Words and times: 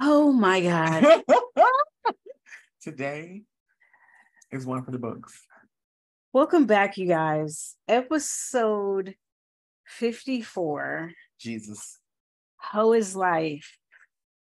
Oh 0.00 0.32
my 0.32 0.60
God. 0.60 1.22
Today 2.82 3.42
is 4.50 4.66
one 4.66 4.84
for 4.84 4.90
the 4.90 4.98
books. 4.98 5.46
Welcome 6.32 6.66
back, 6.66 6.96
you 6.96 7.06
guys. 7.06 7.76
Episode 7.86 9.14
54. 9.84 11.12
Jesus. 11.38 11.98
How 12.56 12.94
is 12.94 13.14
life? 13.14 13.76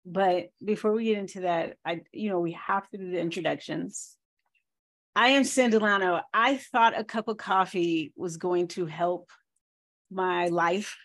But 0.06 0.50
before 0.64 0.94
we 0.94 1.06
get 1.06 1.18
into 1.18 1.42
that, 1.42 1.78
I 1.86 2.02
you 2.14 2.30
know, 2.30 2.40
we 2.40 2.54
have 2.54 2.88
to 2.92 2.98
do 2.98 3.12
the 3.12 3.20
introductions. 3.20 4.16
I 5.16 5.30
am 5.30 5.44
Sandilano. 5.44 6.22
I 6.34 6.58
thought 6.58 6.98
a 6.98 7.04
cup 7.04 7.28
of 7.28 7.38
coffee 7.38 8.14
was 8.16 8.38
going 8.38 8.68
to 8.70 8.86
help 8.86 9.30
my 10.12 10.48
life. 10.48 10.96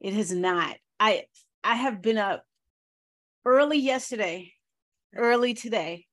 It 0.00 0.14
has 0.14 0.32
not. 0.32 0.76
I 0.98 1.24
I 1.62 1.76
have 1.76 2.00
been 2.00 2.18
up 2.18 2.44
early 3.44 3.78
yesterday, 3.78 4.52
early 5.14 5.54
today, 5.54 6.06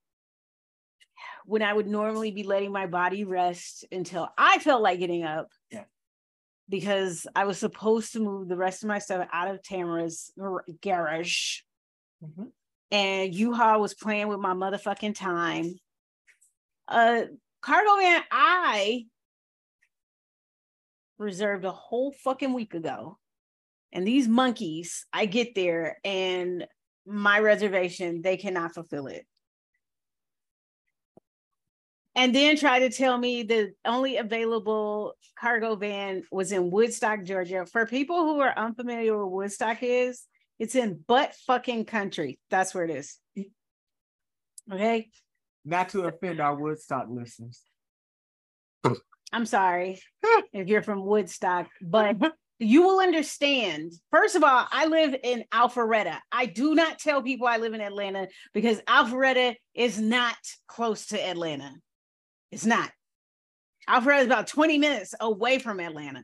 when 1.45 1.61
I 1.61 1.73
would 1.73 1.87
normally 1.87 2.31
be 2.31 2.43
letting 2.43 2.71
my 2.71 2.87
body 2.87 3.23
rest 3.23 3.85
until 3.91 4.29
I 4.37 4.59
felt 4.59 4.81
like 4.81 4.99
getting 4.99 5.23
up. 5.23 5.47
Yeah. 5.71 5.85
Because 6.69 7.25
I 7.33 7.45
was 7.45 7.57
supposed 7.57 8.13
to 8.13 8.19
move 8.19 8.49
the 8.49 8.57
rest 8.57 8.83
of 8.83 8.89
my 8.89 8.99
stuff 8.99 9.27
out 9.31 9.47
of 9.47 9.63
Tamara's 9.63 10.31
garage. 10.81 11.59
Mm-hmm. 12.23 12.43
And 12.91 13.33
U-Haul 13.33 13.79
was 13.79 13.93
playing 13.93 14.27
with 14.27 14.39
my 14.39 14.53
motherfucking 14.53 15.15
time. 15.15 15.75
Uh 16.87 17.23
cargo 17.61 17.97
van 17.97 18.23
I 18.31 19.05
reserved 21.17 21.65
a 21.65 21.71
whole 21.71 22.11
fucking 22.11 22.53
week 22.53 22.73
ago. 22.73 23.17
And 23.93 24.05
these 24.05 24.27
monkeys, 24.27 25.05
I 25.13 25.25
get 25.25 25.55
there 25.55 25.97
and 26.03 26.65
my 27.05 27.39
reservation, 27.39 28.21
they 28.21 28.37
cannot 28.37 28.73
fulfill 28.73 29.07
it. 29.07 29.25
And 32.15 32.33
then 32.33 32.57
try 32.57 32.79
to 32.79 32.89
tell 32.89 33.17
me 33.17 33.43
the 33.43 33.73
only 33.85 34.17
available 34.17 35.13
cargo 35.39 35.75
van 35.75 36.23
was 36.31 36.51
in 36.51 36.71
Woodstock, 36.71 37.23
Georgia. 37.23 37.65
For 37.65 37.85
people 37.85 38.23
who 38.25 38.39
are 38.39 38.57
unfamiliar 38.57 39.23
with 39.23 39.31
Woodstock 39.31 39.77
is, 39.81 40.23
it's 40.57 40.73
in 40.73 41.03
butt 41.07 41.35
fucking 41.45 41.85
country. 41.85 42.39
That's 42.49 42.73
where 42.73 42.85
it 42.85 42.89
is. 42.89 43.17
Okay. 44.71 45.09
Not 45.63 45.89
to 45.89 46.05
offend 46.05 46.39
our 46.39 46.55
Woodstock 46.55 47.05
listeners. 47.09 47.61
I'm 49.31 49.45
sorry 49.45 49.99
if 50.53 50.67
you're 50.67 50.81
from 50.81 51.05
Woodstock, 51.05 51.67
but 51.81 52.15
you 52.59 52.83
will 52.83 52.99
understand. 52.99 53.93
First 54.11 54.35
of 54.35 54.43
all, 54.43 54.65
I 54.71 54.87
live 54.87 55.15
in 55.23 55.45
Alpharetta. 55.53 56.17
I 56.31 56.47
do 56.47 56.73
not 56.73 56.99
tell 56.99 57.21
people 57.21 57.47
I 57.47 57.57
live 57.57 57.73
in 57.73 57.81
Atlanta 57.81 58.27
because 58.53 58.81
Alpharetta 58.81 59.55
is 59.75 59.99
not 59.99 60.37
close 60.67 61.07
to 61.07 61.23
Atlanta. 61.23 61.71
It's 62.51 62.65
not. 62.65 62.91
Alpharetta 63.87 64.21
is 64.21 64.25
about 64.25 64.47
20 64.47 64.79
minutes 64.79 65.13
away 65.19 65.59
from 65.59 65.79
Atlanta. 65.79 66.23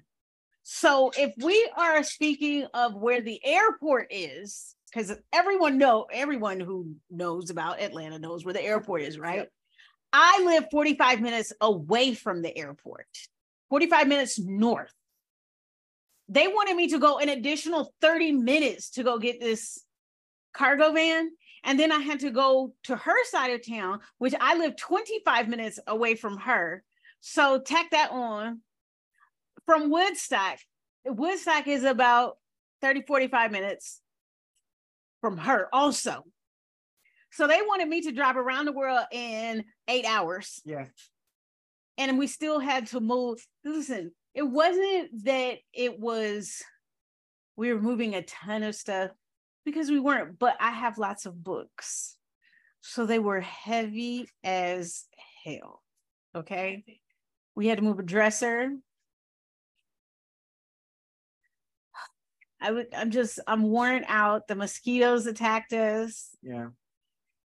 So 0.63 1.11
if 1.17 1.33
we 1.37 1.69
are 1.77 2.03
speaking 2.03 2.65
of 2.73 2.95
where 2.95 3.21
the 3.21 3.39
airport 3.45 4.07
is, 4.09 4.75
because 4.91 5.13
everyone 5.31 5.77
know 5.77 6.07
everyone 6.11 6.59
who 6.59 6.95
knows 7.09 7.49
about 7.49 7.81
Atlanta 7.81 8.19
knows 8.19 8.45
where 8.45 8.53
the 8.53 8.63
airport 8.63 9.01
is, 9.01 9.19
right? 9.19 9.47
I 10.11 10.43
live 10.45 10.65
45 10.71 11.21
minutes 11.21 11.53
away 11.59 12.13
from 12.13 12.41
the 12.41 12.55
airport, 12.55 13.07
45 13.69 14.07
minutes 14.07 14.39
north 14.39 14.93
they 16.29 16.47
wanted 16.47 16.75
me 16.75 16.87
to 16.89 16.99
go 16.99 17.19
an 17.19 17.29
additional 17.29 17.93
30 18.01 18.31
minutes 18.33 18.91
to 18.91 19.03
go 19.03 19.17
get 19.17 19.39
this 19.39 19.83
cargo 20.53 20.91
van. 20.91 21.29
And 21.65 21.79
then 21.79 21.91
I 21.91 21.99
had 21.99 22.21
to 22.21 22.29
go 22.29 22.73
to 22.83 22.95
her 22.95 23.25
side 23.25 23.51
of 23.51 23.65
town, 23.65 23.99
which 24.17 24.33
I 24.39 24.57
live 24.57 24.75
25 24.75 25.47
minutes 25.47 25.79
away 25.87 26.15
from 26.15 26.37
her. 26.37 26.83
So 27.21 27.59
tack 27.59 27.91
that 27.91 28.11
on 28.11 28.61
from 29.65 29.89
Woodstock. 29.89 30.59
Woodstock 31.05 31.67
is 31.67 31.83
about 31.83 32.37
30, 32.81 33.03
45 33.03 33.51
minutes 33.51 34.01
from 35.21 35.37
her 35.37 35.69
also. 35.71 36.25
So 37.31 37.47
they 37.47 37.61
wanted 37.61 37.87
me 37.87 38.01
to 38.01 38.11
drive 38.11 38.37
around 38.37 38.65
the 38.65 38.73
world 38.73 39.05
in 39.11 39.63
eight 39.87 40.05
hours. 40.05 40.61
Yeah. 40.65 40.85
And 41.97 42.19
we 42.19 42.27
still 42.27 42.59
had 42.59 42.87
to 42.87 42.99
move. 42.99 43.45
Listen, 43.63 44.11
it 44.33 44.43
wasn't 44.43 45.25
that 45.25 45.57
it 45.73 45.99
was 45.99 46.63
we 47.55 47.71
were 47.73 47.81
moving 47.81 48.15
a 48.15 48.23
ton 48.23 48.63
of 48.63 48.75
stuff 48.75 49.11
because 49.65 49.89
we 49.89 49.99
weren't, 49.99 50.39
but 50.39 50.55
I 50.59 50.71
have 50.71 50.97
lots 50.97 51.25
of 51.25 51.43
books. 51.43 52.17
So 52.81 53.05
they 53.05 53.19
were 53.19 53.41
heavy 53.41 54.27
as 54.43 55.05
hell. 55.45 55.81
Okay. 56.35 56.83
We 57.55 57.67
had 57.67 57.77
to 57.77 57.83
move 57.83 57.99
a 57.99 58.03
dresser. 58.03 58.71
I 62.59 62.71
would 62.71 62.87
I'm 62.95 63.11
just 63.11 63.39
I'm 63.45 63.63
worn 63.63 64.03
out. 64.07 64.47
The 64.47 64.55
mosquitoes 64.55 65.27
attacked 65.27 65.73
us. 65.73 66.29
Yeah. 66.41 66.69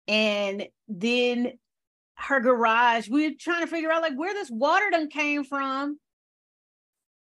And 0.08 0.68
then 0.88 1.54
her 2.16 2.40
garage, 2.40 3.10
we 3.10 3.28
were 3.28 3.36
trying 3.40 3.62
to 3.62 3.68
figure 3.68 3.92
out 3.92 4.02
like 4.02 4.18
where 4.18 4.34
this 4.34 4.50
water 4.50 4.90
done 4.90 5.10
came 5.10 5.44
from 5.44 6.00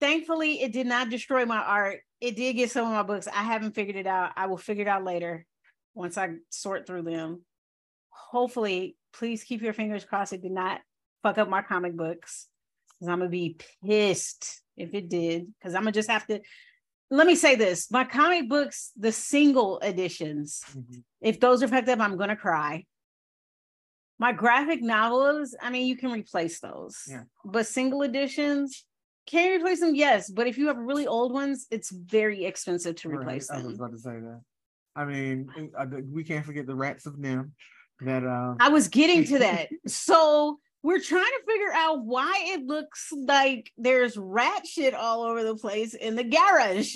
thankfully 0.04 0.62
it 0.62 0.72
did 0.72 0.86
not 0.86 1.10
destroy 1.10 1.46
my 1.46 1.58
art. 1.58 2.00
It 2.20 2.36
did 2.36 2.54
get 2.54 2.70
some 2.70 2.86
of 2.86 2.92
my 2.92 3.02
books. 3.02 3.26
I 3.26 3.42
haven't 3.42 3.74
figured 3.74 3.96
it 3.96 4.06
out. 4.06 4.32
I 4.36 4.46
will 4.46 4.56
figure 4.56 4.82
it 4.82 4.88
out 4.88 5.04
later 5.04 5.46
once 5.94 6.18
i 6.18 6.30
sort 6.50 6.86
through 6.86 7.02
them. 7.02 7.42
Hopefully 8.10 8.96
please 9.14 9.44
keep 9.44 9.62
your 9.62 9.72
fingers 9.72 10.04
crossed 10.04 10.32
it 10.32 10.42
did 10.42 10.52
not 10.52 10.80
fuck 11.22 11.38
up 11.38 11.48
my 11.48 11.62
comic 11.62 11.96
books 11.96 12.48
because 12.88 13.08
i'm 13.08 13.18
gonna 13.18 13.30
be 13.30 13.56
pissed 13.84 14.60
if 14.76 14.94
it 14.94 15.08
did 15.08 15.46
because 15.58 15.74
i'm 15.74 15.82
gonna 15.82 15.92
just 15.92 16.10
have 16.10 16.26
to 16.26 16.40
let 17.10 17.26
me 17.26 17.34
say 17.34 17.54
this 17.54 17.90
my 17.90 18.04
comic 18.04 18.48
books 18.48 18.90
the 18.96 19.12
single 19.12 19.78
editions 19.80 20.62
mm-hmm. 20.70 20.98
if 21.20 21.38
those 21.40 21.62
are 21.62 21.68
fucked 21.68 21.88
up 21.88 22.00
i'm 22.00 22.16
gonna 22.16 22.36
cry. 22.36 22.84
My 24.18 24.32
graphic 24.32 24.82
novels 24.82 25.54
i 25.60 25.70
mean 25.70 25.86
you 25.86 25.96
can 25.96 26.12
replace 26.12 26.60
those. 26.60 27.04
Yeah. 27.08 27.22
but 27.44 27.66
single 27.66 28.02
editions 28.02 28.84
can 29.26 29.46
you 29.46 29.56
replace 29.56 29.80
them? 29.80 29.94
Yes, 29.94 30.30
but 30.30 30.46
if 30.46 30.58
you 30.58 30.68
have 30.68 30.76
really 30.76 31.06
old 31.06 31.32
ones, 31.32 31.66
it's 31.70 31.90
very 31.90 32.44
expensive 32.44 32.96
to 32.96 33.08
replace 33.08 33.48
right. 33.50 33.58
them. 33.58 33.66
I 33.66 33.68
was 33.68 33.78
about 33.78 33.92
to 33.92 33.98
say 33.98 34.20
that. 34.20 34.40
I 34.96 35.04
mean, 35.04 35.50
we 36.10 36.24
can't 36.24 36.44
forget 36.44 36.66
the 36.66 36.74
rats 36.74 37.06
of 37.06 37.14
NIMH. 37.14 37.50
That 38.00 38.24
uh... 38.24 38.54
I 38.60 38.68
was 38.68 38.88
getting 38.88 39.24
to 39.24 39.38
that. 39.40 39.68
so 39.86 40.58
we're 40.82 41.00
trying 41.00 41.24
to 41.24 41.42
figure 41.46 41.72
out 41.72 42.04
why 42.04 42.32
it 42.48 42.66
looks 42.66 43.08
like 43.12 43.72
there's 43.78 44.16
rat 44.16 44.66
shit 44.66 44.94
all 44.94 45.22
over 45.22 45.42
the 45.42 45.56
place 45.56 45.94
in 45.94 46.14
the 46.14 46.24
garage. 46.24 46.94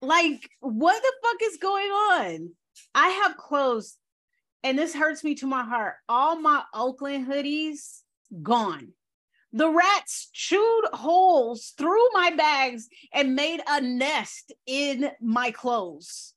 Like, 0.00 0.50
what 0.58 1.00
the 1.00 1.12
fuck 1.22 1.36
is 1.44 1.58
going 1.58 1.90
on? 1.90 2.50
I 2.94 3.08
have 3.08 3.36
clothes, 3.36 3.96
and 4.64 4.76
this 4.76 4.92
hurts 4.92 5.22
me 5.22 5.36
to 5.36 5.46
my 5.46 5.62
heart. 5.62 5.94
All 6.08 6.40
my 6.40 6.64
Oakland 6.74 7.28
hoodies 7.28 8.00
gone. 8.42 8.88
The 9.52 9.68
rats 9.68 10.30
chewed 10.32 10.84
holes 10.92 11.74
through 11.76 12.08
my 12.12 12.30
bags 12.30 12.88
and 13.12 13.36
made 13.36 13.60
a 13.68 13.80
nest 13.80 14.52
in 14.66 15.10
my 15.20 15.50
clothes. 15.50 16.32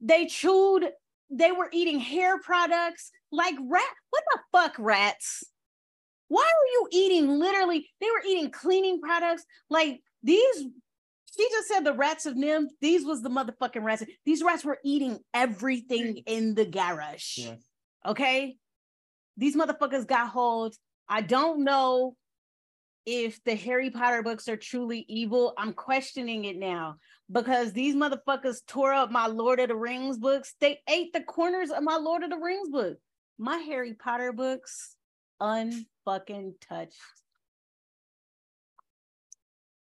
They 0.00 0.26
chewed, 0.26 0.88
they 1.30 1.52
were 1.52 1.68
eating 1.70 2.00
hair 2.00 2.38
products 2.40 3.10
like 3.30 3.56
rat. 3.60 3.84
What 4.10 4.24
the 4.32 4.40
fuck, 4.52 4.76
rats? 4.78 5.44
Why 6.28 6.42
are 6.42 6.66
you 6.72 6.88
eating 6.92 7.28
literally? 7.38 7.88
They 8.00 8.06
were 8.06 8.22
eating 8.26 8.50
cleaning 8.50 9.00
products 9.00 9.44
like 9.68 10.02
these. 10.22 10.64
She 11.36 11.48
just 11.50 11.68
said 11.68 11.80
the 11.84 11.92
rats 11.92 12.26
of 12.26 12.34
NIMH. 12.34 12.68
These 12.80 13.04
was 13.04 13.22
the 13.22 13.30
motherfucking 13.30 13.82
rats. 13.82 14.02
These 14.24 14.42
rats 14.42 14.64
were 14.64 14.78
eating 14.82 15.18
everything 15.34 16.22
in 16.26 16.54
the 16.54 16.64
garage. 16.64 17.38
Yes. 17.38 17.60
Okay. 18.06 18.56
These 19.36 19.56
motherfuckers 19.56 20.06
got 20.06 20.28
hold 20.28 20.74
I 21.08 21.22
don't 21.22 21.64
know 21.64 22.14
if 23.06 23.42
the 23.44 23.54
Harry 23.54 23.90
Potter 23.90 24.22
books 24.22 24.48
are 24.48 24.56
truly 24.56 25.06
evil. 25.08 25.54
I'm 25.56 25.72
questioning 25.72 26.44
it 26.44 26.56
now 26.58 26.96
because 27.32 27.72
these 27.72 27.94
motherfuckers 27.94 28.58
tore 28.66 28.92
up 28.92 29.10
my 29.10 29.26
Lord 29.26 29.60
of 29.60 29.68
the 29.68 29.76
Rings 29.76 30.18
books. 30.18 30.54
They 30.60 30.80
ate 30.88 31.12
the 31.14 31.22
corners 31.22 31.70
of 31.70 31.82
my 31.82 31.96
Lord 31.96 32.22
of 32.22 32.30
the 32.30 32.36
Rings 32.36 32.68
book. 32.68 32.98
My 33.38 33.56
Harry 33.56 33.94
Potter 33.94 34.32
books, 34.32 34.94
unfucking 35.40 36.54
touched. 36.68 37.00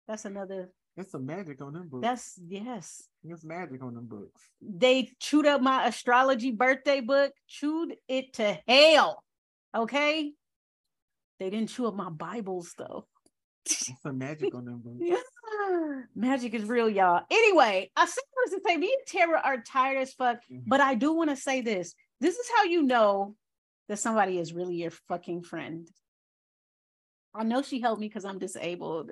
That's 0.07 0.27
another. 0.27 0.71
That's 0.97 1.11
some 1.11 1.25
magic 1.25 1.63
on 1.63 1.73
them 1.73 1.89
books. 1.89 2.03
That's 2.03 2.39
yes. 2.47 3.09
It's 3.25 3.45
magic 3.45 3.83
on 3.83 3.95
them 3.95 4.07
books. 4.07 4.43
They 4.61 5.11
chewed 5.19 5.47
up 5.47 5.63
my 5.63 5.87
astrology 5.87 6.51
birthday 6.51 7.01
book, 7.01 7.33
chewed 7.49 7.97
it 8.07 8.35
to 8.35 8.59
hell. 8.69 9.23
Okay. 9.75 10.33
They 11.45 11.51
didn't 11.51 11.69
chew 11.69 11.87
up 11.87 11.95
my 11.95 12.09
Bibles 12.09 12.73
though. 12.79 13.05
Some 13.69 14.17
magic 14.17 14.55
on 14.55 14.65
them 14.65 14.81
books. 14.83 15.21
Magic 16.17 16.55
is 16.55 16.65
real, 16.65 16.89
y'all. 16.89 17.21
Anyway, 17.31 17.91
I 17.95 18.07
said 18.07 18.23
this 18.47 18.55
to 18.55 18.61
say 18.67 18.79
me 18.79 18.87
and 18.99 19.07
Tara 19.07 19.43
are 19.45 19.59
tired 19.61 19.99
as 19.99 20.15
fuck, 20.15 20.39
Mhm. 20.51 20.63
but 20.67 20.81
I 20.81 20.95
do 20.95 21.13
want 21.13 21.29
to 21.29 21.37
say 21.37 21.61
this. 21.61 21.95
This 22.19 22.37
is 22.39 22.49
how 22.57 22.65
you 22.65 22.83
know 22.83 23.37
that 23.89 23.99
somebody 23.99 24.39
is 24.39 24.55
really 24.55 24.77
your 24.77 24.91
fucking 24.91 25.43
friend. 25.43 25.87
I 27.35 27.45
know 27.45 27.61
she 27.61 27.79
helped 27.79 28.01
me 28.01 28.09
because 28.09 28.25
I'm 28.25 28.39
disabled, 28.39 29.11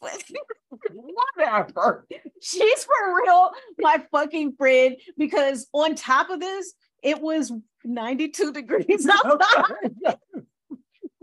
but 0.00 0.24
Whatever. 1.36 2.08
she's 2.42 2.84
for 2.84 3.22
real 3.24 3.52
my 3.78 4.04
fucking 4.10 4.54
friend 4.56 4.96
because 5.16 5.68
on 5.72 5.94
top 5.94 6.30
of 6.30 6.40
this, 6.40 6.74
it 7.04 7.20
was 7.20 7.52
92 7.84 8.52
degrees 8.52 9.08
outside. 9.24 10.18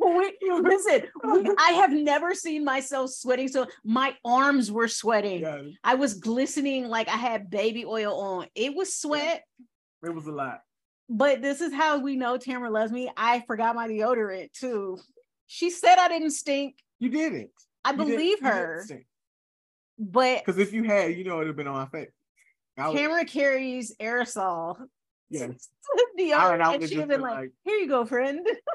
We, 0.06 0.38
listen, 0.62 1.04
we- 1.24 1.56
I 1.57 1.72
have 1.72 1.92
never 1.92 2.36
seen 2.36 2.63
myself 2.63 3.10
sweating. 3.10 3.48
So 3.48 3.66
my 3.84 4.16
arms 4.24 4.72
were 4.72 4.88
sweating. 4.88 5.42
yeah, 5.42 5.62
I 5.84 5.96
was 5.96 6.13
glistening 6.13 6.88
like 6.88 7.07
I 7.10 7.18
had 7.18 7.50
baby 7.50 7.86
oil 7.86 8.13
on. 8.19 8.48
It 8.54 8.75
was 8.75 8.96
sweat, 8.96 9.44
it 10.04 10.13
was 10.13 10.28
a 10.28 10.31
lot. 10.31 10.62
but 11.10 11.42
this 11.42 11.60
is 11.60 11.74
how 11.74 11.98
we 12.00 12.16
know 12.16 12.38
Tamara 12.38 12.69
loves 12.69 12.92
me. 12.92 13.10
I 13.18 13.40
forgot 13.48 13.75
my 13.75 13.88
deodorant 13.88 14.52
too. 14.54 15.00
She 15.48 15.69
said 15.72 15.98
I 15.98 16.07
didn't 16.07 16.31
stink. 16.31 16.75
You 17.00 17.10
didn't. 17.10 17.50
I 17.84 17.92
believe 17.94 18.40
her, 18.42 18.86
but 19.98 20.40
Because 20.46 20.60
if 20.60 20.72
you 20.74 20.84
had, 20.84 21.16
you 21.16 21.24
know, 21.24 21.38
it'd 21.38 21.48
have 21.48 21.56
been 21.56 21.68
on 21.68 21.75
my 21.75 21.88
face. 21.88 22.12
Tamara 22.78 23.25
carries 23.25 23.96
aerosol 24.02 24.78
yeah. 25.30 25.48
deodorant, 26.19 26.62
I, 26.62 26.69
I 26.69 26.74
and 26.74 26.84
she 26.84 26.90
just 26.90 26.96
been 26.96 27.07
been 27.07 27.22
like, 27.22 27.36
like, 27.36 27.52
"Here 27.63 27.78
you 27.78 27.88
go, 27.88 28.06
friend." 28.06 28.46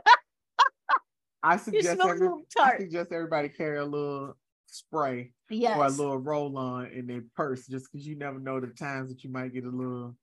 I 1.42 1.56
suggest 1.58 2.00
every, 2.00 2.28
I 2.58 2.78
suggest 2.78 3.12
everybody 3.12 3.48
carry 3.48 3.78
a 3.78 3.84
little 3.84 4.36
spray 4.66 5.32
or 5.50 5.86
a 5.86 5.88
little 5.88 6.18
roll 6.18 6.56
on 6.56 6.86
in 6.86 7.06
their 7.06 7.22
purse, 7.36 7.66
just 7.66 7.90
because 7.90 8.06
you 8.06 8.16
never 8.16 8.38
know 8.38 8.60
the 8.60 8.68
times 8.68 9.10
that 9.10 9.24
you 9.24 9.30
might 9.30 9.52
get 9.52 9.64
a 9.64 9.70
little 9.70 10.16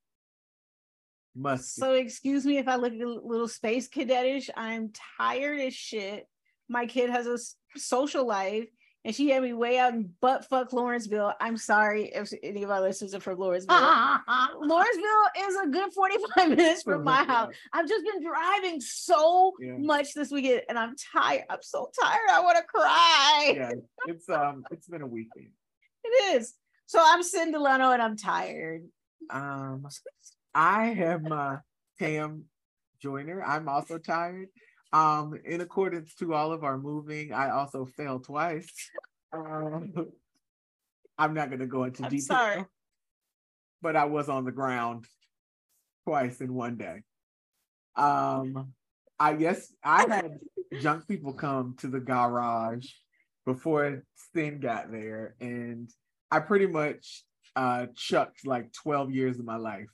musty. 1.36 1.82
So 1.82 1.94
excuse 1.94 2.46
me 2.46 2.58
if 2.58 2.68
I 2.68 2.76
look 2.76 2.94
a 2.94 3.06
little 3.06 3.48
space 3.48 3.88
cadetish. 3.88 4.50
I'm 4.56 4.92
tired 5.18 5.60
as 5.62 5.74
shit. 5.74 6.28
My 6.70 6.86
kid 6.86 7.10
has 7.10 7.28
a 7.28 7.38
social 7.80 8.28
life, 8.28 8.68
and 9.08 9.16
she 9.16 9.30
had 9.30 9.42
me 9.42 9.54
way 9.54 9.80
out 9.80 9.94
in 9.94 10.10
butt 10.20 10.44
fuck 10.50 10.74
Lawrenceville. 10.74 11.34
I'm 11.40 11.56
sorry 11.56 12.08
if 12.14 12.30
any 12.44 12.64
of 12.64 12.70
our 12.70 12.82
listeners 12.82 13.16
are 13.16 13.22
from 13.22 13.40
Lawrenceville. 13.40 13.74
Lawrenceville 14.60 15.48
is 15.48 15.56
a 15.64 15.68
good 15.68 15.94
45 15.94 16.50
minutes 16.50 16.84
from 16.84 17.06
my 17.06 17.24
house. 17.24 17.54
I've 17.72 17.88
just 17.88 18.04
been 18.04 18.22
driving 18.22 18.82
so 18.82 19.54
Yeah. 19.62 19.78
much 19.78 20.14
this 20.14 20.30
weekend, 20.30 20.64
and 20.68 20.78
I'm 20.78 20.94
tired. 21.14 21.46
I'm 21.50 21.62
so 21.62 21.90
tired. 22.00 22.30
I 22.30 22.42
want 22.42 22.58
to 22.58 22.64
cry. 22.66 23.54
yeah, 23.56 23.72
it's 24.08 24.28
um, 24.30 24.66
it's 24.72 24.88
been 24.90 25.02
a 25.02 25.08
weekend. 25.08 25.52
It 26.04 26.36
is. 26.36 26.54
So 26.86 27.00
I'm 27.02 27.24
Cindy 27.24 27.54
Delano, 27.54 27.92
and 27.92 28.02
I'm 28.02 28.18
tired. 28.18 28.84
Um, 29.30 29.88
I 30.54 30.88
have 30.88 31.22
my 31.24 31.60
Tam 31.98 32.44
Joyner. 33.02 33.42
I'm 33.42 33.70
also 33.70 34.00
tired. 34.00 34.50
Um, 34.94 35.38
in 35.46 35.62
accordance 35.62 36.16
to 36.16 36.34
all 36.34 36.52
of 36.52 36.64
our 36.64 36.78
moving, 36.78 37.34
I 37.34 37.50
also 37.50 37.86
fell 37.86 38.20
twice. 38.20 38.72
Um, 39.34 39.92
I'm 41.18 41.34
not 41.34 41.50
gonna 41.52 41.68
go 41.68 41.84
into 41.84 42.06
I'm 42.06 42.10
detail, 42.10 42.38
sorry. 42.38 42.66
but 43.82 43.98
I 43.98 44.06
was 44.06 44.30
on 44.30 44.46
the 44.46 44.54
ground 44.54 45.04
twice 46.06 46.40
in 46.40 46.54
one 46.54 46.78
day. 46.78 47.02
Um, 47.98 48.72
I 49.20 49.34
guess 49.34 49.74
I 49.84 50.06
had 50.08 50.40
junk 50.82 51.10
people 51.10 51.34
come 51.34 51.76
to 51.80 51.88
the 51.88 52.00
garage 52.00 52.88
before 53.46 54.02
Stin 54.16 54.62
got 54.62 54.94
there, 54.94 55.36
and 55.42 55.90
I 56.32 56.40
pretty 56.40 56.68
much 56.68 57.26
uh 57.58 57.88
chucked 57.96 58.46
like 58.46 58.72
12 58.74 59.12
years 59.12 59.40
of 59.40 59.46
my 59.46 59.58
life 59.58 59.90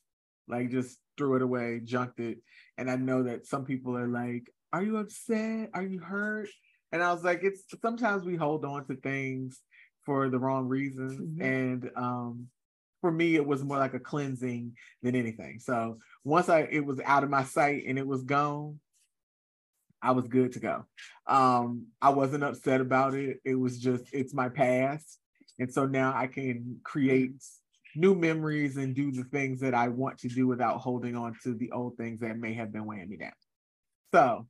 like 0.47 0.69
just 0.69 0.99
threw 1.17 1.35
it 1.35 1.41
away 1.41 1.79
junked 1.83 2.19
it 2.19 2.39
and 2.77 2.91
i 2.91 2.95
know 2.95 3.23
that 3.23 3.45
some 3.47 3.63
people 3.63 3.97
are 3.97 4.07
like 4.07 4.49
are 4.73 4.83
you 4.83 4.97
upset? 4.97 5.69
Are 5.73 5.83
you 5.83 5.99
hurt? 5.99 6.49
And 6.91 7.01
i 7.01 7.11
was 7.13 7.23
like 7.23 7.43
it's 7.43 7.63
sometimes 7.81 8.23
we 8.23 8.35
hold 8.35 8.65
on 8.65 8.85
to 8.87 8.95
things 8.95 9.59
for 10.05 10.29
the 10.29 10.39
wrong 10.39 10.67
reasons. 10.67 11.19
Mhm. 11.19 11.41
and 11.41 11.91
um 11.95 12.47
for 13.01 13.11
me 13.11 13.35
it 13.35 13.45
was 13.45 13.63
more 13.63 13.77
like 13.77 13.93
a 13.93 13.99
cleansing 13.99 14.75
than 15.01 15.15
anything. 15.15 15.59
So 15.59 15.99
once 16.23 16.49
i 16.49 16.61
it 16.61 16.85
was 16.85 16.99
out 17.05 17.23
of 17.23 17.29
my 17.29 17.43
sight 17.43 17.85
and 17.87 17.97
it 17.97 18.05
was 18.07 18.23
gone 18.23 18.79
i 20.01 20.11
was 20.11 20.27
good 20.27 20.51
to 20.53 20.59
go. 20.59 20.85
Um 21.27 21.87
i 22.01 22.09
wasn't 22.09 22.43
upset 22.43 22.81
about 22.81 23.13
it. 23.13 23.39
It 23.45 23.55
was 23.55 23.79
just 23.79 24.05
it's 24.13 24.33
my 24.33 24.49
past. 24.49 25.19
And 25.59 25.71
so 25.71 25.85
now 25.85 26.13
i 26.15 26.27
can 26.27 26.79
create 26.83 27.31
new 27.95 28.15
memories 28.15 28.77
and 28.77 28.95
do 28.95 29.11
the 29.11 29.23
things 29.25 29.59
that 29.59 29.73
I 29.75 29.87
want 29.87 30.17
to 30.19 30.27
do 30.27 30.47
without 30.47 30.79
holding 30.79 31.15
on 31.15 31.35
to 31.43 31.53
the 31.53 31.71
old 31.71 31.95
things 31.95 32.21
that 32.21 32.37
may 32.37 32.53
have 32.55 32.71
been 32.73 32.85
weighing 32.85 33.07
me 33.09 33.17
down. 33.17 33.33
So 34.11 34.47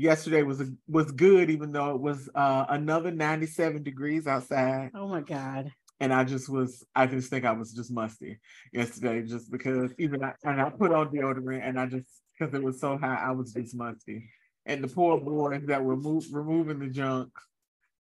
yesterday 0.00 0.42
was 0.42 0.62
was 0.88 1.12
good, 1.12 1.50
even 1.50 1.72
though 1.72 1.90
it 1.94 2.00
was 2.00 2.28
uh, 2.34 2.64
another 2.68 3.10
97 3.10 3.82
degrees 3.82 4.26
outside. 4.26 4.90
Oh 4.94 5.08
my 5.08 5.20
God. 5.20 5.70
And 6.02 6.14
I 6.14 6.24
just 6.24 6.48
was, 6.48 6.82
I 6.96 7.06
just 7.06 7.28
think 7.28 7.44
I 7.44 7.52
was 7.52 7.74
just 7.74 7.92
musty 7.92 8.38
yesterday, 8.72 9.20
just 9.22 9.50
because 9.50 9.92
even 9.98 10.24
I, 10.24 10.32
and 10.44 10.58
I 10.58 10.70
put 10.70 10.92
on 10.92 11.10
deodorant 11.10 11.60
and 11.62 11.78
I 11.78 11.84
just, 11.86 12.08
because 12.38 12.54
it 12.54 12.62
was 12.62 12.80
so 12.80 12.96
hot, 12.96 13.20
I 13.20 13.32
was 13.32 13.52
just 13.52 13.76
musty. 13.76 14.30
And 14.64 14.82
the 14.82 14.88
poor 14.88 15.20
boys 15.20 15.66
that 15.66 15.84
were 15.84 15.96
move, 15.98 16.24
removing 16.32 16.78
the 16.78 16.86
junk, 16.88 17.30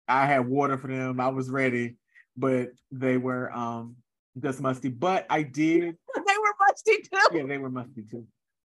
I 0.07 0.25
had 0.25 0.47
water 0.47 0.77
for 0.77 0.87
them. 0.87 1.19
I 1.19 1.27
was 1.27 1.49
ready, 1.49 1.97
but 2.37 2.69
they 2.89 3.17
were 3.17 3.51
um 3.51 3.97
just 4.41 4.61
musty. 4.61 4.87
But 4.87 5.25
I 5.29 5.43
did, 5.43 5.83
They 6.15 6.37
were 6.37 6.53
musty 6.67 7.01
too. 7.01 7.37
yeah, 7.37 7.45
they 7.47 7.57
were 7.57 7.69
musty 7.69 8.03
too. 8.09 8.25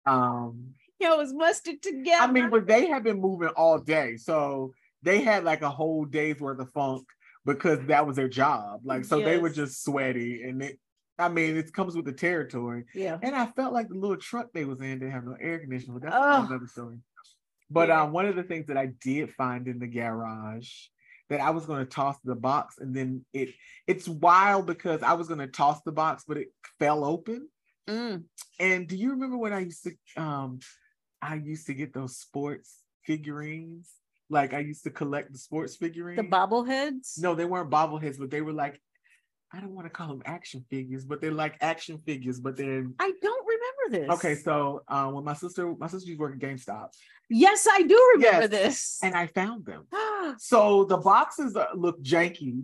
Um, 0.06 0.74
Yo, 1.00 1.12
it 1.14 1.18
was 1.18 1.32
musty 1.32 1.76
together. 1.78 2.22
I 2.22 2.30
mean, 2.30 2.50
but 2.50 2.66
they 2.66 2.86
have 2.88 3.02
been 3.04 3.20
moving 3.20 3.48
all 3.56 3.78
day, 3.78 4.16
so 4.16 4.72
they 5.02 5.22
had 5.22 5.44
like 5.44 5.62
a 5.62 5.70
whole 5.70 6.04
day's 6.04 6.38
worth 6.40 6.60
of 6.60 6.70
funk 6.72 7.06
because 7.46 7.78
that 7.86 8.06
was 8.06 8.16
their 8.16 8.28
job. 8.28 8.80
Like, 8.84 9.04
so 9.06 9.20
they 9.20 9.38
were 9.38 9.50
just 9.50 9.82
sweaty, 9.84 10.42
and 10.42 10.62
it. 10.62 10.78
I 11.18 11.28
mean, 11.28 11.58
it 11.58 11.70
comes 11.74 11.94
with 11.94 12.06
the 12.06 12.12
territory. 12.14 12.84
yeah. 12.94 13.18
And 13.22 13.34
I 13.36 13.44
felt 13.46 13.74
like 13.74 13.88
the 13.88 13.94
little 13.94 14.16
truck 14.16 14.46
they 14.54 14.64
was 14.64 14.80
in 14.80 15.00
didn't 15.00 15.10
have 15.12 15.24
no 15.24 15.36
air 15.38 15.58
conditioning, 15.58 15.92
but 15.98 16.02
that's 16.04 16.14
Oh. 16.16 16.46
another 16.46 16.66
story. 16.66 16.96
But 17.68 17.88
Yeah. 17.88 18.02
um, 18.04 18.12
one 18.12 18.24
of 18.24 18.36
the 18.36 18.42
things 18.42 18.68
that 18.68 18.78
I 18.78 18.86
did 19.02 19.30
find 19.34 19.68
in 19.68 19.78
the 19.78 19.86
garage 19.86 20.70
that 21.28 21.42
I 21.42 21.50
was 21.50 21.66
going 21.66 21.80
to 21.84 21.90
toss 21.90 22.16
the 22.24 22.34
box, 22.34 22.78
and 22.78 22.96
then 22.96 23.24
it 23.34 23.50
it's 23.86 24.08
wild 24.08 24.64
because 24.66 25.02
I 25.02 25.12
was 25.12 25.28
going 25.28 25.40
to 25.40 25.46
toss 25.46 25.82
the 25.82 25.92
box, 25.92 26.24
but 26.26 26.38
it 26.38 26.48
fell 26.78 27.04
open. 27.04 27.48
Mm. 27.86 28.24
And 28.58 28.88
do 28.88 28.96
you 28.96 29.10
remember 29.10 29.36
when 29.36 29.52
I 29.52 29.60
used 29.60 29.84
to 29.84 29.92
um 30.22 30.58
I 31.22 31.34
used 31.36 31.66
to 31.66 31.74
get 31.74 31.92
those 31.92 32.16
sports 32.16 32.82
figurines? 33.04 33.90
Like 34.28 34.54
I 34.54 34.60
used 34.60 34.84
to 34.84 34.90
collect 34.90 35.32
the 35.32 35.38
sports 35.38 35.76
figurines. 35.76 36.16
The 36.16 36.28
bobbleheads. 36.28 37.18
No, 37.20 37.34
they 37.34 37.44
weren't 37.44 37.70
bobbleheads, 37.70 38.18
but 38.18 38.30
they 38.30 38.40
were 38.42 38.52
like 38.52 38.80
I 39.52 39.58
don't 39.60 39.74
want 39.74 39.86
to 39.86 39.90
call 39.90 40.06
them 40.06 40.22
action 40.26 40.64
figures, 40.70 41.04
but 41.04 41.20
they're 41.20 41.32
like 41.32 41.56
action 41.60 41.98
figures, 41.98 42.38
but 42.38 42.56
they're 42.56 42.86
I 43.00 43.12
don't 43.20 43.44
remember 43.46 44.06
this. 44.06 44.16
okay. 44.24 44.34
So 44.36 44.82
uh, 44.86 45.08
when 45.10 45.24
my 45.24 45.34
sister, 45.34 45.74
my 45.76 45.88
sister 45.88 46.08
used 46.08 46.18
to 46.20 46.22
work 46.22 46.34
at 46.34 46.38
GameStop, 46.38 46.90
Yes, 47.28 47.66
I 47.70 47.82
do 47.82 48.12
remember 48.16 48.42
Yes. 48.42 48.50
this. 48.50 48.98
and 49.02 49.14
I 49.14 49.26
found 49.26 49.66
them. 49.66 49.86
So 50.38 50.84
the 50.84 50.96
boxes 50.98 51.56
uh, 51.56 51.66
look 51.74 52.00
janky, 52.02 52.62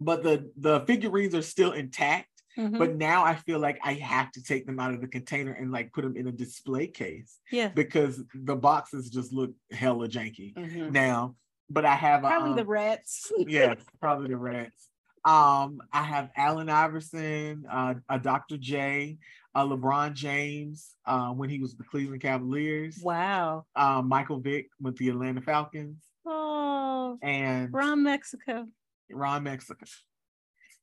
but 0.00 0.22
the 0.22 0.50
the 0.56 0.80
figurines 0.86 1.34
are 1.34 1.42
still 1.42 1.72
intact. 1.72 2.28
Mhm. 2.58 2.78
But 2.78 2.96
now 2.96 3.24
I 3.24 3.34
feel 3.34 3.58
like 3.58 3.78
I 3.82 3.94
have 3.94 4.30
to 4.32 4.42
take 4.42 4.66
them 4.66 4.78
out 4.78 4.92
of 4.92 5.00
the 5.00 5.08
container 5.08 5.52
and 5.52 5.70
like 5.72 5.92
put 5.92 6.02
them 6.02 6.16
in 6.16 6.26
a 6.26 6.32
display 6.32 6.86
case 6.86 7.38
yeah. 7.50 7.68
because 7.68 8.22
the 8.34 8.56
boxes 8.56 9.08
just 9.10 9.32
look 9.32 9.52
hella 9.70 10.08
janky 10.08 10.54
Mhm. 10.54 10.92
now. 10.92 11.36
But 11.70 11.86
I 11.86 11.94
have 11.94 12.24
a, 12.24 12.28
Probably 12.28 12.50
um, 12.50 12.56
the 12.56 12.66
rats. 12.66 13.32
yeah, 13.38 13.74
probably 14.00 14.28
the 14.28 14.36
rats. 14.36 14.88
Um, 15.24 15.80
I 15.92 16.02
have 16.02 16.30
Allen 16.36 16.68
Iverson, 16.68 17.64
uh, 17.70 17.94
a 18.08 18.18
Dr. 18.18 18.58
J, 18.58 19.18
uh, 19.54 19.64
LeBron 19.64 20.14
James 20.14 20.96
uh, 21.06 21.30
when 21.30 21.48
he 21.48 21.60
was 21.60 21.76
the 21.76 21.84
Cleveland 21.84 22.20
Cavaliers, 22.22 22.98
Wow. 23.02 23.64
uh, 23.76 24.02
Michael 24.02 24.40
Vick 24.40 24.68
with 24.80 24.96
the 24.98 25.08
Atlanta 25.10 25.40
Falcons, 25.40 26.02
Oh, 26.26 27.18
and 27.22 27.70
from 27.70 28.02
Mexico. 28.02 28.66
Ron 29.10 29.44
Mexico, 29.44 29.84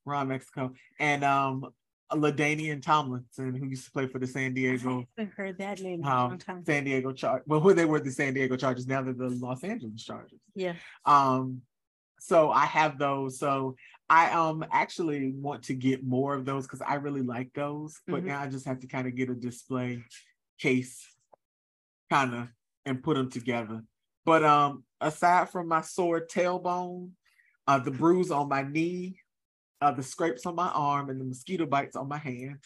Ron 0.10 0.28
Mexico, 0.28 0.74
and 1.00 1.24
um, 1.24 1.66
Ladainian 2.12 2.82
Tomlinson, 2.82 3.54
who 3.56 3.68
used 3.68 3.86
to 3.86 3.92
play 3.92 4.08
for 4.08 4.20
the 4.20 4.28
San 4.28 4.54
Diego 4.54 5.06
I 5.18 5.22
haven't 5.22 5.34
heard 5.36 5.58
that 5.60 5.80
name 5.82 6.04
um, 6.04 6.30
long 6.30 6.38
time. 6.40 6.66
San 6.66 6.84
Diego 6.84 7.12
Chargers. 7.14 7.46
Well, 7.48 7.60
who 7.60 7.74
they 7.74 7.86
were 7.86 8.00
the 8.00 8.12
San 8.12 8.34
Diego 8.34 8.56
Chargers. 8.58 8.88
Now 8.88 9.02
they're 9.04 9.14
the 9.14 9.30
Los 9.30 9.64
Angeles 9.64 10.04
Chargers. 10.04 10.40
Yeah. 10.56 10.74
Um, 11.06 11.62
so 12.20 12.50
I 12.52 12.66
have 12.66 12.98
those. 12.98 13.40
So 13.40 13.76
I 14.10 14.32
um 14.32 14.66
actually 14.72 15.32
want 15.32 15.64
to 15.66 15.74
get 15.76 16.04
more 16.04 16.34
of 16.34 16.46
those 16.46 16.66
because 16.66 16.82
I 16.82 16.96
really 16.96 17.22
like 17.22 17.54
those. 17.54 18.00
But 18.08 18.24
Mhm. 18.24 18.28
now 18.28 18.42
I 18.42 18.48
just 18.48 18.66
have 18.66 18.80
to 18.80 18.88
kind 18.88 19.08
of 19.08 19.16
get 19.16 19.30
a 19.30 19.36
display 19.36 20.04
case, 20.58 21.06
kind 22.10 22.34
of, 22.34 22.48
and 22.86 23.04
put 23.04 23.16
them 23.16 23.30
together. 23.30 23.84
But 24.26 24.44
um, 24.44 24.84
aside 25.00 25.50
from 25.50 25.68
my 25.68 25.82
sore 25.82 26.22
tailbone, 26.26 27.12
uh, 27.68 27.80
the 27.80 27.92
bruise 27.92 28.32
on 28.32 28.50
my 28.50 28.64
knee, 28.64 29.20
uh, 29.82 29.92
the 29.92 30.04
scrapes 30.04 30.46
on 30.46 30.56
my 30.56 30.70
arm, 30.70 31.10
and 31.10 31.20
the 31.20 31.26
mosquito 31.26 31.66
bites 31.66 31.96
on 31.96 32.08
my 32.08 32.18
hand. 32.18 32.60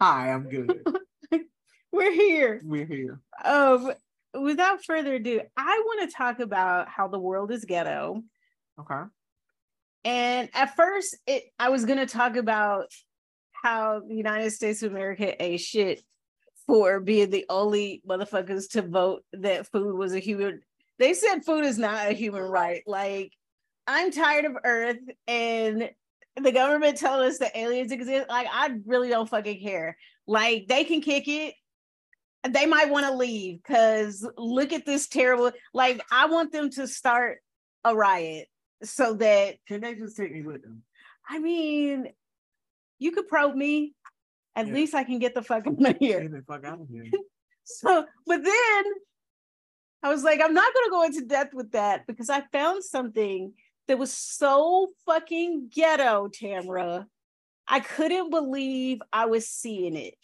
Hi, 0.00 0.32
I'm 0.32 0.48
good. 0.48 0.86
We're 1.92 2.12
here. 2.12 2.60
We're 2.64 2.86
here. 2.86 3.20
Um, 3.44 3.92
without 4.38 4.84
further 4.84 5.14
ado, 5.14 5.40
I 5.56 5.82
want 5.86 6.10
to 6.10 6.16
talk 6.16 6.40
about 6.40 6.88
how 6.88 7.08
the 7.08 7.18
world 7.18 7.52
is 7.52 7.64
ghetto. 7.64 8.22
Okay. 8.80 9.02
And 10.04 10.50
at 10.52 10.76
first, 10.76 11.16
it 11.26 11.44
I 11.58 11.70
was 11.70 11.84
gonna 11.84 12.06
talk 12.06 12.36
about 12.36 12.90
how 13.52 14.00
the 14.06 14.14
United 14.14 14.50
States 14.50 14.82
of 14.82 14.92
America 14.92 15.42
a 15.42 15.56
shit 15.56 16.02
for 16.66 17.00
being 17.00 17.30
the 17.30 17.46
only 17.48 18.02
motherfuckers 18.06 18.70
to 18.70 18.82
vote 18.82 19.22
that 19.32 19.70
food 19.70 19.96
was 19.96 20.14
a 20.14 20.18
human. 20.18 20.60
They 20.98 21.14
said 21.14 21.44
food 21.44 21.64
is 21.64 21.78
not 21.78 22.08
a 22.08 22.12
human 22.12 22.42
right. 22.42 22.82
Like, 22.86 23.32
I'm 23.86 24.10
tired 24.10 24.44
of 24.44 24.56
Earth 24.64 24.98
and 25.26 25.90
the 26.42 26.52
government 26.52 26.96
telling 26.96 27.28
us 27.28 27.38
that 27.38 27.56
aliens 27.56 27.92
exist. 27.92 28.28
Like, 28.28 28.46
I 28.50 28.76
really 28.86 29.08
don't 29.08 29.28
fucking 29.28 29.60
care. 29.60 29.96
Like, 30.26 30.66
they 30.68 30.84
can 30.84 31.00
kick 31.00 31.28
it. 31.28 31.54
They 32.48 32.66
might 32.66 32.90
want 32.90 33.06
to 33.06 33.14
leave 33.14 33.62
because 33.62 34.28
look 34.36 34.72
at 34.72 34.84
this 34.84 35.08
terrible. 35.08 35.52
Like, 35.72 36.02
I 36.10 36.26
want 36.26 36.52
them 36.52 36.70
to 36.70 36.86
start 36.86 37.38
a 37.84 37.94
riot 37.94 38.48
so 38.82 39.14
that. 39.14 39.56
Can 39.68 39.80
they 39.80 39.94
just 39.94 40.16
take 40.16 40.32
me 40.32 40.42
with 40.42 40.62
them? 40.62 40.82
I 41.28 41.38
mean, 41.38 42.08
you 42.98 43.12
could 43.12 43.28
probe 43.28 43.54
me. 43.54 43.94
At 44.56 44.68
yeah. 44.68 44.74
least 44.74 44.94
I 44.94 45.04
can 45.04 45.18
get 45.18 45.34
the 45.34 45.42
fuck 45.42 45.66
out 45.66 45.84
of 45.84 45.96
here. 45.98 46.20
Get 46.20 46.32
the 46.32 46.42
fuck 46.46 46.64
out 46.64 46.80
of 46.80 46.88
here. 46.88 47.06
so, 47.64 48.04
but 48.26 48.44
then 48.44 48.84
I 50.02 50.08
was 50.08 50.22
like, 50.22 50.40
I'm 50.42 50.54
not 50.54 50.72
gonna 50.74 50.90
go 50.90 51.02
into 51.02 51.22
depth 51.22 51.54
with 51.54 51.72
that 51.72 52.06
because 52.06 52.30
I 52.30 52.42
found 52.52 52.84
something 52.84 53.52
that 53.88 53.98
was 53.98 54.12
so 54.12 54.88
fucking 55.06 55.70
ghetto, 55.74 56.28
Tamra. 56.28 57.06
I 57.66 57.80
couldn't 57.80 58.30
believe 58.30 59.00
I 59.12 59.26
was 59.26 59.48
seeing 59.48 59.96
it. 59.96 60.14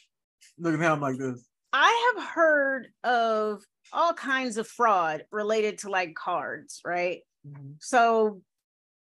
Look 0.59 0.75
at 0.75 0.81
him 0.81 1.01
like 1.01 1.19
this. 1.19 1.47
I 1.73 2.13
have 2.15 2.25
heard 2.25 2.89
of 3.05 3.63
all 3.93 4.13
kinds 4.13 4.57
of 4.57 4.67
fraud 4.67 5.25
related 5.31 5.79
to 5.79 5.91
like 5.91 6.15
cards, 6.15 6.81
right? 6.85 7.21
Mm-hmm. 7.47 7.73
So 7.81 8.43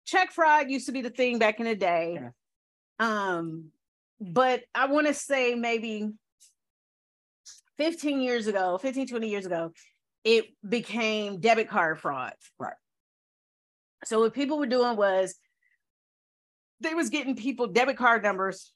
check 0.06 0.32
fraud 0.32 0.70
used 0.70 0.86
to 0.86 0.92
be 0.92 1.02
the 1.02 1.10
thing 1.10 1.38
back 1.38 1.60
in 1.60 1.66
the 1.66 1.74
day. 1.74 2.18
Yeah. 2.20 2.30
Um, 2.98 3.70
but 4.20 4.62
I 4.74 4.86
want 4.86 5.06
to 5.06 5.14
say 5.14 5.54
maybe 5.54 6.10
15 7.78 8.20
years 8.20 8.46
ago, 8.46 8.78
15, 8.78 9.08
20 9.08 9.28
years 9.28 9.46
ago, 9.46 9.72
it 10.22 10.46
became 10.66 11.40
debit 11.40 11.68
card 11.68 12.00
fraud. 12.00 12.34
Right. 12.58 12.74
So 14.06 14.20
what 14.20 14.34
people 14.34 14.58
were 14.58 14.66
doing 14.66 14.96
was 14.96 15.34
they 16.80 16.94
was 16.94 17.10
getting 17.10 17.36
people 17.36 17.66
debit 17.66 17.96
card 17.96 18.22
numbers 18.22 18.72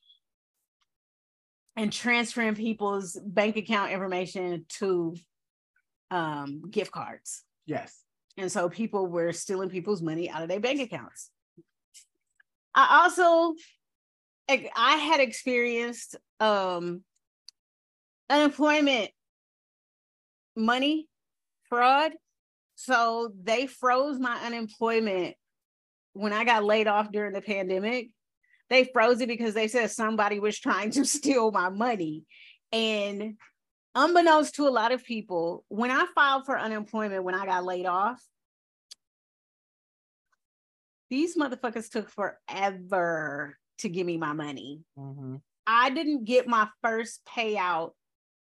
and 1.77 1.93
transferring 1.93 2.55
people's 2.55 3.19
bank 3.25 3.57
account 3.57 3.93
information 3.93 4.65
to 4.69 5.15
um, 6.11 6.63
gift 6.71 6.91
cards. 6.91 7.45
Yes. 7.67 8.03
And 8.37 8.51
so 8.51 8.69
people 8.69 9.07
were 9.07 9.33
stealing 9.33 9.69
people's 9.69 10.01
money 10.01 10.31
out 10.31 10.43
of 10.43 10.49
their 10.49 10.61
bank 10.61 10.81
accounts. 10.81 11.31
I 12.75 13.03
also 13.03 13.55
I 14.49 14.97
had 14.97 15.21
experienced 15.21 16.17
um, 16.41 17.03
unemployment 18.31 19.11
money 20.57 21.09
fraud. 21.69 22.13
So 22.81 23.33
they 23.43 23.67
froze 23.67 24.21
my 24.21 24.37
unemployment 24.47 25.35
when 26.13 26.33
I 26.33 26.45
got 26.45 26.63
laid 26.63 26.87
off 26.87 27.11
during 27.11 27.33
the 27.33 27.41
pandemic. 27.41 28.11
They 28.71 28.85
froze 28.85 29.21
it 29.21 29.27
because 29.27 29.53
they 29.53 29.67
said 29.67 29.91
somebody 29.91 30.39
was 30.39 30.57
trying 30.57 30.93
to 30.93 31.05
steal 31.05 31.51
my 31.51 31.71
money. 31.71 32.23
And 32.71 33.35
unbeknownst 33.97 34.55
to 34.55 34.69
a 34.69 34.71
lot 34.71 34.93
of 34.93 35.03
people, 35.03 35.65
when 35.67 35.91
I 35.91 36.07
filed 36.15 36.47
for 36.47 36.57
unemployment 36.57 37.25
when 37.25 37.35
I 37.35 37.47
got 37.47 37.65
laid 37.65 37.87
off, 37.87 38.23
these 41.11 41.37
motherfuckers 41.37 41.91
took 41.91 42.09
forever 42.09 43.59
to 43.79 43.89
give 43.89 44.07
me 44.07 44.19
my 44.19 44.35
money. 44.35 44.83
Mm-hmm. 44.97 45.35
I 45.67 45.91
didn't 45.91 46.27
get 46.27 46.47
my 46.47 46.69
first 46.85 47.23
payout 47.29 47.91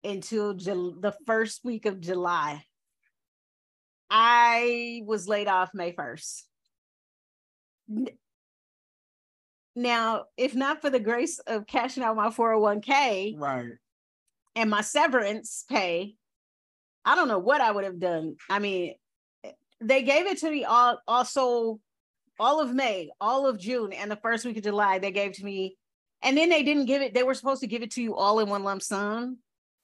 until 0.04 0.52
Ju- 0.52 0.98
the 1.00 1.14
first 1.26 1.64
week 1.64 1.86
of 1.86 1.98
July. 1.98 2.62
I 4.10 5.02
was 5.04 5.28
laid 5.28 5.48
off 5.48 5.70
May 5.74 5.92
1st. 5.92 6.42
Now, 9.76 10.24
if 10.36 10.54
not 10.54 10.80
for 10.80 10.90
the 10.90 10.98
grace 10.98 11.38
of 11.40 11.66
cashing 11.66 12.02
out 12.02 12.16
my 12.16 12.28
401k 12.28 13.38
right. 13.38 13.72
and 14.56 14.70
my 14.70 14.80
severance 14.80 15.64
pay, 15.68 16.16
I 17.04 17.14
don't 17.14 17.28
know 17.28 17.38
what 17.38 17.60
I 17.60 17.70
would 17.70 17.84
have 17.84 18.00
done. 18.00 18.36
I 18.50 18.58
mean, 18.58 18.94
they 19.80 20.02
gave 20.02 20.26
it 20.26 20.38
to 20.38 20.50
me 20.50 20.64
all 20.64 21.00
also 21.06 21.80
all 22.40 22.60
of 22.60 22.74
May, 22.74 23.10
all 23.20 23.46
of 23.46 23.58
June, 23.58 23.92
and 23.92 24.10
the 24.10 24.16
first 24.16 24.44
week 24.44 24.56
of 24.56 24.62
July, 24.62 24.98
they 24.98 25.10
gave 25.10 25.32
to 25.34 25.44
me. 25.44 25.76
And 26.22 26.36
then 26.36 26.48
they 26.48 26.62
didn't 26.62 26.86
give 26.86 27.02
it, 27.02 27.14
they 27.14 27.22
were 27.22 27.34
supposed 27.34 27.60
to 27.60 27.66
give 27.66 27.82
it 27.82 27.92
to 27.92 28.02
you 28.02 28.14
all 28.16 28.40
in 28.40 28.48
one 28.48 28.64
lump 28.64 28.82
sum. 28.82 29.38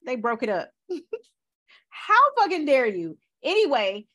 They 0.04 0.16
broke 0.16 0.42
it 0.42 0.48
up. 0.48 0.70
How 1.88 2.34
fucking 2.38 2.66
dare 2.66 2.86
you? 2.86 3.16
Anyway, 3.42 4.06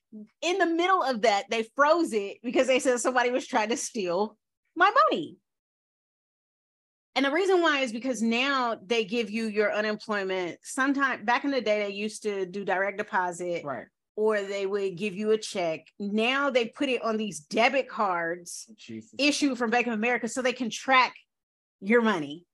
in 0.41 0.57
the 0.57 0.65
middle 0.65 1.03
of 1.03 1.21
that, 1.21 1.45
they 1.49 1.63
froze 1.75 2.13
it 2.13 2.37
because 2.43 2.67
they 2.67 2.79
said 2.79 2.99
somebody 2.99 3.31
was 3.31 3.47
trying 3.47 3.69
to 3.69 3.77
steal 3.77 4.37
my 4.75 4.91
money. 5.05 5.37
And 7.15 7.25
the 7.25 7.31
reason 7.31 7.61
why 7.61 7.79
is 7.79 7.91
because 7.91 8.21
now 8.21 8.77
they 8.85 9.03
give 9.03 9.29
you 9.29 9.47
your 9.47 9.73
unemployment. 9.73 10.57
Sometime 10.63 11.25
back 11.25 11.43
in 11.43 11.51
the 11.51 11.61
day, 11.61 11.83
they 11.83 11.93
used 11.93 12.23
to 12.23 12.45
do 12.45 12.63
direct 12.63 12.97
deposit. 12.97 13.63
Right 13.65 13.85
or 14.19 14.41
they 14.41 14.65
would 14.65 14.97
give 14.97 15.15
you 15.15 15.31
a 15.31 15.37
check. 15.37 15.87
Now 15.97 16.49
they 16.49 16.65
put 16.65 16.89
it 16.89 17.01
on 17.01 17.15
these 17.15 17.39
debit 17.39 17.87
cards 17.87 18.69
Jesus. 18.75 19.11
issued 19.17 19.57
from 19.57 19.69
Bank 19.69 19.87
of 19.87 19.93
America 19.93 20.27
so 20.27 20.41
they 20.41 20.51
can 20.51 20.69
track 20.69 21.13
your 21.79 22.01
money. 22.01 22.45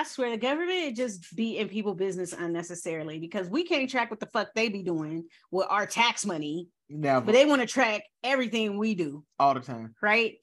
I 0.00 0.04
swear 0.04 0.30
the 0.30 0.38
government 0.38 0.96
just 0.96 1.36
be 1.36 1.58
in 1.58 1.68
people 1.68 1.94
business 1.94 2.32
unnecessarily 2.32 3.18
because 3.18 3.50
we 3.50 3.64
can't 3.64 3.88
track 3.90 4.10
what 4.10 4.18
the 4.18 4.24
fuck 4.24 4.48
they 4.54 4.70
be 4.70 4.82
doing 4.82 5.24
with 5.50 5.66
our 5.68 5.84
tax 5.84 6.24
money. 6.24 6.68
Never. 6.88 7.26
But 7.26 7.32
they 7.32 7.44
want 7.44 7.60
to 7.60 7.66
track 7.66 8.04
everything 8.24 8.78
we 8.78 8.94
do 8.94 9.24
all 9.38 9.52
the 9.52 9.60
time. 9.60 9.94
Right. 10.00 10.36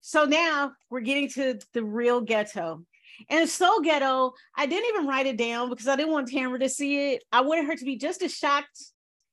So 0.00 0.24
now 0.24 0.72
we're 0.88 1.02
getting 1.02 1.28
to 1.32 1.58
the 1.74 1.84
real 1.84 2.22
ghetto. 2.22 2.82
And 3.28 3.42
it's 3.42 3.52
so 3.52 3.82
ghetto. 3.82 4.32
I 4.56 4.64
didn't 4.64 4.88
even 4.88 5.06
write 5.06 5.26
it 5.26 5.36
down 5.36 5.68
because 5.68 5.86
I 5.86 5.96
didn't 5.96 6.12
want 6.12 6.28
Tamara 6.28 6.60
to 6.60 6.70
see 6.70 7.12
it. 7.12 7.24
I 7.30 7.42
wanted 7.42 7.66
her 7.66 7.76
to 7.76 7.84
be 7.84 7.96
just 7.96 8.22
as 8.22 8.32
shocked 8.32 8.84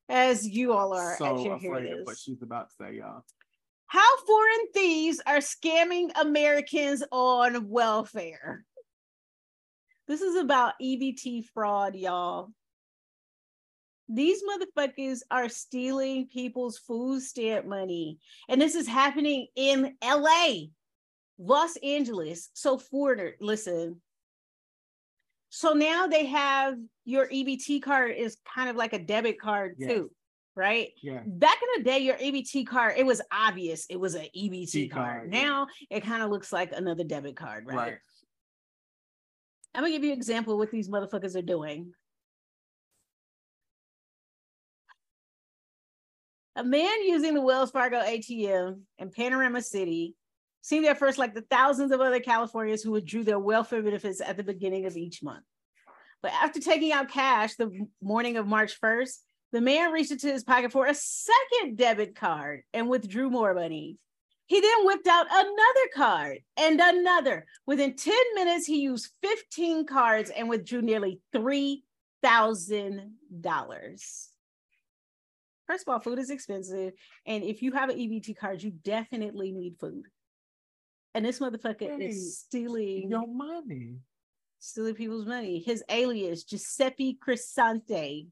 as 0.09 0.45
you 0.45 0.73
all 0.73 0.93
are. 0.93 1.15
So 1.17 1.49
afraid 1.49 1.93
of 1.93 1.99
what 2.03 2.17
she's 2.17 2.41
about 2.41 2.71
to 2.71 2.75
say, 2.75 2.97
y'all. 2.97 3.23
How 3.87 4.17
foreign 4.25 4.71
thieves 4.73 5.21
are 5.25 5.37
scamming 5.37 6.11
Americans 6.19 7.03
on 7.09 7.69
welfare. 7.69 8.65
This 10.11 10.19
is 10.21 10.35
about 10.35 10.73
EBT 10.81 11.45
fraud, 11.53 11.95
y'all. 11.95 12.49
These 14.09 14.43
motherfuckers 14.43 15.21
are 15.31 15.47
stealing 15.47 16.27
people's 16.27 16.77
food 16.77 17.21
stamp 17.21 17.65
money. 17.65 18.17
And 18.49 18.59
this 18.59 18.75
is 18.75 18.89
happening 18.89 19.47
in 19.55 19.95
LA. 20.03 20.63
Los 21.39 21.77
Angeles. 21.77 22.49
So 22.51 22.77
foreigner, 22.77 23.35
listen. 23.39 24.01
So 25.47 25.71
now 25.71 26.07
they 26.07 26.25
have 26.25 26.75
your 27.05 27.29
EBT 27.29 27.81
card 27.81 28.13
is 28.17 28.35
kind 28.53 28.69
of 28.69 28.75
like 28.75 28.91
a 28.91 28.99
debit 28.99 29.39
card 29.39 29.75
yes. 29.77 29.91
too, 29.91 30.11
right? 30.57 30.89
Yeah. 31.01 31.21
Back 31.25 31.57
in 31.61 31.81
the 31.81 31.89
day, 31.89 31.99
your 31.99 32.17
EBT 32.17 32.67
card, 32.67 32.95
it 32.97 33.05
was 33.05 33.21
obvious 33.31 33.85
it 33.89 33.97
was 33.97 34.15
an 34.15 34.27
EBT 34.37 34.91
card. 34.91 35.05
card. 35.05 35.31
Now 35.31 35.67
it 35.89 36.01
kind 36.01 36.21
of 36.21 36.29
looks 36.29 36.51
like 36.51 36.73
another 36.73 37.05
debit 37.05 37.37
card, 37.37 37.65
right? 37.65 37.77
right? 37.77 37.97
I'm 39.73 39.83
gonna 39.83 39.93
give 39.93 40.03
you 40.03 40.11
an 40.11 40.17
example 40.17 40.53
of 40.53 40.59
what 40.59 40.71
these 40.71 40.89
motherfuckers 40.89 41.35
are 41.35 41.41
doing. 41.41 41.93
A 46.57 46.63
man 46.63 47.03
using 47.03 47.33
the 47.33 47.41
Wells 47.41 47.71
Fargo 47.71 47.99
ATM 47.99 48.81
in 48.99 49.09
Panorama 49.09 49.61
City 49.61 50.15
seemed 50.61 50.85
at 50.85 50.99
first 50.99 51.17
like 51.17 51.33
the 51.33 51.45
thousands 51.49 51.91
of 51.91 52.01
other 52.01 52.19
Californians 52.19 52.83
who 52.83 52.91
withdrew 52.91 53.23
their 53.23 53.39
welfare 53.39 53.81
benefits 53.81 54.21
at 54.21 54.37
the 54.37 54.43
beginning 54.43 54.85
of 54.85 54.97
each 54.97 55.23
month. 55.23 55.45
But 56.21 56.33
after 56.33 56.59
taking 56.59 56.91
out 56.91 57.09
cash 57.09 57.55
the 57.55 57.87
morning 58.01 58.37
of 58.37 58.47
March 58.47 58.79
1st, 58.79 59.17
the 59.53 59.61
man 59.61 59.91
reached 59.91 60.11
into 60.11 60.31
his 60.31 60.43
pocket 60.43 60.71
for 60.71 60.85
a 60.85 60.93
second 60.93 61.77
debit 61.77 62.15
card 62.15 62.63
and 62.73 62.89
withdrew 62.89 63.29
more 63.29 63.53
money. 63.53 63.97
He 64.51 64.59
then 64.59 64.83
whipped 64.85 65.07
out 65.07 65.27
another 65.31 65.87
card 65.95 66.39
and 66.57 66.81
another. 66.83 67.45
Within 67.65 67.95
10 67.95 68.13
minutes, 68.35 68.65
he 68.65 68.81
used 68.81 69.07
15 69.23 69.85
cards 69.85 70.29
and 70.29 70.49
withdrew 70.49 70.81
nearly 70.81 71.21
$3,000. 71.33 71.81
First 75.65 75.87
of 75.87 75.87
all, 75.87 76.01
food 76.01 76.19
is 76.19 76.29
expensive. 76.29 76.91
And 77.25 77.45
if 77.45 77.61
you 77.61 77.71
have 77.71 77.87
an 77.87 77.97
EBT 77.97 78.35
card, 78.35 78.61
you 78.61 78.71
definitely 78.71 79.53
need 79.53 79.77
food. 79.79 80.03
And 81.15 81.23
this 81.23 81.39
motherfucker 81.39 81.97
hey, 81.97 82.07
is 82.07 82.39
stealing 82.39 83.09
your 83.09 83.27
money. 83.27 83.99
Stealing 84.59 84.95
people's 84.95 85.25
money. 85.25 85.63
His 85.65 85.81
alias, 85.87 86.43
Giuseppe 86.43 87.17
Crisante. 87.25 88.27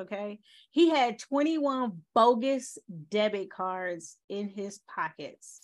Okay. 0.00 0.40
He 0.70 0.90
had 0.90 1.18
21 1.18 2.02
bogus 2.14 2.78
debit 3.10 3.50
cards 3.50 4.16
in 4.28 4.48
his 4.48 4.80
pockets. 4.92 5.60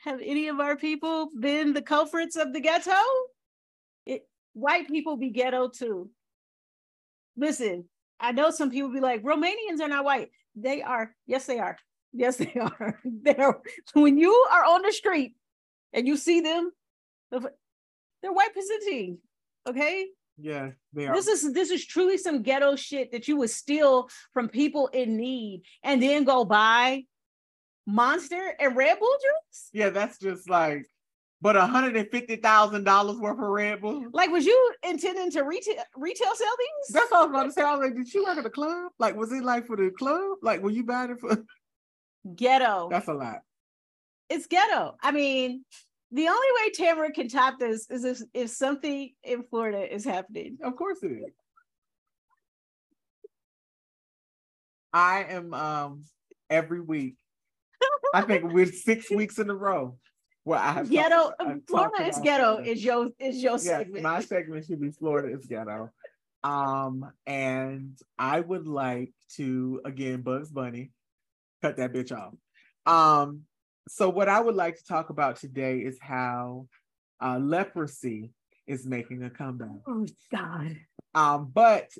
have 0.05 0.21
any 0.23 0.49
of 0.49 0.61
our 0.61 0.77
people 0.77 1.31
been 1.39 1.73
the 1.73 1.83
culprits 1.83 2.37
of 2.37 2.53
the 2.53 2.61
ghetto? 2.61 2.93
It, 4.07 4.23
white 4.55 4.89
people 4.89 5.17
be 5.17 5.31
ghetto 5.31 5.69
too. 5.69 6.11
Listen, 7.37 7.85
I 8.19 8.33
know 8.33 8.51
some 8.51 8.71
people 8.71 8.93
be 8.93 9.01
like, 9.01 9.23
Romanians 9.23 9.81
are 9.81 9.89
not 9.89 10.05
white. 10.05 10.31
They 10.57 10.83
are. 10.83 11.15
Yes, 11.27 11.47
they 11.47 11.59
are. 11.59 11.77
Yes, 12.13 12.37
they 12.39 12.55
are. 12.61 13.01
They're 13.05 13.59
when 13.93 14.19
you 14.19 14.33
are 14.51 14.65
on 14.65 14.83
the 14.83 14.93
street 14.93 15.35
and 15.93 16.07
you 16.07 16.17
see 16.17 16.41
them, 16.41 16.71
they're 17.31 18.33
white 18.33 18.53
presenting. 18.53 19.19
Okay. 19.69 20.07
Yeah, 20.39 20.71
they 20.95 21.07
are. 21.07 21.15
This 21.15 21.29
is 21.29 21.53
this 21.53 21.71
is 21.71 21.85
truly 21.85 22.17
some 22.17 22.43
ghetto 22.43 22.75
shit 22.75 23.13
that 23.13 23.29
you 23.29 23.37
would 23.37 23.51
steal 23.51 24.09
from 24.33 24.49
people 24.49 24.87
in 24.89 25.17
need 25.17 25.63
and 25.85 26.03
then 26.03 26.25
go 26.25 26.45
buy 26.45 27.05
Monster 27.87 28.55
and 28.59 28.77
Red 28.77 28.99
Bull 28.99 29.17
drinks? 29.23 29.69
Yeah, 29.73 29.91
that's 29.91 30.19
just 30.19 30.49
like, 30.49 30.87
but 31.41 31.57
hundred 31.57 31.97
and 31.97 32.09
fifty 32.11 32.37
thousand 32.37 32.85
dollars 32.85 33.17
worth 33.17 33.39
of 33.39 33.45
Red 33.45 33.81
Bull. 33.81 34.05
Like, 34.13 34.31
was 34.31 34.47
you 34.47 34.73
intending 34.87 35.31
to 35.33 35.43
retail 35.43 35.75
retail 35.97 36.35
sell 36.35 36.55
these? 36.59 36.95
That's 36.95 37.13
all 37.13 37.23
I 37.23 37.27
was 37.27 37.31
about 37.31 37.43
to 37.45 37.53
say. 37.53 37.63
I 37.63 37.75
was 37.75 37.81
like, 37.81 37.97
did 37.97 38.13
you 38.13 38.25
work 38.25 38.39
at 38.39 38.45
the 38.45 38.51
club? 38.51 38.93
Like, 38.99 39.17
was 39.17 39.33
it 39.33 39.43
like 39.43 39.67
for 39.67 39.77
the 39.77 39.91
club? 39.91 40.39
Like, 40.43 40.63
were 40.63 40.71
you 40.71 40.85
buying 40.85 41.13
it 41.13 41.21
for 41.21 41.45
ghetto? 42.37 42.89
That's 42.91 43.09
a 43.09 43.15
lot. 43.15 43.41
It's 44.29 44.47
ghetto. 44.47 44.97
I 45.03 45.11
mean, 45.11 45.65
the 46.13 46.29
only 46.29 46.49
way 46.61 46.71
Tamara 46.71 47.13
can 47.13 47.29
top 47.29 47.59
this 47.59 47.89
is 47.91 48.05
if, 48.05 48.21
if 48.35 48.51
something 48.51 49.11
in 49.25 49.43
Florida 49.45 49.93
is 49.93 50.05
happening. 50.05 50.59
Of 50.63 50.77
course 50.77 51.03
it 51.03 51.13
is. 51.13 51.33
I 54.93 55.25
am 55.29 55.55
um 55.55 56.05
every 56.49 56.81
week 56.81 57.17
I 58.15 58.23
think 58.23 58.53
we're 58.53 58.67
six 58.67 59.11
weeks 59.11 59.39
in 59.39 59.51
a 59.51 59.55
row 59.55 59.97
where 60.45 60.59
I 60.59 60.73
have 60.73 60.91
ghetto. 60.91 61.33
Talked, 61.39 61.69
Florida 61.69 62.07
is 62.07 62.19
ghetto. 62.19 62.59
Is 62.59 62.85
your 62.85 63.09
is 63.19 63.43
your 63.43 63.53
yes, 63.53 63.65
segment? 63.65 64.03
My 64.03 64.21
segment 64.21 64.67
should 64.67 64.81
be 64.81 64.91
Florida 64.91 65.37
is 65.37 65.47
ghetto. 65.47 65.91
Um, 66.43 67.11
and 67.27 67.99
I 68.19 68.41
would 68.41 68.67
like 68.67 69.13
to 69.37 69.81
again 69.85 70.23
Bugs 70.23 70.51
Bunny, 70.51 70.91
cut 71.63 71.77
that 71.77 71.93
bitch 71.93 72.13
off. 72.13 72.35
Um, 72.87 73.43
so 73.89 74.09
what 74.09 74.29
I 74.29 74.41
would 74.41 74.55
like 74.55 74.77
to 74.77 74.85
talk 74.85 75.11
about 75.11 75.37
today 75.37 75.79
is 75.79 75.99
how 76.01 76.67
uh, 77.21 77.39
leprosy 77.39 78.31
is 78.67 78.87
making 78.87 79.23
a 79.25 79.31
comeback. 79.31 79.83
Oh 79.87 80.07
God. 80.33 80.77
Um, 81.15 81.51
but 81.53 81.91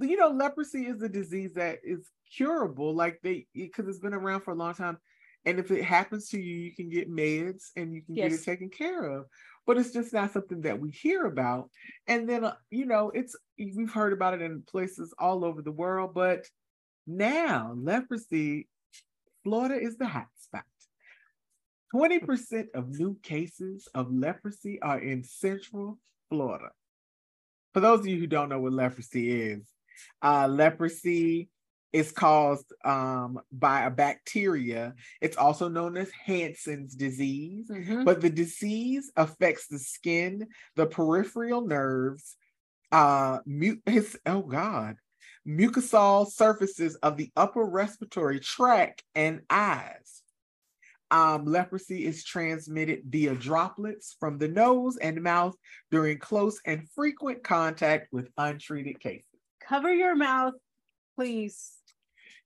you 0.00 0.16
know, 0.16 0.28
leprosy 0.28 0.86
is 0.86 1.02
a 1.02 1.08
disease 1.08 1.54
that 1.54 1.78
is 1.84 2.08
curable, 2.36 2.94
like 2.94 3.20
they 3.22 3.46
because 3.54 3.88
it's 3.88 3.98
been 3.98 4.14
around 4.14 4.40
for 4.40 4.52
a 4.52 4.56
long 4.56 4.74
time. 4.74 4.98
And 5.44 5.58
if 5.58 5.70
it 5.70 5.82
happens 5.82 6.28
to 6.28 6.40
you, 6.40 6.54
you 6.54 6.74
can 6.74 6.88
get 6.88 7.10
meds 7.10 7.70
and 7.76 7.94
you 7.94 8.02
can 8.02 8.14
yes. 8.14 8.30
get 8.30 8.40
it 8.40 8.44
taken 8.44 8.70
care 8.70 9.04
of. 9.04 9.26
But 9.66 9.78
it's 9.78 9.92
just 9.92 10.12
not 10.12 10.32
something 10.32 10.62
that 10.62 10.78
we 10.78 10.90
hear 10.90 11.26
about. 11.26 11.70
And 12.06 12.28
then, 12.28 12.44
uh, 12.44 12.54
you 12.70 12.86
know, 12.86 13.10
it's 13.14 13.36
we've 13.58 13.92
heard 13.92 14.12
about 14.12 14.34
it 14.34 14.42
in 14.42 14.62
places 14.62 15.14
all 15.18 15.44
over 15.44 15.62
the 15.62 15.72
world. 15.72 16.14
But 16.14 16.46
now, 17.06 17.72
leprosy, 17.76 18.68
Florida 19.44 19.80
is 19.80 19.96
the 19.96 20.06
hot 20.06 20.28
spot. 20.40 20.64
20% 21.94 22.68
of 22.74 22.98
new 22.98 23.16
cases 23.22 23.88
of 23.94 24.12
leprosy 24.12 24.80
are 24.80 24.98
in 24.98 25.24
Central 25.24 25.98
Florida. 26.30 26.70
For 27.74 27.80
those 27.80 28.00
of 28.00 28.06
you 28.06 28.18
who 28.18 28.26
don't 28.26 28.48
know 28.48 28.60
what 28.60 28.72
leprosy 28.72 29.30
is, 29.30 29.66
uh, 30.22 30.48
leprosy 30.48 31.48
is 31.92 32.10
caused 32.10 32.72
um, 32.84 33.40
by 33.52 33.82
a 33.82 33.90
bacteria. 33.90 34.94
It's 35.20 35.36
also 35.36 35.68
known 35.68 35.96
as 35.96 36.10
Hansen's 36.10 36.94
disease, 36.94 37.68
mm-hmm. 37.70 38.04
but 38.04 38.20
the 38.20 38.30
disease 38.30 39.12
affects 39.16 39.66
the 39.66 39.78
skin, 39.78 40.46
the 40.76 40.86
peripheral 40.86 41.66
nerves, 41.66 42.36
uh, 42.90 43.38
mu- 43.44 43.76
his, 43.86 44.18
oh 44.26 44.42
God, 44.42 44.96
mucosal 45.46 46.30
surfaces 46.30 46.96
of 46.96 47.16
the 47.16 47.30
upper 47.36 47.64
respiratory 47.64 48.40
tract 48.40 49.02
and 49.14 49.40
eyes. 49.50 50.22
Um, 51.10 51.44
leprosy 51.44 52.06
is 52.06 52.24
transmitted 52.24 53.02
via 53.04 53.34
droplets 53.34 54.16
from 54.18 54.38
the 54.38 54.48
nose 54.48 54.96
and 54.96 55.22
mouth 55.22 55.54
during 55.90 56.18
close 56.18 56.58
and 56.64 56.88
frequent 56.94 57.44
contact 57.44 58.08
with 58.12 58.30
untreated 58.38 58.98
cases. 58.98 59.26
Cover 59.60 59.92
your 59.92 60.16
mouth, 60.16 60.54
please 61.16 61.81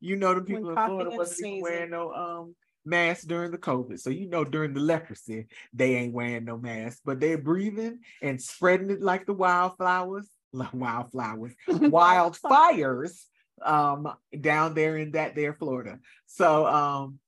you 0.00 0.16
know 0.16 0.34
the 0.34 0.42
people 0.42 0.70
in 0.70 0.76
Florida 0.76 1.10
wasn't 1.10 1.46
even 1.46 1.62
wearing 1.62 1.90
no 1.90 2.12
um 2.12 2.54
mask 2.84 3.26
during 3.26 3.50
the 3.50 3.58
COVID. 3.58 3.98
So 3.98 4.10
you 4.10 4.28
know 4.28 4.44
during 4.44 4.74
the 4.74 4.80
leprosy, 4.80 5.46
they 5.72 5.96
ain't 5.96 6.14
wearing 6.14 6.44
no 6.44 6.56
mask, 6.56 7.00
but 7.04 7.20
they're 7.20 7.38
breathing 7.38 8.00
and 8.22 8.40
spreading 8.40 8.90
it 8.90 9.02
like 9.02 9.26
the 9.26 9.34
wildflowers, 9.34 10.28
like 10.52 10.72
wildflowers, 10.74 11.54
wildfires 11.68 13.24
um 13.62 14.06
down 14.38 14.74
there 14.74 14.96
in 14.98 15.12
that 15.12 15.34
there 15.34 15.54
Florida. 15.54 15.98
So 16.26 16.66
um 16.66 17.18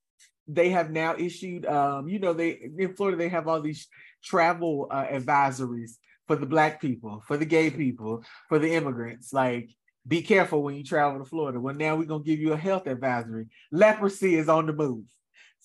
they 0.47 0.71
have 0.71 0.91
now 0.91 1.15
issued 1.17 1.67
um 1.67 2.09
you 2.09 2.19
know 2.19 2.33
they 2.33 2.51
in 2.51 2.95
Florida 2.95 3.17
they 3.17 3.29
have 3.29 3.49
all 3.49 3.61
these 3.61 3.89
travel 4.23 4.89
uh, 4.91 5.07
advisories 5.07 5.93
for 6.29 6.37
the 6.37 6.47
black 6.47 6.81
people, 6.81 7.23
for 7.27 7.37
the 7.37 7.47
gay 7.47 7.71
people, 7.71 8.23
for 8.49 8.59
the 8.59 8.75
immigrants. 8.75 9.33
Like, 9.33 9.71
be 10.09 10.23
careful 10.23 10.63
when 10.63 10.75
you 10.75 10.83
travel 10.83 11.19
to 11.19 11.25
Florida. 11.25 11.61
Well, 11.61 11.75
now 11.75 11.97
we're 11.97 12.07
gonna 12.07 12.25
give 12.25 12.41
you 12.41 12.55
a 12.55 12.57
health 12.57 12.87
advisory. 12.87 13.47
Leprosy 13.71 14.35
is 14.37 14.49
on 14.49 14.67
the 14.67 14.73
move. 14.73 15.05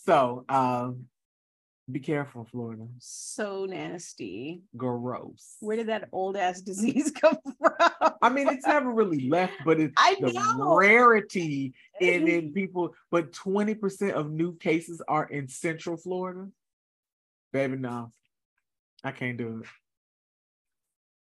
So 0.06 0.44
um, 0.50 1.06
be 1.90 2.00
careful, 2.00 2.46
Florida. 2.46 2.86
So 3.00 3.66
nasty. 3.66 4.62
Gross. 4.76 5.56
Where 5.60 5.78
did 5.78 5.88
that 5.88 6.10
old 6.12 6.36
ass 6.36 6.62
disease 6.62 7.12
come 7.22 7.38
from? 7.58 7.74
I 8.22 8.30
mean, 8.30 8.48
it's 8.50 8.68
never 8.68 8.92
really 8.92 9.30
left, 9.30 9.54
but 9.66 9.80
it's 9.80 9.94
I 9.98 10.16
the 10.20 10.32
know. 10.32 10.76
rarity 10.76 11.74
in, 12.02 12.28
in 12.28 12.54
people. 12.54 12.96
But 13.12 13.32
20% 13.32 14.12
of 14.12 14.32
new 14.32 14.56
cases 14.58 15.02
are 15.08 15.26
in 15.26 15.48
Central 15.48 15.98
Florida. 15.98 16.48
Baby, 17.52 17.78
no. 17.78 18.12
I 19.04 19.12
can't 19.12 19.38
do 19.38 19.62
it. 19.62 19.70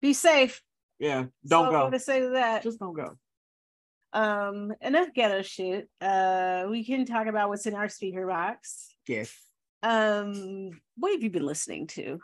Be 0.01 0.13
safe. 0.13 0.61
Yeah, 1.03 1.25
don't 1.45 1.65
So 1.65 1.71
go. 1.71 1.75
I'm 1.77 1.85
gonna 1.87 1.99
say 1.99 2.21
to 2.21 2.29
that. 2.29 2.63
Just 2.63 2.79
don't 2.79 2.93
go. 2.93 3.17
Um, 4.13 4.73
enough 4.79 5.09
ghetto 5.13 5.41
shit. 5.41 5.89
Uh, 5.99 6.65
we 6.69 6.85
can 6.85 7.03
talk 7.05 7.27
about 7.27 7.49
what's 7.49 7.65
in 7.65 7.73
our 7.73 7.89
speaker 7.89 8.25
box. 8.25 8.87
Yes. 9.05 9.35
Um, 9.81 10.69
what 10.95 11.11
have 11.11 11.21
you 11.21 11.29
been 11.29 11.45
listening 11.45 11.87
to 11.87 12.19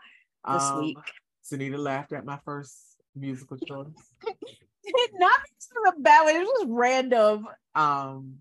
this 0.50 0.64
Um, 0.64 0.80
week? 0.80 0.98
Sunita 1.44 1.78
laughed 1.78 2.14
at 2.14 2.24
my 2.24 2.40
first 2.46 2.78
musical 3.16 3.58
choice. 3.68 4.14
Not 5.16 5.40
because 5.44 5.70
of 5.88 5.94
a 5.98 6.00
bad 6.00 6.24
one. 6.24 6.36
It 6.38 6.40
was 6.40 6.60
just 6.62 6.68
random. 6.70 7.48
Um, 7.76 8.36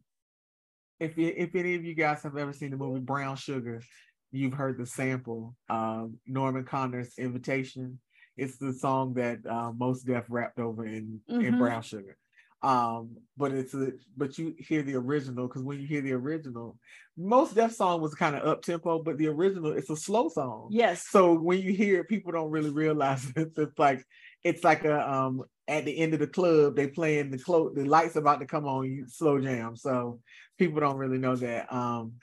if 1.00 1.18
you, 1.18 1.32
if 1.36 1.52
any 1.56 1.74
of 1.74 1.84
you 1.84 1.94
guys 1.94 2.22
have 2.22 2.36
ever 2.36 2.52
seen 2.52 2.70
the 2.70 2.76
movie 2.76 3.00
Brown 3.00 3.34
Sugar, 3.34 3.82
you've 4.30 4.54
heard 4.54 4.78
the 4.78 4.86
sample. 4.86 5.56
Um, 5.68 6.18
Norman 6.28 6.62
Connors 6.64 7.14
"Invitation." 7.18 7.98
It's 8.38 8.56
the 8.56 8.72
song 8.72 9.14
that 9.14 9.44
uh, 9.46 9.72
Mos 9.72 10.02
Def 10.02 10.24
rapped 10.28 10.58
over 10.58 10.86
in 10.86 11.20
in 11.28 11.40
Mhm. 11.54 11.58
Brown 11.58 11.82
Sugar. 11.82 12.16
Um, 12.60 13.16
but 13.36 13.52
it's 13.52 13.72
a 13.74 13.92
but 14.16 14.36
you 14.38 14.54
hear 14.58 14.82
the 14.82 14.96
original 14.96 15.46
because 15.46 15.62
when 15.62 15.80
you 15.80 15.86
hear 15.86 16.00
the 16.00 16.12
original, 16.12 16.76
Mos 17.16 17.52
Def 17.52 17.72
song 17.72 18.00
was 18.00 18.14
kind 18.14 18.34
of 18.34 18.44
up 18.46 18.62
tempo, 18.62 19.00
but 19.02 19.16
the 19.18 19.28
original 19.28 19.72
it's 19.72 19.90
a 19.90 19.96
slow 19.96 20.28
song. 20.28 20.68
Yes. 20.70 21.06
So 21.08 21.34
when 21.34 21.60
you 21.60 21.72
hear 21.72 22.00
it, 22.00 22.08
people 22.08 22.32
don't 22.32 22.50
really 22.50 22.70
realize 22.70 23.22
that 23.34 23.52
it's 23.56 23.78
like 23.78 24.04
it's 24.42 24.64
like 24.64 24.84
a 24.84 25.08
um 25.12 25.42
at 25.68 25.84
the 25.84 25.98
end 25.98 26.14
of 26.14 26.20
the 26.20 26.26
club 26.26 26.74
they 26.74 26.88
playing 26.88 27.30
the 27.30 27.38
clo- 27.38 27.72
the 27.74 27.84
lights 27.84 28.16
about 28.16 28.40
to 28.40 28.46
come 28.46 28.66
on 28.66 28.86
you 28.86 29.06
slow 29.06 29.38
jam. 29.40 29.76
So 29.76 30.20
people 30.58 30.80
don't 30.80 30.96
really 30.96 31.18
know 31.18 31.36
that. 31.36 31.72
Um 31.72 32.14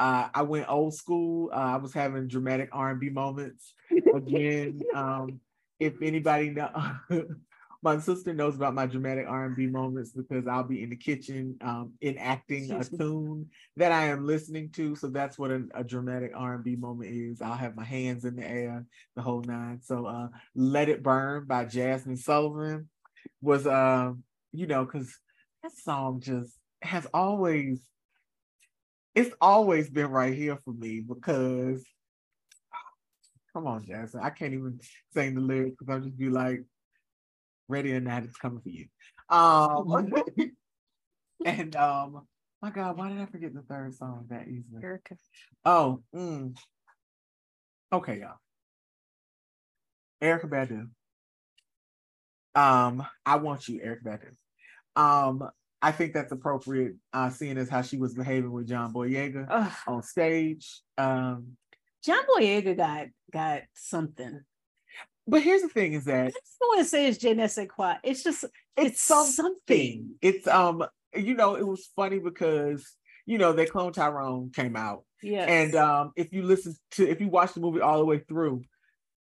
uh, 0.00 0.28
I 0.32 0.42
went 0.42 0.68
old 0.68 0.94
school. 0.94 1.50
Uh, 1.52 1.56
I 1.56 1.76
was 1.76 1.92
having 1.92 2.28
dramatic 2.28 2.68
R 2.72 2.90
and 2.90 3.00
B 3.00 3.08
moments 3.10 3.74
again. 4.14 4.80
um, 4.94 5.40
if 5.80 5.94
anybody 6.02 6.50
know, 6.50 6.70
my 7.82 7.98
sister 7.98 8.34
knows 8.34 8.56
about 8.56 8.74
my 8.74 8.86
dramatic 8.86 9.26
R 9.28 9.46
and 9.46 9.56
B 9.56 9.66
moments 9.66 10.10
because 10.12 10.46
I'll 10.46 10.64
be 10.64 10.82
in 10.82 10.90
the 10.90 10.96
kitchen 10.96 11.56
um, 11.60 11.92
enacting 12.02 12.70
a 12.72 12.84
tune 12.84 13.48
that 13.76 13.92
I 13.92 14.06
am 14.06 14.26
listening 14.26 14.70
to. 14.70 14.96
So 14.96 15.08
that's 15.08 15.38
what 15.38 15.50
a, 15.50 15.62
a 15.74 15.84
dramatic 15.84 16.32
R 16.34 16.54
and 16.54 16.64
B 16.64 16.74
moment 16.74 17.10
is. 17.12 17.40
I'll 17.40 17.54
have 17.54 17.76
my 17.76 17.84
hands 17.84 18.24
in 18.24 18.36
the 18.36 18.46
air, 18.46 18.84
the 19.14 19.22
whole 19.22 19.42
nine. 19.42 19.80
So 19.82 20.06
uh, 20.06 20.28
"Let 20.56 20.88
It 20.88 21.02
Burn" 21.02 21.46
by 21.46 21.66
Jazmine 21.66 22.18
Sullivan 22.18 22.88
was, 23.40 23.66
uh, 23.66 24.12
you 24.52 24.66
know, 24.66 24.84
because 24.84 25.16
that 25.62 25.72
song 25.72 26.20
just 26.20 26.56
has 26.82 27.06
always, 27.14 27.80
it's 29.14 29.34
always 29.40 29.88
been 29.88 30.10
right 30.10 30.34
here 30.34 30.58
for 30.64 30.72
me 30.72 31.00
because. 31.00 31.84
Come 33.58 33.66
on, 33.66 33.82
Jazmine. 33.82 34.22
I 34.22 34.30
can't 34.30 34.54
even 34.54 34.78
sing 35.12 35.34
the 35.34 35.40
lyrics 35.40 35.74
because 35.76 35.92
I'll 35.92 36.00
just 36.00 36.16
be 36.16 36.28
like, 36.28 36.62
ready 37.66 37.92
or 37.92 37.98
not, 37.98 38.22
it's 38.22 38.36
coming 38.36 38.60
for 38.60 38.68
you. 38.68 38.86
Um, 39.28 40.12
and 41.44 41.74
um, 41.74 42.24
my 42.62 42.70
God, 42.70 42.96
why 42.96 43.08
did 43.08 43.20
I 43.20 43.26
forget 43.26 43.52
the 43.52 43.62
third 43.62 43.96
song 43.96 44.26
that 44.30 44.46
easily? 44.46 44.80
Erykah. 44.80 45.18
Oh, 45.64 46.04
mm. 46.14 46.56
okay, 47.92 48.20
y'all. 48.20 48.36
Erykah 50.22 50.88
Badu. 52.54 52.60
Um, 52.60 53.04
I 53.26 53.36
want 53.38 53.66
you, 53.66 53.80
Erykah 53.80 54.04
Badu. 54.04 55.02
Um, 55.02 55.50
I 55.82 55.90
think 55.90 56.14
that's 56.14 56.30
appropriate, 56.30 56.94
uh, 57.12 57.30
seeing 57.30 57.58
as 57.58 57.68
how 57.68 57.82
she 57.82 57.96
was 57.96 58.14
behaving 58.14 58.52
with 58.52 58.68
John 58.68 58.92
Boyega 58.92 59.48
Ugh. 59.50 59.72
on 59.88 60.04
stage. 60.04 60.80
Um, 60.96 61.56
John 62.08 62.24
Boyega 62.26 62.74
got 62.76 63.06
got 63.30 63.62
something. 63.74 64.40
but 65.26 65.42
here's 65.42 65.60
the 65.62 65.68
thing: 65.68 65.92
is 65.92 66.08
I 66.08 66.12
that 66.12 66.32
just 66.32 66.58
don't 66.58 66.68
want 66.68 66.80
to 66.80 66.84
say 66.86 67.06
it's 67.06 67.18
je 67.18 67.34
ne 67.34 67.46
sais 67.46 67.68
quoi. 67.68 67.96
It's 68.02 68.22
just 68.22 68.44
it's 68.44 68.52
it's 68.92 69.02
something. 69.02 69.32
something. 69.32 70.10
It's 70.22 70.46
um, 70.46 70.84
you 71.14 71.34
know, 71.34 71.56
it 71.56 71.66
was 71.66 71.90
funny 71.94 72.18
because 72.18 72.96
you 73.26 73.36
know, 73.36 73.52
they 73.52 73.66
clone 73.66 73.92
Tyrone 73.92 74.50
came 74.54 74.74
out. 74.74 75.04
Yeah. 75.22 75.44
And 75.44 75.74
um, 75.74 76.12
if 76.16 76.32
you 76.32 76.42
listen 76.44 76.74
to, 76.92 77.06
if 77.06 77.20
you 77.20 77.28
watch 77.28 77.52
the 77.52 77.60
movie 77.60 77.82
all 77.82 77.98
the 77.98 78.06
way 78.06 78.20
through, 78.20 78.62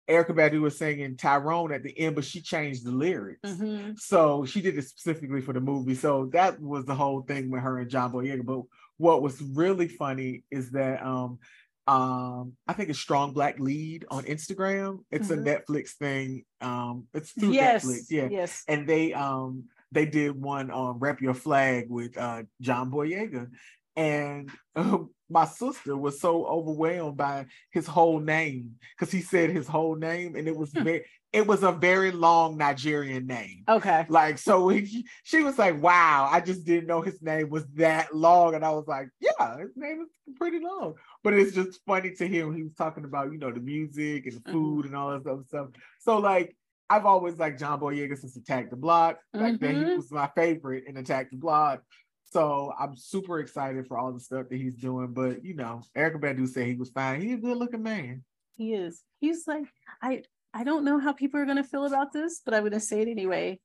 Erykah 0.09 0.29
Badu 0.29 0.61
was 0.61 0.77
singing 0.77 1.17
Tyrone 1.17 1.73
at 1.73 1.83
the 1.83 1.99
end, 1.99 2.15
but 2.15 2.23
she 2.23 2.39
changed 2.39 2.85
the 2.85 2.91
lyrics. 2.91 3.41
Mhm. 3.49 3.99
So 3.99 4.45
she 4.45 4.61
did 4.61 4.77
it 4.77 4.85
specifically 4.85 5.41
for 5.41 5.51
the 5.51 5.59
movie. 5.59 5.95
So 5.95 6.29
that 6.31 6.57
was 6.61 6.85
the 6.85 6.95
whole 6.95 7.23
thing 7.23 7.51
with 7.51 7.63
her 7.63 7.79
and 7.79 7.89
John 7.89 8.13
Boyega. 8.13 8.45
But 8.45 8.61
what 8.95 9.21
was 9.21 9.41
really 9.41 9.89
funny 9.89 10.45
is 10.51 10.71
that 10.71 11.03
um, 11.05 11.39
um, 11.87 12.53
I 12.67 12.73
think 12.73 12.89
it's 12.89 12.99
Strong 12.99 13.33
Black 13.33 13.59
Lead 13.59 14.05
on 14.09 14.23
Instagram. 14.25 15.03
It's 15.11 15.29
Mhm. 15.29 15.39
a 15.39 15.61
Netflix 15.61 15.89
thing. 15.91 16.45
Um, 16.61 17.07
it's 17.13 17.31
through 17.31 17.51
yes. 17.51 17.85
Netflix. 17.85 18.11
Yeah 18.11 18.27
Yes. 18.29 18.63
and 18.67 18.87
they 18.87 19.13
um 19.13 19.65
they 19.91 20.05
did 20.05 20.39
one 20.39 20.71
on 20.71 20.99
rep 20.99 21.21
your 21.21 21.33
flag 21.33 21.89
with 21.89 22.17
uh 22.17 22.43
john 22.61 22.89
boyega 22.91 23.49
and 23.95 24.49
um, 24.75 25.09
my 25.29 25.45
sister 25.45 25.95
was 25.95 26.19
so 26.19 26.45
overwhelmed 26.45 27.17
by 27.17 27.45
his 27.71 27.87
whole 27.87 28.19
name 28.19 28.71
because 28.97 29.11
he 29.11 29.21
said 29.21 29.49
his 29.49 29.67
whole 29.67 29.95
name 29.95 30.35
and 30.35 30.47
it 30.47 30.55
was 30.55 30.71
Hmm. 30.71 30.83
very 30.83 31.05
it 31.33 31.47
was 31.47 31.63
a 31.63 31.71
very 31.71 32.11
long 32.11 32.57
nigerian 32.57 33.25
name 33.25 33.63
Okay. 33.69 34.05
like 34.09 34.37
so 34.37 34.67
he, 34.69 35.07
she 35.23 35.41
was 35.43 35.57
like 35.57 35.81
wow 35.81 36.27
i 36.29 36.41
just 36.41 36.65
didn't 36.65 36.87
know 36.87 37.01
his 37.01 37.21
name 37.21 37.49
was 37.49 37.65
that 37.75 38.13
long 38.13 38.55
and 38.55 38.65
i 38.65 38.69
was 38.71 38.85
like 38.87 39.07
yeah 39.21 39.57
his 39.57 39.71
name 39.77 40.01
is 40.01 40.35
pretty 40.35 40.59
long 40.59 40.95
but 41.23 41.33
it's 41.33 41.53
just 41.55 41.79
funny 41.87 42.11
to 42.11 42.27
hear 42.27 42.45
when 42.47 42.57
he 42.57 42.63
was 42.63 42.73
talking 42.75 43.05
about 43.05 43.31
you 43.31 43.37
know 43.37 43.51
the 43.51 43.61
music 43.61 44.25
and 44.25 44.35
the 44.35 44.39
Mhm. 44.41 44.51
food 44.51 44.85
and 44.87 44.95
all 44.95 45.11
that 45.11 45.25
other 45.29 45.43
stuff 45.47 45.67
so 45.99 46.17
like 46.17 46.55
I've 46.89 47.05
always 47.05 47.39
liked 47.39 47.57
John 47.57 47.79
Boyega 47.79 48.17
since 48.17 48.35
Attack 48.35 48.69
the 48.69 48.75
Block. 48.75 49.17
Like 49.33 49.61
that, 49.61 49.73
he 49.73 49.95
was 49.95 50.11
my 50.11 50.29
favorite 50.35 50.83
in 50.87 50.97
Attack 50.97 51.29
the 51.31 51.37
Block. 51.37 51.81
So 52.31 52.73
I'm 52.79 52.95
super 52.95 53.39
excited 53.39 53.87
for 53.87 53.97
all 53.97 54.11
the 54.13 54.19
stuff 54.19 54.47
that 54.49 54.55
he's 54.57 54.75
doing. 54.75 55.13
But 55.13 55.43
you 55.43 55.53
know, 55.53 55.81
Erykah 55.97 56.19
Badu 56.21 56.47
said 56.47 56.65
he 56.67 56.75
was 56.75 56.89
fine. 56.89 57.21
He's 57.21 57.33
a 57.33 57.41
good 57.41 57.57
looking 57.57 57.83
man. 57.83 58.23
He 58.55 58.73
is. 58.73 59.01
He's 59.19 59.47
like, 59.47 59.65
I 60.01 60.23
I 60.53 60.63
don't 60.63 60.85
know 60.85 60.97
how 60.99 61.11
people 61.13 61.39
are 61.39 61.45
gonna 61.45 61.63
feel 61.63 61.85
about 61.85 62.13
this, 62.13 62.41
but 62.43 62.53
I'm 62.53 62.63
gonna 62.63 62.79
say 62.79 63.01
it 63.01 63.07
anyway. 63.09 63.59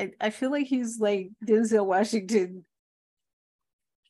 I, 0.00 0.12
I 0.20 0.30
feel 0.30 0.50
like 0.50 0.66
he's 0.66 0.98
like 0.98 1.30
Denzel 1.44 1.84
Washington. 1.84 2.64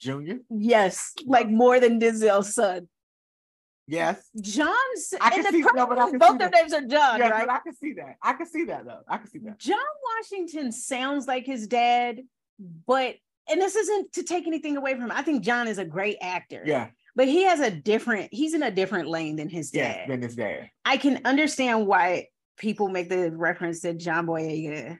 Junior. 0.00 0.38
Yes, 0.48 1.14
like 1.26 1.48
more 1.50 1.79
than 1.81 2.00
Denzel's 2.00 2.55
son. 2.55 2.88
Yes. 3.87 4.22
John's 4.40 5.14
I 5.20 5.31
can 5.31 5.53
see- 5.53 5.64
no, 5.74 5.87
but 5.87 5.98
I 5.98 6.11
can 6.11 6.18
both 6.18 6.31
see 6.33 6.38
their 6.38 6.48
that. 6.48 6.53
names 6.53 6.72
are 6.72 6.81
John, 6.83 7.18
yes, 7.18 7.31
right? 7.33 7.46
but 7.46 7.53
I 7.55 7.59
can 7.59 7.74
see 7.74 7.92
that. 7.94 8.16
I 8.22 8.33
can 8.35 8.46
see 8.46 8.64
that 8.66 8.85
though. 8.87 9.00
I 9.09 9.16
can 9.18 9.26
see 9.29 9.38
that. 9.40 9.59
John 9.59 9.79
Washington 10.16 10.70
sounds 10.70 11.26
like 11.26 11.44
his 11.44 11.66
dad, 11.66 12.20
but 12.87 13.16
and 13.51 13.61
this 13.61 13.77
isn't 13.77 14.13
to 14.15 14.23
take 14.23 14.47
anything 14.47 14.77
away 14.77 14.93
from 14.95 15.05
him. 15.05 15.13
I 15.13 15.23
think 15.23 15.43
John 15.43 15.69
is 15.69 15.79
a 15.79 15.85
great 15.85 16.17
actor. 16.21 16.63
Yeah. 16.65 16.89
But 17.17 17.27
he 17.29 17.45
has 17.45 17.61
a 17.61 17.71
different, 17.71 18.33
he's 18.33 18.55
in 18.55 18.63
a 18.63 18.71
different 18.71 19.09
lane 19.09 19.37
than 19.37 19.49
his 19.49 19.71
dad. 19.71 20.03
Yeah. 20.03 20.07
Than 20.09 20.23
his 20.23 20.37
dad. 20.37 20.71
I 20.85 20.97
can 20.97 21.21
understand 21.25 21.87
why 21.87 22.29
people 22.57 22.89
make 22.89 23.09
the 23.09 23.31
reference 23.33 23.81
that 23.81 23.99
John 23.99 24.27
Boyega 24.27 24.99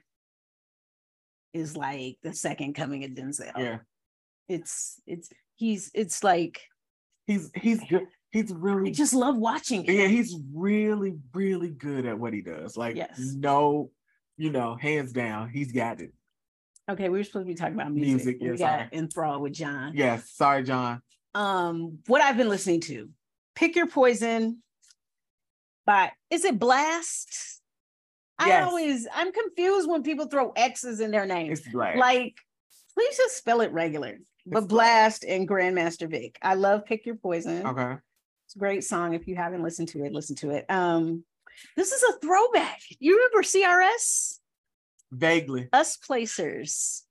is 1.53 1.75
like 1.75 2.17
the 2.23 2.33
second 2.33 2.73
coming 2.73 3.03
of 3.03 3.11
Denzel. 3.11 3.51
Yeah. 3.57 3.79
It's 4.47 4.99
it's 5.05 5.29
he's 5.55 5.91
it's 5.93 6.23
like 6.23 6.61
He's 7.27 7.51
he's 7.55 7.79
good. 7.89 8.07
He's 8.31 8.51
really 8.51 8.89
I 8.89 8.93
just 8.93 9.13
love 9.13 9.37
watching 9.37 9.85
it. 9.85 9.93
yeah, 9.93 10.07
he's 10.07 10.35
really, 10.53 11.15
really 11.33 11.69
good 11.69 12.05
at 12.05 12.17
what 12.17 12.33
he 12.33 12.41
does. 12.41 12.75
Like 12.77 12.95
Yes. 12.95 13.17
no, 13.19 13.91
you 14.37 14.49
know, 14.51 14.75
hands 14.75 15.11
down, 15.13 15.49
he's 15.49 15.71
got 15.71 16.01
it. 16.01 16.13
Okay, 16.91 17.07
we 17.07 17.19
were 17.19 17.23
supposed 17.23 17.47
to 17.47 17.53
be 17.53 17.55
talking 17.55 17.75
about 17.75 17.93
music. 17.93 18.41
Music, 18.41 18.41
we 18.41 18.49
yes, 18.49 18.59
got 18.59 18.93
enthralled 18.93 19.41
with 19.41 19.53
John. 19.53 19.93
Yes. 19.95 20.29
Sorry, 20.31 20.61
John. 20.63 21.01
Um, 21.33 21.99
what 22.07 22.21
I've 22.21 22.35
been 22.35 22.49
listening 22.49 22.81
to, 22.81 23.09
Pick 23.55 23.77
Your 23.77 23.87
Poison 23.87 24.61
by 25.85 26.11
is 26.29 26.43
it 26.43 26.59
Blxst? 26.59 27.59
I 28.37 28.61
always 28.61 29.07
I'm 29.13 29.31
confused 29.31 29.89
when 29.89 30.03
people 30.03 30.25
throw 30.25 30.51
X's 30.55 30.99
in 30.99 31.11
their 31.11 31.25
names. 31.25 31.61
It's. 31.65 31.73
Like, 31.73 32.35
please 32.93 33.15
just 33.15 33.37
spell 33.37 33.61
it 33.61 33.71
regular. 33.71 34.17
But 34.45 34.67
Blxst 34.67 35.23
and 35.27 35.47
Grandmaster 35.47 36.09
Vic. 36.09 36.37
I 36.41 36.55
love 36.55 36.85
Pick 36.85 37.05
Your 37.05 37.15
Poison. 37.15 37.65
okay. 37.65 37.97
It's 38.47 38.55
a 38.55 38.59
great 38.59 38.83
song. 38.83 39.13
If 39.13 39.27
you 39.27 39.35
haven't 39.37 39.63
listened 39.63 39.87
to 39.89 40.03
it, 40.03 40.11
listen 40.11 40.35
to 40.37 40.49
it. 40.49 40.65
Um, 40.69 41.23
This 41.77 41.93
is 41.93 42.03
a 42.03 42.19
throwback. 42.19 42.81
You 42.99 43.15
remember 43.15 43.43
CRS? 43.43 44.39
Vaguely. 45.11 45.69
US 45.73 45.97
Placers. 45.97 47.03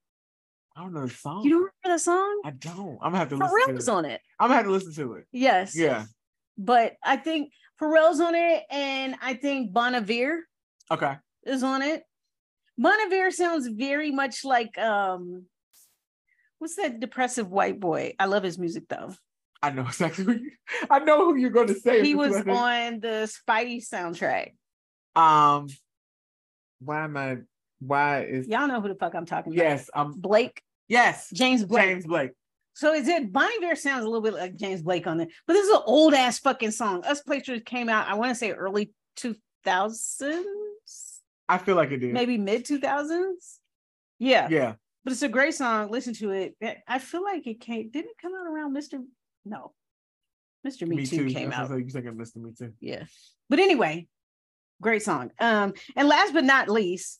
I 0.77 0.83
don't 0.83 0.95
know 0.95 1.07
the 1.07 1.13
song. 1.13 1.45
You 1.45 1.51
don't 1.51 1.71
remember 1.85 1.97
the 1.97 1.99
song? 1.99 2.41
I 2.45 2.51
don't. 2.51 2.99
I'm 3.03 3.13
gonna 3.13 3.19
have 3.19 3.29
to 3.31 3.37
listen 3.37 3.49
Pharrell 3.51 3.67
to 3.67 3.77
it. 3.77 3.89
on 3.89 4.05
it. 4.07 4.21
I'm 4.39 4.49
gonna 4.49 4.57
have 4.57 4.65
to 4.67 4.71
listen 4.71 4.95
to 4.95 5.15
it. 5.15 5.27
Yes. 5.33 5.77
Yeah. 5.77 6.05
But 6.57 6.95
I 7.05 7.17
think 7.17 7.53
Pharrell's 7.81 8.21
on 8.21 8.35
it, 8.35 8.65
and 8.71 9.17
I 9.21 9.35
think 9.35 9.73
Bon 9.73 9.95
Iver 9.95 10.47
Okay. 10.91 11.17
is 11.45 11.63
on 11.63 11.83
it. 11.83 12.03
Bon 12.79 12.99
Iver 13.07 13.31
sounds 13.31 13.67
very 13.69 14.11
much 14.11 14.45
like 14.45 14.79
um 14.79 15.47
what's 16.59 16.77
that 16.77 17.01
depressive 17.01 17.51
white 17.51 17.79
boy? 17.81 18.15
I 18.19 18.27
love 18.27 18.43
his 18.43 18.59
music 18.59 18.85
though. 18.89 19.15
I 19.63 19.71
know 19.71 19.83
exactly 19.83 20.25
who 20.25 20.33
you, 20.33 20.51
I 20.91 21.01
know 21.01 21.27
who 21.27 21.37
you're 21.37 21.51
gonna 21.51 21.75
say. 21.75 22.03
He 22.03 22.15
was 22.15 22.35
on 22.35 23.01
the 23.01 23.31
Spidey 23.31 23.87
soundtrack. 23.87 24.53
um 25.17 25.67
why 26.81 27.05
am 27.05 27.17
I 27.19 27.39
why 27.81 28.23
is 28.25 28.47
Y'all 28.49 28.69
know 28.69 28.81
who 28.81 28.89
the 28.89 28.95
fuck 28.95 29.15
I'm 29.15 29.27
talking 29.27 29.53
about. 29.53 29.63
yes, 29.65 29.91
um 29.95 30.15
Blake, 30.17 30.63
yes, 30.89 31.29
James 31.33 31.65
Blake. 31.65 31.85
James 31.85 32.07
Blake. 32.07 32.31
So 32.75 32.95
is 32.95 33.09
it 33.09 33.33
Bon 33.33 33.49
Iver 33.63 33.75
sounds 33.75 34.05
a 34.05 34.09
little 34.09 34.23
bit 34.23 34.35
like 34.35 34.57
James 34.57 34.83
Blake 34.83 35.07
on 35.07 35.19
there, 35.19 35.27
but 35.47 35.55
this 35.55 35.67
is 35.67 35.75
an 35.75 35.83
old 35.87 36.15
ass 36.15 36.39
fucking 36.39 36.71
song. 36.71 37.03
US 37.05 37.23
Placers 37.23 37.61
came 37.67 37.89
out, 37.89 38.07
I 38.09 38.15
want 38.15 38.31
to 38.31 38.35
say 38.35 38.53
early 38.53 38.93
2000s, 39.17 40.45
I 41.49 41.59
feel 41.59 41.75
like 41.77 41.91
it 41.91 41.99
did. 41.99 42.13
maybe 42.15 42.39
mid 42.39 42.65
2000s. 42.65 43.59
Yeah, 44.19 44.49
Yeah. 44.51 44.75
but 45.05 45.13
it's 45.13 45.23
a 45.23 45.29
great 45.29 45.55
song. 45.55 45.91
Listen 45.91 46.15
to 46.15 46.31
it. 46.31 46.55
I 46.87 46.99
feel 46.99 47.25
like 47.25 47.47
it 47.47 47.61
came, 47.61 47.91
didn't 47.91 48.11
it 48.11 48.17
come 48.21 48.33
out 48.35 48.47
around 48.47 48.77
Mr. 48.77 49.03
No, 49.45 49.73
Mr. 50.67 50.87
Me, 50.87 51.07
Too, 51.07 51.27
came 51.31 51.51
That's 51.51 51.63
out. 51.63 51.71
what 51.71 51.79
You 51.79 51.89
thinking 51.89 52.13
Mr. 52.13 52.37
Me 52.37 52.53
Too. 52.57 52.73
Yeah. 52.81 53.05
But 53.49 53.59
anyway, 53.59 54.07
great 54.83 55.03
song. 55.03 55.31
Um, 55.41 55.73
and 55.97 56.07
last 56.09 56.33
but 56.35 56.45
not 56.45 56.69
least, 56.69 57.20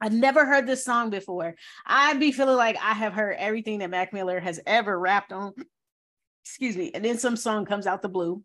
I 0.00 0.08
never 0.08 0.44
heard 0.44 0.66
this 0.66 0.84
song 0.84 1.10
before. 1.10 1.54
I'd 1.86 2.20
be 2.20 2.32
feeling 2.32 2.56
like 2.56 2.76
I 2.76 2.92
have 2.92 3.12
heard 3.12 3.36
everything 3.38 3.78
that 3.78 3.90
Mac 3.90 4.12
Miller 4.12 4.40
has 4.40 4.60
ever 4.66 4.98
rapped 4.98 5.32
on. 5.32 5.54
Excuse 6.44 6.76
me. 6.76 6.90
And 6.94 7.04
then 7.04 7.18
some 7.18 7.36
song 7.36 7.64
comes 7.64 7.86
out 7.86 8.02
the 8.02 8.08
blue 8.08 8.42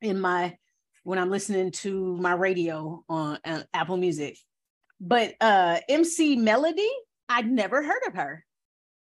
in 0.00 0.20
my 0.20 0.56
when 1.02 1.18
I'm 1.18 1.30
listening 1.30 1.70
to 1.70 2.16
my 2.16 2.32
radio 2.32 3.04
on 3.08 3.38
uh, 3.44 3.62
Apple 3.74 3.96
Music. 3.96 4.38
But 5.00 5.34
uh 5.40 5.80
MC 5.88 6.36
Melody, 6.36 6.90
I'd 7.28 7.50
never 7.50 7.82
heard 7.82 8.02
of 8.06 8.14
her. 8.14 8.44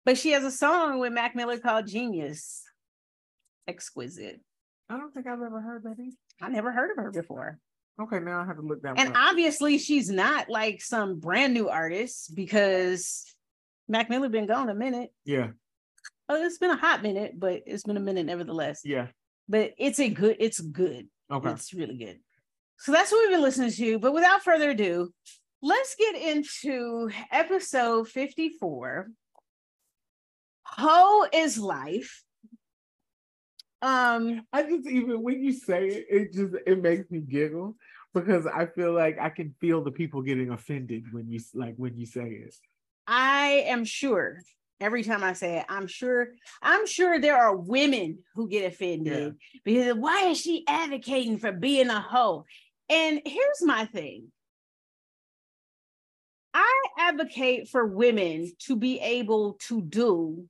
But 0.06 0.18
she 0.18 0.32
has 0.32 0.44
a 0.44 0.52
song 0.52 1.00
with 1.00 1.14
Mac 1.14 1.36
Miller 1.36 1.60
called 1.60 1.88
Genius. 1.88 2.64
Exquisite. 3.68 4.40
I 4.90 4.98
don't 4.98 5.14
think 5.14 5.28
I've 5.28 5.42
ever 5.42 5.62
heard 5.62 5.84
that 5.84 6.00
either. 6.00 6.16
I 6.42 6.50
never 6.50 6.72
heard 6.72 6.92
of 6.92 6.98
her 6.98 7.12
before. 7.12 7.60
Okay, 8.00 8.20
now 8.20 8.42
I 8.42 8.46
have 8.46 8.58
to 8.58 8.62
look 8.62 8.82
that 8.84 8.98
And 9.00 9.10
up. 9.10 9.16
obviously 9.16 9.78
she's 9.78 10.10
not 10.10 10.50
like 10.50 10.82
some 10.82 11.20
brand 11.20 11.54
new 11.54 11.70
artist 11.70 12.36
because 12.36 13.26
Mac 13.88 14.10
Miller 14.10 14.30
been 14.30 14.48
gone 14.48 14.70
a 14.70 14.76
minute. 14.76 15.12
Yeah, 15.26 15.50
Oh, 16.30 16.42
it's 16.44 16.58
been 16.58 16.72
a 16.72 16.78
hot 16.78 17.04
minute, 17.04 17.34
but 17.38 17.62
it's 17.66 17.84
been 17.84 17.98
a 17.98 18.02
minute 18.02 18.26
nevertheless. 18.26 18.82
yeah. 18.86 19.08
But 19.50 19.72
it's 19.78 20.00
a 20.00 20.10
good, 20.10 20.38
it's 20.40 20.62
good. 20.62 21.08
Okay. 21.30 21.50
It's 21.52 21.74
really 21.74 21.98
good. 21.98 22.20
So 22.80 22.92
that's 22.94 23.12
what 23.12 23.20
we've 23.24 23.36
been 23.36 23.42
listening 23.42 23.72
to. 23.72 24.00
But 24.00 24.14
without 24.14 24.42
further 24.42 24.70
ado, 24.70 25.12
let's 25.62 25.96
get 25.96 26.16
into 26.16 27.10
episode 27.32 28.08
54. 28.08 29.10
Ho 30.64 31.28
is 31.34 31.58
life. 31.60 32.24
Um, 33.82 34.46
I 34.54 34.64
just 34.64 34.88
even 34.88 35.24
when 35.24 35.44
you 35.44 35.54
say 35.54 35.88
it, 35.88 36.06
it 36.10 36.34
just 36.34 36.54
it 36.68 36.82
makes 36.82 37.10
me 37.10 37.20
giggle 37.20 37.76
because 38.14 38.46
I 38.46 38.68
feel 38.68 38.94
like 38.94 39.18
I 39.20 39.30
can 39.30 39.56
feel 39.60 39.84
the 39.84 39.92
people 39.92 40.22
getting 40.22 40.52
offended 40.52 41.06
when 41.12 41.32
you 41.32 41.40
like 41.56 41.76
when 41.78 41.98
you 41.98 42.06
say 42.06 42.28
it. 42.28 42.56
I 43.08 43.66
am 43.68 43.84
sure 43.84 44.40
every 44.82 45.04
time 45.04 45.24
I 45.24 45.34
say 45.34 45.60
it, 45.60 45.66
I'm 45.70 45.88
sure, 45.88 46.30
I'm 46.62 46.86
sure 46.88 47.20
there 47.20 47.38
are 47.38 47.56
women 47.56 48.20
who 48.36 48.50
get 48.50 48.66
offended 48.66 49.36
because 49.64 49.96
why 49.96 50.30
is 50.30 50.42
she 50.42 50.66
advocating 50.68 51.38
for 51.38 51.52
being 51.52 51.90
a 51.90 52.02
hoe? 52.02 52.46
And 52.90 53.22
here's 53.24 53.62
my 53.62 53.86
thing. 53.86 54.32
I 56.54 56.82
advocate 56.98 57.70
for 57.70 57.86
women 57.86 58.52
to 58.66 58.76
be 58.76 59.00
able 59.00 59.54
to 59.68 59.82
do 59.82 60.50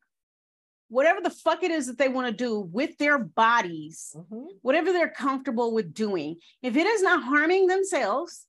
whatever 0.91 1.21
the 1.21 1.29
fuck 1.29 1.63
it 1.63 1.71
is 1.71 1.87
that 1.87 1.97
they 1.97 2.09
want 2.09 2.27
to 2.27 2.33
do 2.33 2.59
with 2.59 2.97
their 2.97 3.17
bodies, 3.17 4.13
mm-hmm. 4.15 4.47
whatever 4.61 4.91
they're 4.91 5.09
comfortable 5.09 5.73
with 5.73 5.93
doing. 5.93 6.35
If 6.61 6.75
it 6.75 6.85
is 6.85 7.01
not 7.01 7.23
harming 7.23 7.67
themselves, 7.67 8.45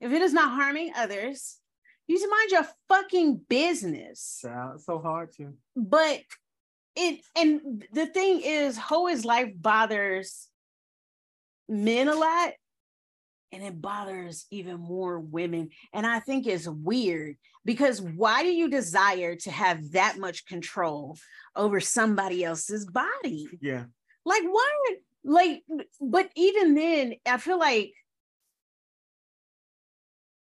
if 0.00 0.12
it 0.12 0.20
is 0.20 0.32
not 0.32 0.50
harming 0.50 0.92
others, 0.96 1.58
you 2.08 2.18
should 2.18 2.28
mind 2.28 2.50
your 2.50 2.66
fucking 2.88 3.42
business. 3.48 4.38
So, 4.40 4.72
so 4.78 4.98
hard 4.98 5.32
to. 5.36 5.54
But 5.76 6.22
it 6.96 7.20
and 7.36 7.86
the 7.92 8.06
thing 8.06 8.40
is, 8.42 8.76
Ho 8.76 9.06
is 9.06 9.24
life 9.24 9.52
bothers 9.54 10.48
men 11.68 12.08
a 12.08 12.16
lot, 12.16 12.52
and 13.52 13.62
it 13.62 13.80
bothers 13.80 14.46
even 14.50 14.78
more 14.80 15.18
women. 15.18 15.70
And 15.92 16.06
I 16.06 16.20
think 16.20 16.46
it's 16.46 16.68
weird 16.68 17.36
because 17.64 18.00
why 18.00 18.42
do 18.42 18.50
you 18.50 18.68
desire 18.68 19.36
to 19.36 19.50
have 19.50 19.92
that 19.92 20.18
much 20.18 20.46
control 20.46 21.16
over 21.56 21.80
somebody 21.80 22.44
else's 22.44 22.86
body? 22.86 23.48
Yeah. 23.60 23.84
Like, 24.24 24.42
why? 24.42 24.70
Like, 25.24 25.62
but 26.00 26.30
even 26.36 26.74
then, 26.74 27.14
I 27.26 27.36
feel 27.38 27.58
like 27.58 27.92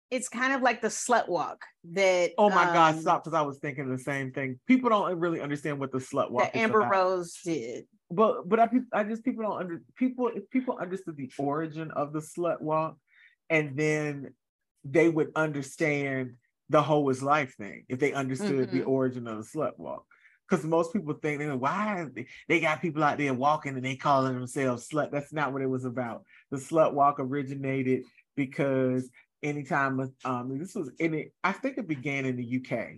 it's 0.09 0.29
kind 0.29 0.53
of 0.53 0.61
like 0.61 0.79
the 0.79 0.89
slut 0.89 1.27
walk 1.27 1.65
that 1.91 2.31
Oh 2.37 2.49
my 2.49 2.65
God, 2.65 2.95
um, 2.95 3.01
stop! 3.01 3.23
Because 3.23 3.35
I 3.35 3.41
was 3.41 3.57
thinking 3.57 3.89
the 3.89 3.97
same 3.97 4.31
thing. 4.31 4.59
People 4.67 4.89
don't 4.89 5.19
really 5.19 5.41
understand 5.41 5.79
what 5.79 5.91
the 5.91 5.97
slut 5.97 6.29
walk 6.29 6.43
that 6.43 6.55
is 6.55 6.61
Amber 6.61 6.81
about. 6.81 6.91
Rose 6.91 7.39
did. 7.43 7.85
But 8.15 8.47
but 8.47 8.59
I, 8.59 8.69
I 8.93 9.03
just 9.03 9.23
people 9.23 9.43
don't 9.43 9.59
under 9.59 9.81
people 9.95 10.29
if 10.33 10.49
people 10.49 10.77
understood 10.77 11.17
the 11.17 11.31
origin 11.37 11.91
of 11.91 12.13
the 12.13 12.19
slut 12.19 12.61
walk 12.61 12.97
and 13.49 13.77
then 13.77 14.33
they 14.83 15.09
would 15.09 15.31
understand 15.35 16.33
the 16.69 16.81
whole 16.81 17.09
is 17.09 17.23
life 17.23 17.55
thing 17.55 17.85
if 17.89 17.99
they 17.99 18.13
understood 18.13 18.71
the 18.71 18.81
Mhm. 18.81 18.87
origin 18.87 19.27
of 19.27 19.37
the 19.37 19.43
slut 19.43 19.77
walk. 19.77 20.05
Because 20.49 20.65
most 20.65 20.91
people 20.91 21.13
think 21.13 21.39
they 21.39 21.49
why 21.51 22.07
they, 22.13 22.27
they 22.47 22.59
got 22.59 22.81
people 22.81 23.03
out 23.03 23.17
there 23.17 23.33
walking 23.33 23.75
and 23.75 23.85
they 23.85 23.95
calling 23.95 24.33
themselves 24.33 24.87
slut? 24.87 25.11
That's 25.11 25.33
not 25.33 25.53
what 25.53 25.61
it 25.61 25.69
was 25.69 25.85
about. 25.85 26.23
The 26.51 26.57
slut 26.57 26.93
walk 26.93 27.19
originated 27.19 28.03
because 28.35 29.09
anytime 29.43 29.99
um 30.23 30.57
this 30.57 30.73
was 30.73 30.89
in 30.99 31.13
it 31.13 31.33
i 31.43 31.51
think 31.51 31.77
it 31.77 31.87
began 31.87 32.25
in 32.25 32.37
the 32.37 32.57
uk 32.57 32.89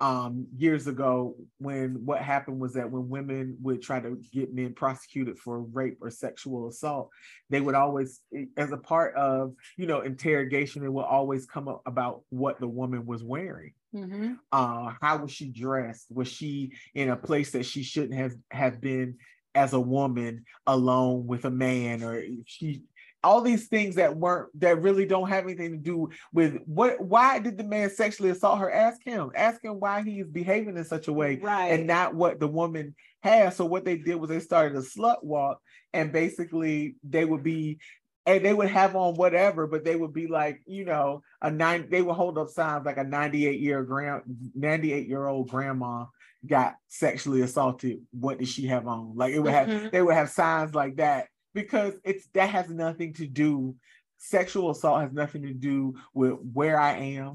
um, 0.00 0.46
years 0.56 0.86
ago 0.86 1.36
when 1.58 2.06
what 2.06 2.22
happened 2.22 2.58
was 2.58 2.72
that 2.74 2.90
when 2.90 3.08
women 3.08 3.56
would 3.60 3.82
try 3.82 4.00
to 4.00 4.18
get 4.32 4.54
men 4.54 4.72
prosecuted 4.72 5.38
for 5.38 5.60
rape 5.60 5.98
or 6.00 6.10
sexual 6.10 6.68
assault, 6.68 7.10
they 7.50 7.60
would 7.60 7.74
always, 7.74 8.20
as 8.56 8.72
a 8.72 8.78
part 8.78 9.14
of 9.14 9.54
you 9.76 9.86
know 9.86 10.00
interrogation, 10.00 10.84
it 10.84 10.92
would 10.92 11.04
always 11.04 11.46
come 11.46 11.68
up 11.68 11.82
about 11.84 12.22
what 12.30 12.58
the 12.60 12.68
woman 12.68 13.04
was 13.04 13.22
wearing. 13.22 13.72
Mhm. 13.94 14.38
Uh, 14.52 14.94
how 15.02 15.18
was 15.18 15.32
she 15.32 15.50
dressed? 15.50 16.06
Was 16.10 16.28
she 16.28 16.72
in 16.94 17.10
a 17.10 17.16
place 17.16 17.52
that 17.52 17.66
she 17.66 17.82
shouldn't 17.82 18.14
have 18.14 18.34
have 18.50 18.80
been 18.80 19.16
as 19.54 19.72
a 19.72 19.80
woman 19.80 20.44
alone 20.66 21.26
with 21.26 21.44
a 21.44 21.50
man, 21.50 22.02
or 22.02 22.22
she 22.46 22.84
all 23.22 23.40
these 23.42 23.68
things 23.68 23.96
that 23.96 24.16
weren't 24.16 24.48
that 24.60 24.80
really 24.80 25.04
don't 25.04 25.28
have 25.28 25.44
anything 25.44 25.72
to 25.72 25.76
do 25.78 26.08
with 26.32 26.56
what 26.66 27.00
why 27.00 27.38
did 27.38 27.58
the 27.58 27.64
man 27.64 27.90
sexually 27.90 28.30
assault 28.30 28.58
her? 28.58 28.72
Ask 28.72 29.02
him. 29.04 29.30
Ask 29.34 29.62
him 29.64 29.78
why 29.80 30.02
he 30.02 30.20
is 30.20 30.28
behaving 30.28 30.76
in 30.76 30.84
such 30.84 31.08
a 31.08 31.12
way 31.12 31.38
Right. 31.42 31.68
and 31.72 31.86
not 31.86 32.14
what 32.14 32.40
the 32.40 32.48
woman 32.48 32.94
has. 33.22 33.56
So 33.56 33.66
what 33.66 33.84
they 33.84 33.96
did 33.98 34.14
was 34.16 34.30
they 34.30 34.40
started 34.40 34.76
a 34.76 34.82
slut 34.82 35.22
walk 35.22 35.60
and 35.92 36.12
basically 36.12 36.96
they 37.04 37.24
would 37.24 37.42
be 37.42 37.78
and 38.26 38.44
they 38.44 38.52
would 38.54 38.68
have 38.68 38.96
on 38.96 39.14
whatever 39.14 39.66
but 39.66 39.84
they 39.84 39.96
would 39.96 40.12
be 40.12 40.26
like 40.26 40.60
you 40.66 40.84
know 40.84 41.22
a 41.42 41.50
nine 41.50 41.88
they 41.90 42.02
would 42.02 42.14
hold 42.14 42.38
up 42.38 42.48
signs 42.48 42.84
like 42.84 42.98
a 42.98 43.04
98 43.04 43.58
year 43.60 43.82
grand 43.82 44.22
98 44.54 45.08
year 45.08 45.26
old 45.26 45.48
grandma 45.48 46.04
got 46.46 46.76
sexually 46.88 47.42
assaulted. 47.42 47.98
What 48.12 48.38
did 48.38 48.48
she 48.48 48.66
have 48.68 48.86
on? 48.86 49.14
Like 49.14 49.34
it 49.34 49.40
would 49.40 49.52
have 49.52 49.68
Mhm. 49.68 49.90
they 49.90 50.00
would 50.00 50.14
have 50.14 50.30
signs 50.30 50.74
like 50.74 50.96
that 50.96 51.28
because 51.54 51.94
it's 52.04 52.26
that 52.34 52.50
has 52.50 52.68
nothing 52.70 53.12
to 53.14 53.26
do 53.26 53.74
sexual 54.18 54.70
assault 54.70 55.00
has 55.00 55.12
nothing 55.12 55.42
to 55.42 55.54
do 55.54 55.94
with 56.12 56.32
where 56.52 56.78
i 56.78 56.92
am 56.92 57.32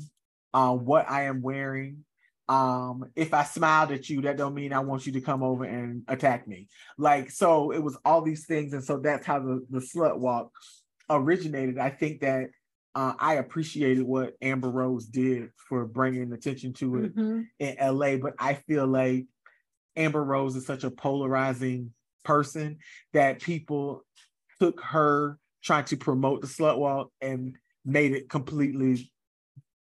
um 0.54 0.86
what 0.86 1.10
i 1.10 1.23
am 1.23 1.41
wearing. 1.41 2.06
Um 2.47 3.06
if 3.15 3.34
i 3.34 3.43
smiled 3.43 3.91
at 3.91 4.08
you 4.08 4.21
that 4.21 4.38
don't 4.38 4.54
mean 4.54 4.71
i 4.71 4.80
want 4.80 5.06
you 5.08 5.13
to 5.13 5.21
come 5.21 5.41
over 5.41 5.63
and 5.63 6.04
attack 6.08 6.47
me. 6.47 6.67
Like 6.97 7.32
so 7.32 7.71
it 7.71 7.80
was 7.84 7.97
all 8.06 8.21
these 8.21 8.45
things 8.45 8.73
and 8.73 8.84
so 8.84 8.97
that's 8.99 9.25
how 9.25 9.39
the, 9.39 9.65
the 9.71 9.80
slut 9.80 10.19
walk 10.19 10.51
originated. 11.10 11.78
I 11.80 11.89
think 11.89 12.21
that 12.21 12.49
uh, 12.93 13.13
i 13.19 13.34
appreciated 13.36 14.04
what 14.04 14.36
amber 14.41 14.69
rose 14.69 15.06
did 15.06 15.49
for 15.67 15.86
bringing 15.86 16.32
attention 16.34 16.71
to 16.73 16.97
it 16.97 17.15
Mhm. 17.15 17.47
in 17.60 17.75
LA, 17.80 18.17
but 18.17 18.36
I 18.39 18.54
feel 18.54 18.86
like 18.88 19.25
Amber 19.97 20.23
Rose 20.23 20.56
is 20.56 20.65
such 20.65 20.84
a 20.84 20.91
polarizing 20.91 21.93
person 22.25 22.79
that 23.13 23.41
people 23.41 24.03
took 24.59 24.81
her 24.81 25.39
trying 25.63 25.85
to 25.85 25.97
promote 25.97 26.41
the 26.41 26.47
slut 26.47 26.77
walk 26.77 27.09
and 27.21 27.55
made 27.85 28.11
it 28.11 28.29
completely 28.29 29.11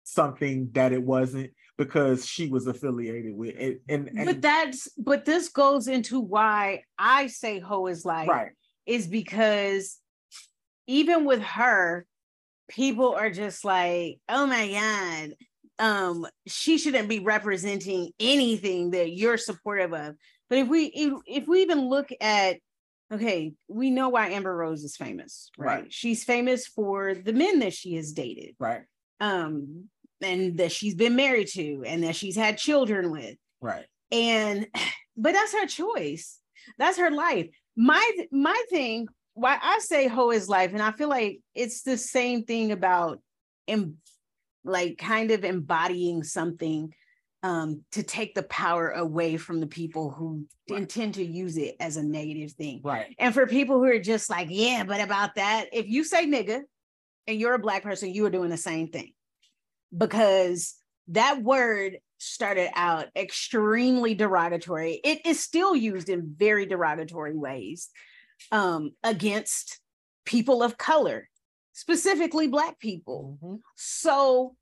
something 0.03 0.69
that 0.73 0.93
it 0.93 1.03
wasn't 1.03 1.51
because 1.77 2.25
she 2.25 2.47
was 2.47 2.65
affiliated 2.65 3.35
with 3.35 3.55
it. 3.55 3.81
And, 3.89 4.07
and 4.15 4.25
but 4.25 4.41
that's 4.41 4.87
but 4.97 5.25
this 5.25 5.49
goes 5.49 5.87
into 5.87 6.19
why 6.19 6.83
I 6.97 7.27
say 7.27 7.59
hoe 7.59 7.87
is 7.87 8.05
like 8.05 8.29
right 8.29 8.51
is 8.85 9.05
because 9.05 9.99
even 10.87 11.25
with 11.25 11.41
her, 11.41 12.05
people 12.69 13.13
are 13.13 13.29
just 13.29 13.63
like, 13.65 14.19
oh 14.29 14.47
my 14.47 14.71
God, 14.71 15.33
um, 15.79 16.25
she 16.47 16.77
shouldn't 16.77 17.09
be 17.09 17.19
representing 17.19 18.11
anything 18.19 18.91
that 18.91 19.11
you're 19.11 19.37
supportive 19.37 19.93
of. 19.93 20.15
But 20.49 20.59
if 20.59 20.67
we 20.67 20.85
if, 20.85 21.13
if 21.25 21.47
we 21.47 21.61
even 21.61 21.89
look 21.89 22.09
at 22.21 22.57
okay, 23.11 23.53
we 23.67 23.89
know 23.89 24.09
why 24.09 24.29
Amber 24.29 24.55
Rose 24.55 24.83
is 24.83 24.97
famous, 24.97 25.49
right? 25.57 25.81
right? 25.81 25.93
She's 25.93 26.23
famous 26.23 26.67
for 26.67 27.13
the 27.13 27.33
men 27.33 27.59
that 27.59 27.73
she 27.73 27.95
has 27.95 28.11
dated. 28.11 28.55
Right. 28.59 28.81
Um, 29.19 29.89
and 30.21 30.57
that 30.57 30.71
she's 30.71 30.95
been 30.95 31.15
married 31.15 31.47
to 31.49 31.83
and 31.85 32.03
that 32.03 32.15
she's 32.15 32.35
had 32.35 32.57
children 32.57 33.11
with. 33.11 33.35
Right. 33.61 33.85
And 34.11 34.67
but 35.17 35.33
that's 35.33 35.53
her 35.53 35.67
choice. 35.67 36.39
That's 36.77 36.97
her 36.97 37.11
life. 37.11 37.47
My 37.75 38.11
my 38.31 38.61
thing, 38.69 39.07
why 39.33 39.57
I 39.61 39.79
say 39.79 40.07
hoe 40.07 40.31
is 40.31 40.49
life, 40.49 40.73
and 40.73 40.81
I 40.81 40.91
feel 40.91 41.09
like 41.09 41.39
it's 41.55 41.83
the 41.83 41.97
same 41.97 42.43
thing 42.43 42.71
about 42.71 43.19
em, 43.67 43.97
like 44.63 44.97
kind 44.97 45.31
of 45.31 45.43
embodying 45.43 46.23
something 46.23 46.93
um, 47.43 47.83
to 47.91 48.03
take 48.03 48.35
the 48.35 48.43
power 48.43 48.89
away 48.89 49.37
from 49.37 49.59
the 49.59 49.67
people 49.67 50.09
who 50.09 50.45
right. 50.69 50.79
intend 50.79 51.15
to 51.15 51.23
use 51.23 51.57
it 51.57 51.75
as 51.79 51.97
a 51.97 52.03
negative 52.03 52.51
thing. 52.53 52.81
Right. 52.83 53.15
And 53.19 53.33
for 53.33 53.45
people 53.45 53.77
who 53.77 53.85
are 53.85 53.99
just 53.99 54.29
like, 54.29 54.47
yeah, 54.49 54.83
but 54.83 55.01
about 55.01 55.35
that, 55.35 55.67
if 55.71 55.87
you 55.87 56.03
say 56.03 56.25
nigga 56.25 56.61
and 57.27 57.39
you're 57.39 57.53
a 57.53 57.59
black 57.59 57.83
person, 57.83 58.13
you 58.13 58.25
are 58.25 58.31
doing 58.31 58.49
the 58.49 58.57
same 58.57 58.87
thing 58.87 59.13
because 59.95 60.75
that 61.09 61.41
word 61.41 61.99
started 62.17 62.69
out 62.75 63.07
extremely 63.15 64.15
derogatory. 64.15 64.99
It 65.03 65.25
is 65.25 65.39
still 65.39 65.75
used 65.75 66.09
in 66.09 66.33
very 66.37 66.65
derogatory 66.65 67.35
ways 67.35 67.89
um, 68.51 68.91
against 69.03 69.79
people 70.25 70.63
of 70.63 70.77
color, 70.77 71.29
specifically 71.73 72.47
Black 72.47 72.79
people. 72.79 73.37
Mm-hmm. 73.41 73.55
So, 73.75 74.55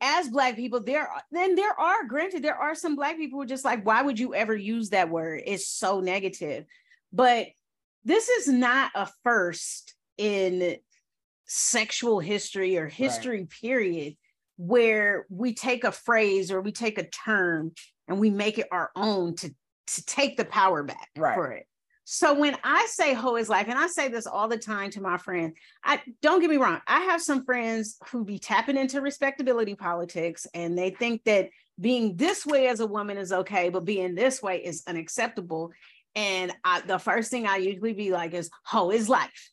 as 0.00 0.28
Black 0.28 0.56
people, 0.56 0.80
there 0.80 1.08
then 1.30 1.54
there 1.54 1.78
are 1.78 2.04
granted 2.04 2.42
there 2.42 2.56
are 2.56 2.74
some 2.74 2.96
Black 2.96 3.16
people 3.16 3.38
who 3.38 3.42
are 3.42 3.46
just 3.46 3.64
like, 3.64 3.84
why 3.84 4.02
would 4.02 4.18
you 4.18 4.34
ever 4.34 4.54
use 4.54 4.90
that 4.90 5.10
word? 5.10 5.42
It's 5.46 5.68
so 5.68 6.00
negative. 6.00 6.66
But 7.12 7.48
this 8.04 8.28
is 8.28 8.48
not 8.48 8.90
a 8.94 9.08
first 9.24 9.94
in 10.18 10.76
sexual 11.46 12.20
history 12.20 12.76
or 12.76 12.86
history 12.86 13.40
right. 13.40 13.50
period 13.50 14.16
where 14.58 15.26
we 15.28 15.54
take 15.54 15.84
a 15.84 15.92
phrase 15.92 16.50
or 16.50 16.60
we 16.60 16.72
take 16.72 16.98
a 16.98 17.08
term 17.08 17.72
and 18.08 18.18
we 18.18 18.30
make 18.30 18.58
it 18.58 18.68
our 18.70 18.90
own 18.96 19.34
to 19.36 19.54
to 19.86 20.04
take 20.04 20.36
the 20.36 20.44
power 20.44 20.82
back 20.82 21.08
right. 21.16 21.34
for 21.34 21.52
it. 21.52 21.66
So 22.08 22.34
when 22.34 22.56
I 22.62 22.86
say 22.88 23.14
hoe 23.14 23.34
is 23.34 23.48
life, 23.48 23.66
and 23.68 23.76
I 23.76 23.88
say 23.88 24.06
this 24.06 24.28
all 24.28 24.46
the 24.46 24.56
time 24.56 24.90
to 24.92 25.00
my 25.00 25.18
friends, 25.18 25.56
I 25.82 26.00
don't 26.22 26.40
get 26.40 26.48
me 26.48 26.56
wrong. 26.56 26.80
I 26.86 27.00
have 27.00 27.20
some 27.20 27.44
friends 27.44 27.96
who 28.10 28.24
be 28.24 28.38
tapping 28.38 28.76
into 28.76 29.00
respectability 29.00 29.74
politics 29.74 30.46
and 30.54 30.78
they 30.78 30.90
think 30.90 31.24
that 31.24 31.50
being 31.80 32.16
this 32.16 32.46
way 32.46 32.68
as 32.68 32.78
a 32.78 32.86
woman 32.86 33.18
is 33.18 33.32
okay, 33.32 33.70
but 33.70 33.84
being 33.84 34.14
this 34.14 34.40
way 34.40 34.64
is 34.64 34.84
unacceptable. 34.86 35.72
And 36.14 36.52
I, 36.64 36.80
the 36.82 36.98
first 36.98 37.28
thing 37.28 37.44
I 37.44 37.56
usually 37.56 37.92
be 37.92 38.12
like 38.12 38.34
is 38.34 38.50
hoe 38.62 38.90
is 38.90 39.08
life 39.08 39.50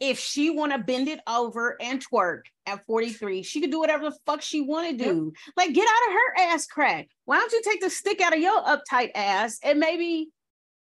if 0.00 0.18
she 0.18 0.50
want 0.50 0.72
to 0.72 0.78
bend 0.78 1.08
it 1.08 1.20
over 1.26 1.80
and 1.80 2.04
twerk 2.04 2.42
at 2.66 2.84
43, 2.84 3.42
she 3.42 3.60
could 3.60 3.70
do 3.70 3.78
whatever 3.78 4.10
the 4.10 4.16
fuck 4.26 4.42
she 4.42 4.60
want 4.60 4.90
to 4.90 5.04
do. 5.04 5.32
Like 5.56 5.72
get 5.72 5.86
out 5.86 6.08
of 6.08 6.12
her 6.12 6.52
ass 6.52 6.66
crack. 6.66 7.08
Why 7.24 7.38
don't 7.38 7.52
you 7.52 7.62
take 7.62 7.80
the 7.80 7.90
stick 7.90 8.20
out 8.20 8.34
of 8.34 8.40
your 8.40 8.60
uptight 8.62 9.10
ass 9.14 9.58
and 9.62 9.78
maybe 9.78 10.28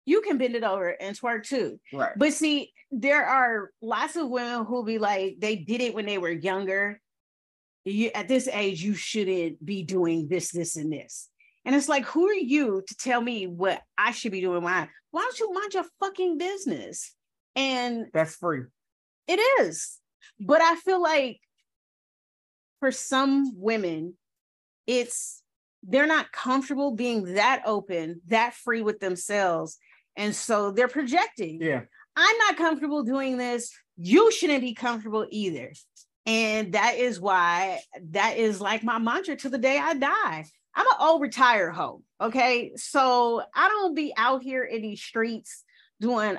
you 0.09 0.23
can 0.23 0.39
bend 0.39 0.55
it 0.55 0.65
over 0.65 0.89
and 0.89 1.15
twerk 1.15 1.47
too. 1.47 1.79
Right. 1.93 2.13
But 2.17 2.33
see, 2.33 2.73
there 2.91 3.27
are 3.27 3.71
lots 3.83 4.17
of 4.17 4.29
women 4.29 4.65
who 4.65 4.85
be 4.85 4.99
like, 4.99 5.37
they 5.39 5.57
did 5.57 5.83
it 5.83 5.95
when 5.95 6.07
they 6.07 6.17
were 6.17 6.31
younger. 6.31 7.01
You 7.85 8.11
at 8.15 8.27
this 8.27 8.49
age, 8.49 8.83
you 8.83 8.95
shouldn't 8.95 9.65
be 9.65 9.83
doing 9.83 10.29
this, 10.29 10.51
this, 10.51 10.77
and 10.77 10.91
this. 10.91 11.29
And 11.65 11.75
it's 11.75 11.89
like, 11.89 12.07
who 12.07 12.27
are 12.29 12.35
you 12.35 12.83
to 12.87 12.97
tell 12.97 13.21
me 13.21 13.47
what 13.47 13.83
I 13.99 14.13
should 14.13 14.33
be 14.33 14.41
doing? 14.41 14.63
Why? 14.63 14.89
Why 15.11 15.21
don't 15.21 15.39
you 15.39 15.53
mind 15.53 15.75
your 15.75 15.85
fucking 16.01 16.39
business? 16.39 17.15
And 17.55 18.07
that's 18.15 18.37
free. 18.37 18.63
It 19.27 19.41
is. 19.61 19.99
But 20.41 20.63
I 20.63 20.77
feel 20.77 21.03
like 21.03 21.41
for 22.81 22.91
some 22.93 23.53
women, 23.57 24.15
it's 24.87 25.43
they're 25.83 26.07
not 26.07 26.33
comfortable 26.33 26.93
being 26.93 27.35
that 27.35 27.63
open, 27.67 28.21
that 28.29 28.55
free 28.55 28.83
with 28.83 29.01
themselves. 29.01 29.79
And 30.19 30.35
so 30.35 30.71
they're 30.71 30.89
projecting. 30.89 31.63
Yeah. 31.63 31.83
I'm 32.15 32.39
not 32.39 32.59
comfortable 32.59 33.03
doing 33.05 33.39
this. 33.39 33.73
You 33.97 34.31
shouldn't 34.31 34.61
be 34.61 34.75
comfortable 34.75 35.27
either. 35.31 35.73
And 36.27 36.75
that 36.75 36.97
is 36.97 37.19
why 37.19 37.81
that 38.11 38.37
is 38.37 38.61
like 38.61 38.85
my 38.85 38.99
mantra 38.99 39.37
to 39.37 39.49
the 39.49 39.57
day 39.57 39.79
I 39.79 39.95
die. 39.95 40.45
I'm 40.75 40.87
an 40.87 40.97
old 41.01 41.23
retired 41.23 41.73
hoe. 41.73 42.03
Okay. 42.21 42.73
So 42.77 43.43
I 43.55 43.69
don't 43.69 43.95
be 43.95 44.13
out 44.15 44.43
here 44.43 44.65
in 44.65 44.83
these 44.83 45.01
streets 45.01 45.65
doing 46.01 46.37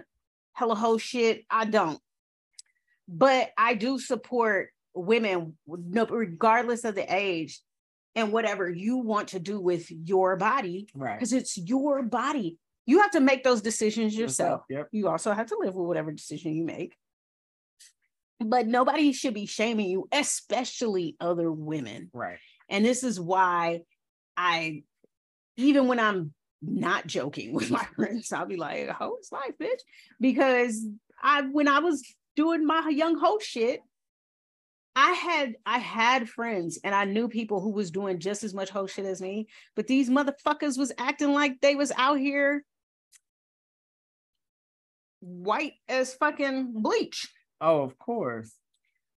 hella 0.54 0.76
hoe 0.76 1.00
shit. 1.00 1.46
I 1.50 1.66
don't 1.66 2.00
but 3.10 3.50
I 3.58 3.74
do 3.74 4.00
support 4.00 4.70
women, 4.94 5.58
regardless 5.68 6.84
of 6.84 6.96
the 6.96 7.14
age, 7.14 7.60
and 8.16 8.32
whatever 8.32 8.70
you 8.70 8.98
want 8.98 9.30
to 9.30 9.40
do 9.40 9.60
with 9.60 9.90
your 9.90 10.36
body, 10.36 10.88
right? 10.94 11.18
Because 11.18 11.34
it's 11.34 11.58
your 11.58 12.04
body. 12.04 12.58
You 12.90 13.02
have 13.02 13.12
to 13.12 13.20
make 13.20 13.44
those 13.44 13.62
decisions 13.62 14.18
yourself. 14.18 14.64
Yep. 14.68 14.88
You 14.92 15.10
also 15.10 15.32
have 15.32 15.46
to 15.50 15.58
live 15.60 15.76
with 15.76 15.86
whatever 15.86 16.12
decision 16.12 16.56
you 16.56 16.64
make. 16.64 16.98
But 18.40 18.66
nobody 18.66 19.12
should 19.12 19.36
be 19.36 19.46
shaming 19.46 19.90
you, 19.90 20.08
especially 20.12 21.16
other 21.20 21.52
women. 21.52 22.10
Right. 22.12 22.40
And 22.68 22.84
this 22.84 23.04
is 23.04 23.20
why 23.20 23.82
I, 24.36 24.82
even 25.56 25.88
when 25.88 26.00
I'm 26.00 26.34
not 26.64 27.06
joking 27.06 27.54
with 27.54 27.70
my 27.70 27.86
friends, 27.96 28.34
I'll 28.34 28.48
be 28.48 28.58
like, 28.58 28.90
"Oh, 29.00 29.18
it's 29.20 29.32
life, 29.32 29.54
bitch," 29.62 29.82
because 30.20 30.84
I, 31.22 31.44
when 31.44 31.68
I 31.68 31.82
was 31.82 32.04
doing 32.36 32.66
my 32.66 32.90
young 32.90 33.20
ho 33.20 33.38
shit, 33.38 33.82
I 34.96 35.12
had 35.12 35.58
I 35.64 35.78
had 35.78 36.28
friends 36.28 36.80
and 36.84 36.96
I 36.96 37.06
knew 37.06 37.30
people 37.30 37.62
who 37.62 37.70
was 37.70 37.92
doing 37.92 38.18
just 38.18 38.44
as 38.44 38.56
much 38.56 38.72
ho 38.72 38.88
shit 38.88 39.06
as 39.06 39.22
me, 39.22 39.48
but 39.76 39.86
these 39.86 40.10
motherfuckers 40.10 40.76
was 40.76 40.92
acting 40.98 41.34
like 41.34 41.62
they 41.62 41.76
was 41.76 41.92
out 41.96 42.18
here 42.18 42.66
white 45.20 45.74
as 45.88 46.14
fucking 46.14 46.82
bleach. 46.82 47.28
Oh, 47.62 47.82
of 47.82 47.98
course. 47.98 48.54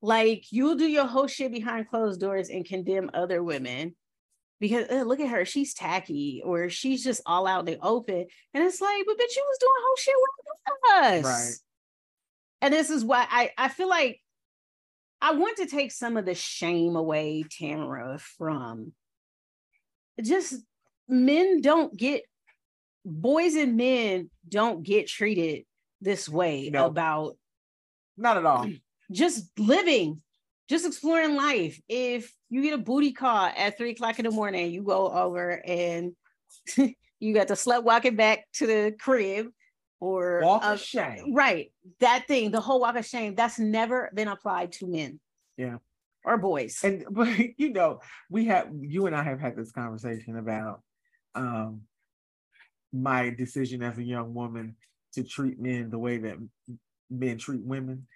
Like 0.02 0.46
you'll 0.52 0.76
do 0.76 0.88
your 0.88 1.06
whole 1.06 1.28
shit 1.28 1.52
behind 1.52 1.90
closed 1.90 2.20
doors 2.20 2.50
and 2.50 2.66
condemn 2.66 3.12
other 3.14 3.44
women 3.44 3.96
because 4.60 4.90
uh, 4.90 5.04
look 5.04 5.20
at 5.20 5.30
her, 5.30 5.46
she's 5.46 5.74
tacky 5.74 6.42
or 6.44 6.70
she's 6.70 7.04
just 7.04 7.22
all 7.26 7.48
out 7.48 7.68
in 7.68 7.74
the 7.74 7.86
open. 7.86 8.26
And 8.54 8.64
it's 8.64 8.82
like, 8.82 9.04
but 9.06 9.18
bitch, 9.18 9.36
you 9.36 9.46
was 9.48 9.58
doing 9.60 9.72
whole 9.86 9.96
shit 9.96 10.16
with 10.18 11.04
us. 11.04 11.24
Right 11.24 11.56
and 12.62 12.74
this 12.74 12.90
is 12.90 13.04
why 13.04 13.26
I, 13.30 13.52
I 13.58 13.70
feel 13.70 13.90
like 13.90 14.22
I 15.20 15.34
want 15.34 15.58
to 15.58 15.66
take 15.66 15.92
some 15.92 16.16
of 16.16 16.26
the 16.26 16.36
shame 16.36 16.96
away, 16.96 17.44
Tamara, 17.58 18.20
from 18.38 18.94
just 20.22 20.56
men 21.08 21.62
don't 21.62 21.96
get 21.96 22.24
boys 23.04 23.56
and 23.56 23.78
men 23.78 24.30
don't 24.48 24.84
get 24.84 25.08
treated 25.08 25.64
this 26.02 26.28
way 26.28 26.70
nope. 26.72 26.92
about 26.92 27.38
not 28.18 28.38
at 28.38 28.46
all 28.46 28.70
just 29.12 29.48
living 29.58 30.22
just 30.70 30.86
exploring 30.86 31.36
life 31.36 31.80
if 31.90 32.34
you 32.50 32.62
get 32.62 32.74
a 32.74 32.78
booty 32.78 33.12
call 33.12 33.52
at 33.56 33.78
three 33.78 33.92
o'clock 33.92 34.20
in 34.20 34.26
the 34.26 34.32
morning 34.32 34.72
you 34.72 34.84
go 34.84 35.10
over 35.10 35.62
and 35.66 36.14
you 37.20 37.34
got 37.34 37.48
the 37.48 37.54
slut 37.54 37.84
walking 37.84 38.16
back 38.16 38.48
to 38.54 38.68
the 38.68 38.96
crib 39.00 39.48
or 40.02 40.42
walk 40.44 40.66
of 40.66 40.82
shame. 40.82 41.34
Right. 41.34 41.72
That 42.02 42.28
thing, 42.28 42.52
the 42.52 42.60
whole 42.60 42.82
walk 42.82 42.98
of 42.98 43.06
shame, 43.06 43.36
that's 43.36 43.60
never 43.60 44.10
been 44.14 44.28
applied 44.28 44.74
to 44.74 44.88
men. 44.88 45.20
Yeah. 45.56 45.78
Or 46.26 46.38
boys. 46.38 46.84
And 46.84 47.06
but 47.12 47.30
you 47.58 47.72
know, 47.72 48.02
we 48.30 48.46
have 48.46 48.70
you 48.78 49.06
and 49.06 49.16
I 49.16 49.24
have 49.24 49.40
had 49.40 49.56
this 49.56 49.72
conversation 49.72 50.38
about 50.38 50.82
um 51.36 51.82
my 52.92 53.30
decision 53.30 53.82
as 53.84 53.98
a 53.98 54.04
young 54.04 54.34
woman 54.34 54.76
to 55.14 55.24
treat 55.24 55.60
men 55.60 55.90
the 55.90 56.00
way 56.00 56.18
that 56.18 56.38
men 57.10 57.38
treat 57.38 57.64
women. 57.64 58.08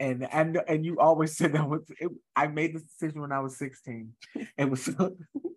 And 0.00 0.26
and 0.32 0.60
and 0.66 0.84
you 0.84 0.98
always 0.98 1.36
said 1.36 1.52
that 1.52 1.68
was 1.68 1.82
it, 2.00 2.10
I 2.34 2.46
made 2.46 2.74
this 2.74 2.84
decision 2.84 3.20
when 3.20 3.32
I 3.32 3.40
was 3.40 3.58
16. 3.58 4.12
It 4.56 4.70
was 4.70 4.88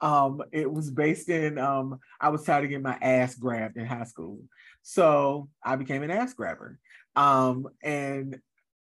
Um, 0.00 0.42
it 0.52 0.70
was 0.70 0.90
based 0.90 1.28
in 1.28 1.58
um, 1.58 1.98
I 2.20 2.28
was 2.28 2.44
tired 2.44 2.64
of 2.64 2.70
getting 2.70 2.82
my 2.82 2.98
ass 3.00 3.34
grabbed 3.34 3.76
in 3.76 3.86
high 3.86 4.04
school. 4.04 4.40
So 4.82 5.48
I 5.64 5.76
became 5.76 6.02
an 6.02 6.10
ass 6.10 6.34
grabber. 6.34 6.78
Um, 7.16 7.68
and 7.82 8.38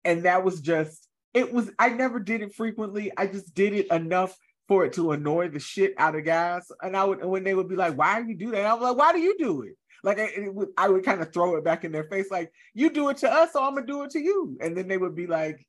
and 0.04 0.22
that 0.24 0.44
was 0.44 0.60
just 0.60 1.08
it 1.34 1.52
was 1.52 1.70
I 1.78 1.90
never 1.90 2.20
did 2.20 2.42
it 2.42 2.54
frequently. 2.54 3.12
I 3.16 3.26
just 3.26 3.54
did 3.54 3.72
it 3.72 3.88
enough 3.90 4.36
for 4.68 4.84
it 4.84 4.92
to 4.94 5.10
annoy 5.10 5.48
the 5.48 5.58
shit 5.58 5.94
out 5.98 6.14
of 6.14 6.24
guys. 6.24 6.70
And 6.80 6.96
I 6.96 7.04
would 7.04 7.24
when 7.24 7.42
they 7.42 7.54
would 7.54 7.68
be 7.68 7.76
like, 7.76 7.96
"Why 7.96 8.22
do 8.22 8.28
you 8.28 8.36
do 8.36 8.52
that?" 8.52 8.64
I 8.64 8.74
was 8.74 8.82
like, 8.82 8.96
"Why 8.96 9.12
do 9.12 9.18
you 9.18 9.36
do 9.36 9.62
it?" 9.62 9.76
Like 10.02 10.18
I, 10.18 10.48
would, 10.48 10.68
I 10.76 10.88
would 10.88 11.04
kind 11.04 11.20
of 11.20 11.32
throw 11.32 11.56
it 11.56 11.64
back 11.64 11.84
in 11.84 11.92
their 11.92 12.04
face, 12.04 12.30
like, 12.30 12.52
"You 12.74 12.90
do 12.90 13.08
it 13.10 13.18
to 13.18 13.30
us, 13.30 13.52
so 13.52 13.62
I'm 13.62 13.74
gonna 13.74 13.86
do 13.86 14.02
it 14.02 14.10
to 14.10 14.20
you." 14.20 14.56
And 14.60 14.76
then 14.76 14.88
they 14.88 14.96
would 14.96 15.14
be 15.14 15.26
like, 15.26 15.66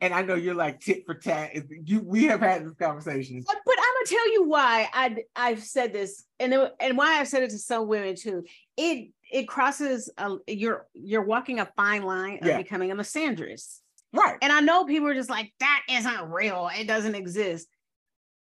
and 0.00 0.14
I 0.14 0.22
know 0.22 0.34
you're 0.34 0.54
like 0.54 0.80
tit 0.80 1.04
for 1.06 1.14
tat. 1.14 1.52
You 1.84 2.00
we 2.00 2.24
have 2.24 2.40
had 2.40 2.64
this 2.64 2.74
conversation, 2.74 3.42
but, 3.46 3.56
but 3.64 3.74
I'm 3.78 3.94
gonna 3.94 4.06
tell 4.06 4.32
you 4.32 4.44
why 4.44 4.88
I 4.92 5.16
I've 5.34 5.62
said 5.62 5.92
this, 5.92 6.24
and 6.38 6.52
it, 6.52 6.72
and 6.80 6.96
why 6.96 7.18
I've 7.18 7.28
said 7.28 7.42
it 7.42 7.50
to 7.50 7.58
some 7.58 7.88
women 7.88 8.14
too. 8.14 8.44
It 8.76 9.10
it 9.30 9.48
crosses 9.48 10.10
a, 10.16 10.36
you're 10.46 10.86
you're 10.94 11.24
walking 11.24 11.60
a 11.60 11.68
fine 11.76 12.02
line 12.02 12.38
of 12.42 12.46
yeah. 12.46 12.56
becoming 12.58 12.90
a 12.92 12.96
misandrist, 12.96 13.80
right? 14.12 14.38
And 14.40 14.52
I 14.52 14.60
know 14.60 14.84
people 14.84 15.08
are 15.08 15.14
just 15.14 15.30
like 15.30 15.52
that 15.60 15.82
isn't 15.90 16.30
real. 16.30 16.70
It 16.76 16.86
doesn't 16.86 17.14
exist. 17.14 17.68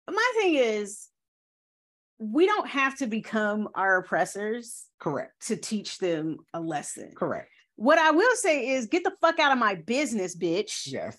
But 0.06 0.14
my 0.14 0.32
thing 0.40 0.54
is, 0.54 1.08
we 2.18 2.46
don't 2.46 2.68
have 2.68 2.96
to 2.98 3.06
become 3.06 3.68
our 3.74 3.98
oppressors, 3.98 4.86
correct, 4.98 5.46
to 5.48 5.56
teach 5.56 5.98
them 5.98 6.38
a 6.54 6.60
lesson, 6.60 7.12
correct. 7.14 7.50
What 7.76 7.98
I 7.98 8.10
will 8.10 8.34
say 8.36 8.68
is, 8.68 8.86
get 8.86 9.04
the 9.04 9.12
fuck 9.20 9.38
out 9.38 9.52
of 9.52 9.58
my 9.58 9.74
business, 9.74 10.34
bitch. 10.34 10.86
Yes 10.86 11.18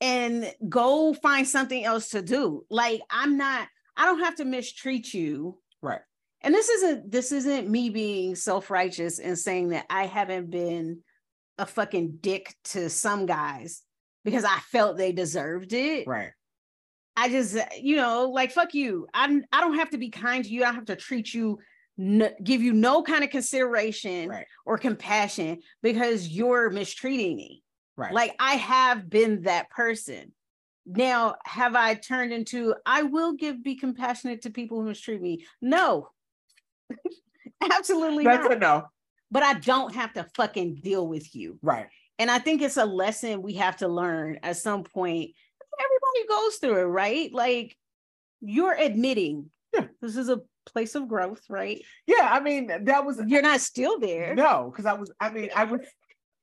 and 0.00 0.52
go 0.68 1.12
find 1.14 1.46
something 1.46 1.84
else 1.84 2.10
to 2.10 2.22
do. 2.22 2.64
Like 2.70 3.00
I'm 3.10 3.36
not, 3.36 3.68
I 3.96 4.04
don't 4.04 4.20
have 4.20 4.36
to 4.36 4.44
mistreat 4.44 5.12
you. 5.12 5.58
Right. 5.82 6.00
And 6.40 6.54
this 6.54 6.68
isn't 6.68 7.10
this 7.10 7.32
isn't 7.32 7.68
me 7.68 7.90
being 7.90 8.36
self-righteous 8.36 9.18
and 9.18 9.38
saying 9.38 9.70
that 9.70 9.86
I 9.90 10.06
haven't 10.06 10.50
been 10.50 11.00
a 11.58 11.66
fucking 11.66 12.18
dick 12.20 12.54
to 12.64 12.88
some 12.90 13.26
guys 13.26 13.82
because 14.24 14.44
I 14.44 14.58
felt 14.70 14.96
they 14.96 15.12
deserved 15.12 15.72
it. 15.72 16.06
Right. 16.06 16.30
I 17.18 17.28
just, 17.28 17.56
uh, 17.56 17.66
you 17.80 17.96
know, 17.96 18.30
like 18.30 18.52
fuck 18.52 18.74
you. 18.74 19.08
I'm 19.12 19.44
I 19.52 19.60
don't 19.60 19.74
have 19.74 19.90
to 19.90 19.98
be 19.98 20.08
kind 20.08 20.44
to 20.44 20.50
you. 20.50 20.62
I 20.62 20.66
don't 20.66 20.76
have 20.76 20.84
to 20.86 20.96
treat 20.96 21.34
you 21.34 21.58
give 22.44 22.62
you 22.62 22.72
no 22.72 23.02
kind 23.02 23.24
of 23.24 23.30
consideration 23.30 24.28
right. 24.28 24.46
or 24.64 24.78
compassion 24.78 25.58
because 25.82 26.28
you're 26.28 26.70
mistreating 26.70 27.34
me. 27.36 27.64
Right. 27.96 28.14
Like 28.14 28.36
I 28.38 28.54
have 28.54 29.10
been 29.10 29.42
that 29.42 29.68
person. 29.70 30.32
Now, 30.86 31.34
have 31.44 31.74
I 31.74 31.94
turned 31.94 32.32
into 32.32 32.76
I 32.86 33.02
will 33.02 33.32
give 33.32 33.64
be 33.64 33.74
compassionate 33.74 34.42
to 34.42 34.50
people 34.50 34.80
who 34.80 34.86
mistreat 34.86 35.20
me? 35.20 35.44
No. 35.60 36.08
Absolutely 37.60 38.22
That's 38.22 38.44
not. 38.44 38.52
a 38.52 38.58
no. 38.60 38.84
But 39.32 39.42
I 39.42 39.54
don't 39.54 39.94
have 39.96 40.12
to 40.12 40.24
fucking 40.36 40.76
deal 40.76 41.06
with 41.06 41.34
you. 41.34 41.58
Right. 41.62 41.88
And 42.20 42.30
I 42.30 42.38
think 42.38 42.62
it's 42.62 42.76
a 42.76 42.86
lesson 42.86 43.42
we 43.42 43.54
have 43.54 43.76
to 43.78 43.88
learn 43.88 44.38
at 44.44 44.56
some 44.56 44.84
point. 44.84 45.32
Everybody 45.78 46.28
goes 46.28 46.56
through 46.56 46.80
it, 46.80 46.84
right? 46.84 47.32
Like 47.32 47.76
you're 48.40 48.74
admitting 48.74 49.50
yeah. 49.74 49.86
this 50.00 50.16
is 50.16 50.28
a 50.28 50.40
place 50.66 50.94
of 50.94 51.08
growth, 51.08 51.42
right? 51.48 51.82
Yeah, 52.06 52.28
I 52.30 52.40
mean 52.40 52.84
that 52.84 53.04
was 53.04 53.20
you're 53.26 53.42
not 53.42 53.60
still 53.60 53.98
there. 53.98 54.34
No, 54.34 54.70
because 54.70 54.86
I 54.86 54.94
was, 54.94 55.12
I 55.20 55.30
mean, 55.30 55.50
I 55.54 55.64
was 55.64 55.80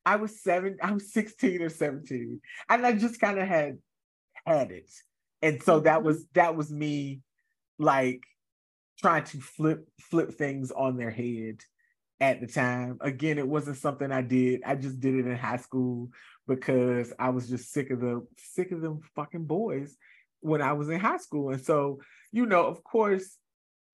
I 0.06 0.16
was 0.16 0.40
seven, 0.40 0.78
I 0.80 0.92
was 0.92 1.12
16 1.12 1.60
or 1.60 1.68
17. 1.68 2.40
And 2.68 2.86
I 2.86 2.92
just 2.92 3.20
kind 3.20 3.40
of 3.40 3.48
had 3.48 3.78
had 4.46 4.70
it. 4.70 4.88
And 5.42 5.60
so 5.62 5.80
that 5.80 5.98
mm-hmm. 5.98 6.06
was 6.06 6.24
that 6.34 6.56
was 6.56 6.70
me 6.70 7.20
like 7.78 8.22
trying 9.00 9.24
to 9.24 9.40
flip 9.40 9.86
flip 10.00 10.32
things 10.34 10.70
on 10.70 10.96
their 10.96 11.10
head 11.10 11.60
at 12.20 12.40
the 12.40 12.46
time. 12.46 12.98
Again, 13.00 13.38
it 13.38 13.48
wasn't 13.48 13.76
something 13.76 14.10
I 14.10 14.22
did. 14.22 14.62
I 14.64 14.74
just 14.74 15.00
did 15.00 15.14
it 15.14 15.26
in 15.26 15.36
high 15.36 15.58
school 15.58 16.10
because 16.46 17.12
I 17.18 17.30
was 17.30 17.48
just 17.48 17.72
sick 17.72 17.90
of 17.90 18.00
the 18.00 18.26
sick 18.38 18.72
of 18.72 18.80
them 18.80 19.00
fucking 19.14 19.44
boys 19.44 19.96
when 20.40 20.62
I 20.62 20.72
was 20.72 20.88
in 20.88 21.00
high 21.00 21.18
school. 21.18 21.50
And 21.50 21.60
so, 21.60 22.00
you 22.32 22.46
know, 22.46 22.66
of 22.66 22.82
course, 22.84 23.36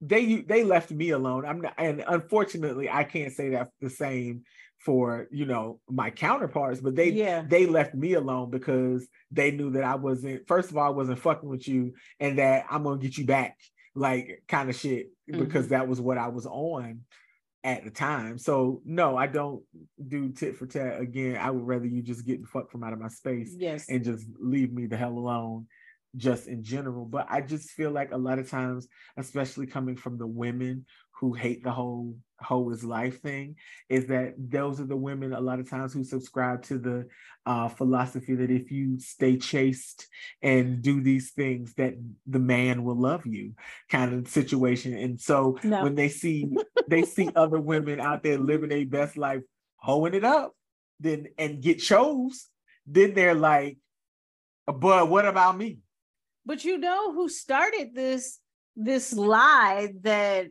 they 0.00 0.42
they 0.42 0.64
left 0.64 0.90
me 0.90 1.10
alone. 1.10 1.46
I'm 1.46 1.60
not, 1.60 1.74
and 1.78 2.04
unfortunately, 2.06 2.90
I 2.90 3.04
can't 3.04 3.32
say 3.32 3.50
that 3.50 3.68
the 3.80 3.90
same 3.90 4.42
for 4.84 5.28
you 5.30 5.46
know 5.46 5.78
my 5.88 6.10
counterparts 6.10 6.80
but 6.80 6.96
they 6.96 7.10
yeah. 7.10 7.44
they 7.46 7.66
left 7.66 7.94
me 7.94 8.14
alone 8.14 8.50
because 8.50 9.06
they 9.30 9.52
knew 9.52 9.70
that 9.70 9.84
I 9.84 9.94
wasn't 9.94 10.46
first 10.48 10.70
of 10.70 10.76
all 10.76 10.86
I 10.86 10.90
wasn't 10.90 11.20
fucking 11.20 11.48
with 11.48 11.68
you 11.68 11.94
and 12.18 12.38
that 12.38 12.66
I'm 12.68 12.82
gonna 12.82 12.98
get 12.98 13.16
you 13.16 13.24
back 13.24 13.56
like 13.94 14.42
kind 14.48 14.68
of 14.68 14.74
shit 14.74 15.10
because 15.28 15.66
mm-hmm. 15.66 15.74
that 15.74 15.86
was 15.86 16.00
what 16.00 16.18
I 16.18 16.28
was 16.28 16.46
on 16.46 17.02
at 17.64 17.84
the 17.84 17.90
time. 17.90 18.38
So 18.38 18.80
no 18.84 19.16
I 19.16 19.26
don't 19.26 19.62
do 20.08 20.30
tit 20.30 20.56
for 20.56 20.66
tat 20.66 21.00
again. 21.00 21.36
I 21.36 21.50
would 21.50 21.66
rather 21.66 21.86
you 21.86 22.02
just 22.02 22.26
get 22.26 22.40
the 22.40 22.48
fuck 22.48 22.70
from 22.70 22.82
out 22.82 22.92
of 22.92 22.98
my 22.98 23.08
space 23.08 23.54
yes. 23.56 23.86
and 23.88 24.04
just 24.04 24.26
leave 24.38 24.72
me 24.72 24.86
the 24.86 24.96
hell 24.96 25.12
alone 25.12 25.66
just 26.16 26.46
in 26.46 26.62
general 26.62 27.04
but 27.04 27.26
I 27.30 27.40
just 27.40 27.70
feel 27.70 27.90
like 27.90 28.12
a 28.12 28.18
lot 28.18 28.38
of 28.38 28.50
times 28.50 28.88
especially 29.16 29.66
coming 29.66 29.96
from 29.96 30.18
the 30.18 30.26
women 30.26 30.84
who 31.22 31.32
hate 31.32 31.62
the 31.62 31.70
whole 31.70 32.16
hoe 32.40 32.68
is 32.70 32.82
life 32.82 33.20
thing 33.22 33.54
is 33.88 34.06
that 34.08 34.34
those 34.36 34.80
are 34.80 34.86
the 34.86 34.96
women 34.96 35.32
a 35.32 35.40
lot 35.40 35.60
of 35.60 35.70
times 35.70 35.92
who 35.92 36.02
subscribe 36.02 36.62
to 36.64 36.78
the 36.78 37.06
uh, 37.46 37.68
philosophy 37.68 38.34
that 38.34 38.50
if 38.50 38.72
you 38.72 38.98
stay 38.98 39.36
chaste 39.36 40.08
and 40.42 40.82
do 40.82 41.00
these 41.00 41.30
things 41.30 41.74
that 41.74 41.94
the 42.26 42.40
man 42.40 42.82
will 42.82 43.00
love 43.00 43.24
you 43.24 43.52
kind 43.88 44.12
of 44.12 44.26
situation 44.28 44.94
and 44.94 45.20
so 45.20 45.56
no. 45.62 45.84
when 45.84 45.94
they 45.94 46.08
see 46.08 46.48
they 46.88 47.02
see 47.02 47.30
other 47.36 47.60
women 47.60 48.00
out 48.00 48.24
there 48.24 48.38
living 48.38 48.70
their 48.70 48.84
best 48.84 49.16
life 49.16 49.42
hoeing 49.76 50.14
it 50.14 50.24
up 50.24 50.52
then 50.98 51.28
and 51.38 51.62
get 51.62 51.78
chose 51.78 52.48
then 52.86 53.14
they're 53.14 53.34
like 53.34 53.78
but 54.66 55.08
what 55.08 55.24
about 55.24 55.56
me 55.56 55.78
but 56.44 56.64
you 56.64 56.78
know 56.78 57.12
who 57.12 57.28
started 57.28 57.94
this 57.94 58.38
this 58.76 59.12
lie 59.12 59.92
that 60.02 60.46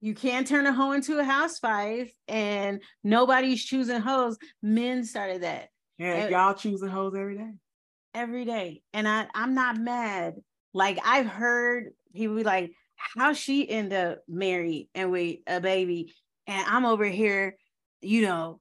you 0.00 0.14
can't 0.14 0.46
turn 0.46 0.66
a 0.66 0.72
hoe 0.72 0.92
into 0.92 1.18
a 1.18 1.24
housewife 1.24 2.12
and 2.28 2.80
nobody's 3.02 3.64
choosing 3.64 4.00
hoes. 4.00 4.38
Men 4.62 5.04
started 5.04 5.42
that. 5.42 5.68
Yeah, 5.98 6.14
and, 6.14 6.30
y'all 6.30 6.54
choosing 6.54 6.88
hoes 6.88 7.14
every 7.16 7.36
day. 7.36 7.50
Every 8.14 8.44
day. 8.44 8.82
And 8.92 9.08
I, 9.08 9.26
I'm 9.34 9.54
not 9.54 9.76
mad. 9.76 10.34
Like 10.72 11.00
I've 11.04 11.26
heard 11.26 11.88
people 12.14 12.36
be 12.36 12.44
like, 12.44 12.72
how 12.96 13.32
she 13.32 13.68
end 13.68 13.92
up 13.92 14.20
married 14.28 14.88
and 14.94 15.10
with 15.10 15.38
a 15.46 15.60
baby. 15.60 16.14
And 16.46 16.64
I'm 16.66 16.84
over 16.84 17.04
here, 17.04 17.56
you 18.00 18.22
know, 18.22 18.60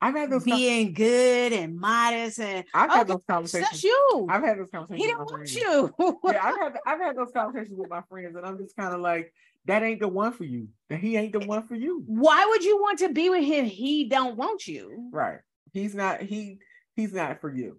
I've 0.00 0.14
had 0.14 0.30
those 0.30 0.44
being 0.44 0.92
good 0.92 1.52
and 1.52 1.76
modest 1.76 2.38
and 2.38 2.64
I've 2.72 2.90
had 2.90 3.08
those 3.08 3.22
conversations. 3.28 3.70
That's 3.70 3.84
you. 3.84 4.26
I've 4.30 4.44
had 4.44 4.58
those 4.58 4.68
conversations. 4.72 5.04
He 5.04 5.10
didn't 5.10 5.30
want 5.30 5.54
you. 5.54 6.18
yeah, 6.24 6.44
I've 6.44 6.58
had 6.60 6.76
I've 6.86 7.00
had 7.00 7.16
those 7.16 7.32
conversations 7.32 7.76
with 7.76 7.90
my 7.90 8.02
friends, 8.08 8.36
and 8.36 8.46
I'm 8.46 8.58
just 8.58 8.76
kind 8.76 8.94
of 8.94 9.00
like, 9.00 9.32
that 9.66 9.82
ain't 9.82 10.00
the 10.00 10.08
one 10.08 10.32
for 10.32 10.44
you. 10.44 10.68
That 10.88 11.00
he 11.00 11.16
ain't 11.16 11.32
the 11.32 11.40
one 11.40 11.66
for 11.66 11.74
you. 11.74 12.02
Why 12.06 12.46
would 12.46 12.64
you 12.64 12.80
want 12.80 13.00
to 13.00 13.12
be 13.12 13.28
with 13.28 13.44
him? 13.44 13.64
He 13.64 14.08
don't 14.08 14.36
want 14.36 14.66
you. 14.66 15.10
Right. 15.12 15.40
He's 15.72 15.94
not. 15.94 16.22
He 16.22 16.58
he's 16.94 17.12
not 17.12 17.40
for 17.40 17.54
you. 17.54 17.78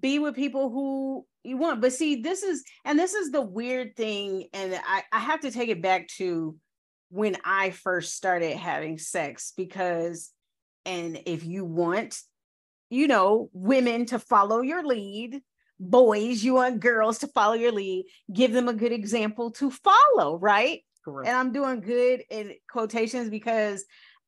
Be 0.00 0.18
with 0.18 0.34
people 0.34 0.70
who 0.70 1.26
you 1.44 1.58
want. 1.58 1.80
But 1.80 1.92
see, 1.92 2.22
this 2.22 2.42
is 2.42 2.64
and 2.84 2.98
this 2.98 3.14
is 3.14 3.30
the 3.30 3.42
weird 3.42 3.94
thing, 3.94 4.48
and 4.52 4.74
I 4.74 5.02
I 5.12 5.18
have 5.18 5.40
to 5.40 5.50
take 5.50 5.68
it 5.68 5.82
back 5.82 6.08
to 6.16 6.56
when 7.10 7.36
I 7.44 7.70
first 7.70 8.16
started 8.16 8.56
having 8.56 8.96
sex 8.96 9.52
because, 9.54 10.30
and 10.84 11.20
if 11.26 11.44
you 11.44 11.64
want, 11.64 12.18
you 12.90 13.06
know, 13.06 13.50
women 13.52 14.06
to 14.06 14.18
follow 14.18 14.60
your 14.60 14.84
lead, 14.84 15.40
boys, 15.78 16.42
you 16.42 16.54
want 16.54 16.80
girls 16.80 17.18
to 17.18 17.26
follow 17.28 17.54
your 17.54 17.72
lead, 17.72 18.06
give 18.32 18.52
them 18.52 18.68
a 18.68 18.74
good 18.74 18.92
example 18.92 19.50
to 19.52 19.70
follow, 19.70 20.38
right? 20.38 20.80
Correct. 21.04 21.28
And 21.28 21.36
I'm 21.36 21.52
doing 21.52 21.80
good 21.80 22.22
in 22.30 22.54
quotations 22.70 23.28
because 23.30 23.84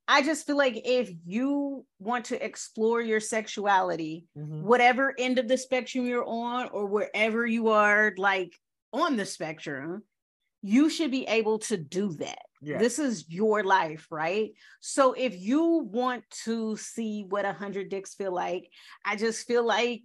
I 0.07 0.23
just 0.23 0.47
feel 0.47 0.57
like 0.57 0.83
if 0.85 1.11
you 1.25 1.87
want 1.99 2.27
to 2.27 2.45
explore 2.45 3.01
your 3.01 3.21
sexuality, 3.21 4.27
mm-hmm. 4.37 4.63
whatever 4.63 5.15
end 5.19 5.39
of 5.39 5.49
the 5.49 5.57
spectrum 5.57 6.07
you're 6.07 6.27
on, 6.27 6.69
or 6.71 6.87
wherever 6.87 7.47
you 7.47 7.69
are, 7.69 8.13
like 8.19 8.53
on 8.93 9.17
the 9.17 9.25
spectrum, 9.25 10.03
you 10.65 10.89
should 10.89 11.11
be 11.11 11.27
able 11.27 11.59
to 11.59 11.77
do 11.77 12.15
that. 12.15 12.39
Yeah. 12.63 12.79
This 12.79 12.99
is 12.99 13.29
your 13.29 13.63
life, 13.63 14.07
right? 14.11 14.53
So 14.81 15.13
if 15.13 15.39
you 15.39 15.87
want 15.93 16.25
to 16.45 16.77
see 16.79 17.27
what 17.29 17.45
a 17.45 17.53
hundred 17.53 17.91
dicks 17.91 18.15
feel 18.15 18.33
like, 18.33 18.71
I 19.05 19.17
just 19.17 19.47
feel 19.47 19.65
like 19.65 20.03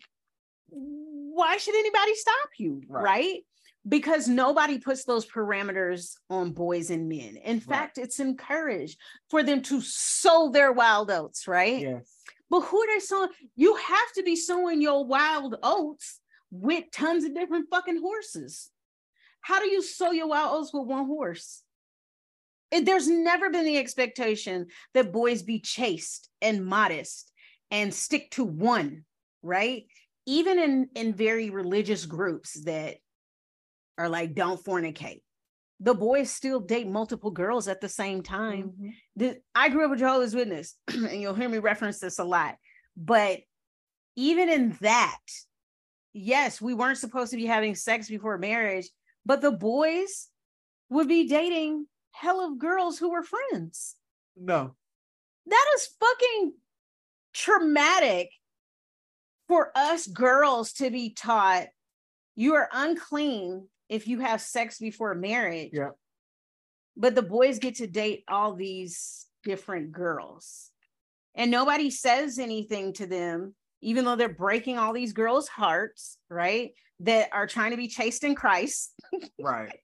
why 0.68 1.56
should 1.58 1.76
anybody 1.76 2.14
stop 2.16 2.50
you, 2.58 2.82
right? 2.90 3.04
right? 3.04 3.40
because 3.88 4.28
nobody 4.28 4.78
puts 4.78 5.06
those 5.06 5.26
parameters 5.26 6.16
on 6.30 6.52
boys 6.52 6.90
and 6.90 7.08
men. 7.08 7.38
In 7.38 7.56
right. 7.56 7.64
fact, 7.64 7.98
it's 7.98 8.20
encouraged 8.20 9.00
for 9.30 9.42
them 9.42 9.62
to 9.64 9.80
sow 9.82 10.52
their 10.52 10.74
wild 10.74 11.10
oats, 11.10 11.48
right? 11.48 11.82
Yes. 11.82 12.14
But 12.50 12.62
who 12.62 12.82
are 12.82 12.88
they 12.94 13.00
sowing? 13.00 13.30
You 13.56 13.76
have 13.76 14.12
to 14.16 14.24
be 14.24 14.36
sowing 14.36 14.82
your 14.82 15.06
wild 15.06 15.56
oats 15.64 16.20
with 16.52 16.86
tons 16.92 17.24
of 17.24 17.34
different 17.34 17.68
fucking 17.72 18.02
horses. 18.02 18.70
How 19.42 19.60
do 19.60 19.70
you 19.70 19.82
sow 19.82 20.12
your 20.12 20.28
wild 20.28 20.60
oats 20.60 20.74
with 20.74 20.88
one 20.88 21.06
horse? 21.06 21.64
It, 22.72 22.86
there's 22.86 23.08
never 23.08 23.50
been 23.50 23.66
the 23.66 23.78
expectation 23.78 24.68
that 24.94 25.12
boys 25.12 25.42
be 25.42 25.60
chaste 25.60 26.30
and 26.42 26.66
modest 26.66 27.32
and 27.72 27.94
stick 27.94 28.32
to 28.32 28.44
one, 28.44 29.06
right? 29.42 29.86
Even 30.26 30.60
in 30.60 30.90
in 30.96 31.14
very 31.14 31.50
religious 31.50 32.06
groups 32.06 32.64
that 32.66 32.98
are 33.98 34.10
like 34.10 34.36
don't 34.36 34.64
fornicate. 34.64 35.22
The 35.82 35.94
boys 35.94 36.30
still 36.30 36.60
date 36.60 36.88
multiple 36.88 37.32
girls 37.32 37.68
at 37.68 37.80
the 37.82 37.90
same 37.90 38.22
time. 38.22 38.74
Mm-hmm. 38.74 38.90
The, 39.16 39.38
I 39.56 39.70
grew 39.70 39.86
up 39.86 39.92
with 39.92 40.00
Jehovah's 40.00 40.36
Witness, 40.36 40.76
and 40.88 41.22
you'll 41.22 41.34
hear 41.34 41.48
me 41.48 41.58
reference 41.58 42.00
this 42.00 42.20
a 42.20 42.24
lot. 42.24 42.56
But 42.98 43.40
even 44.18 44.50
in 44.50 44.78
that, 44.82 45.20
yes, 46.14 46.62
we 46.62 46.74
weren't 46.74 46.98
supposed 46.98 47.32
to 47.32 47.38
be 47.38 47.46
having 47.46 47.76
sex 47.76 48.10
before 48.10 48.38
marriage, 48.38 48.90
but 49.30 49.42
the 49.42 49.52
boys 49.52 50.28
would 50.90 51.08
be 51.08 51.28
dating 51.28 51.86
hell 52.14 52.44
of 52.44 52.58
girls 52.58 52.98
who 52.98 53.12
were 53.12 53.22
friends. 53.22 53.96
No. 54.36 54.76
That 55.46 55.66
is 55.76 55.88
fucking 56.00 56.54
traumatic 57.32 58.32
for 59.48 59.72
us 59.76 60.08
girls 60.08 60.74
to 60.74 60.90
be 60.90 61.14
taught 61.14 61.68
you 62.36 62.56
are 62.56 62.70
unclean 62.74 63.68
if 63.88 64.08
you 64.08 64.20
have 64.20 64.42
sex 64.42 64.80
before 64.80 65.14
marriage. 65.14 65.70
Yeah. 65.74 65.92
But 66.98 67.14
the 67.14 67.22
boys 67.22 67.60
get 67.60 67.76
to 67.76 67.86
date 67.86 68.24
all 68.28 68.56
these 68.56 69.28
different 69.44 69.92
girls. 69.92 70.72
And 71.36 71.52
nobody 71.52 71.92
says 71.92 72.40
anything 72.40 72.94
to 72.94 73.06
them, 73.06 73.54
even 73.82 74.06
though 74.06 74.16
they're 74.16 74.28
breaking 74.28 74.80
all 74.80 74.92
these 74.92 75.14
girls' 75.14 75.48
hearts, 75.48 76.18
right? 76.32 76.72
That 77.02 77.30
are 77.32 77.48
trying 77.48 77.72
to 77.72 77.78
be 77.78 77.88
chaste 77.88 78.24
in 78.24 78.36
Christ. 78.36 78.94
Right. 79.40 79.80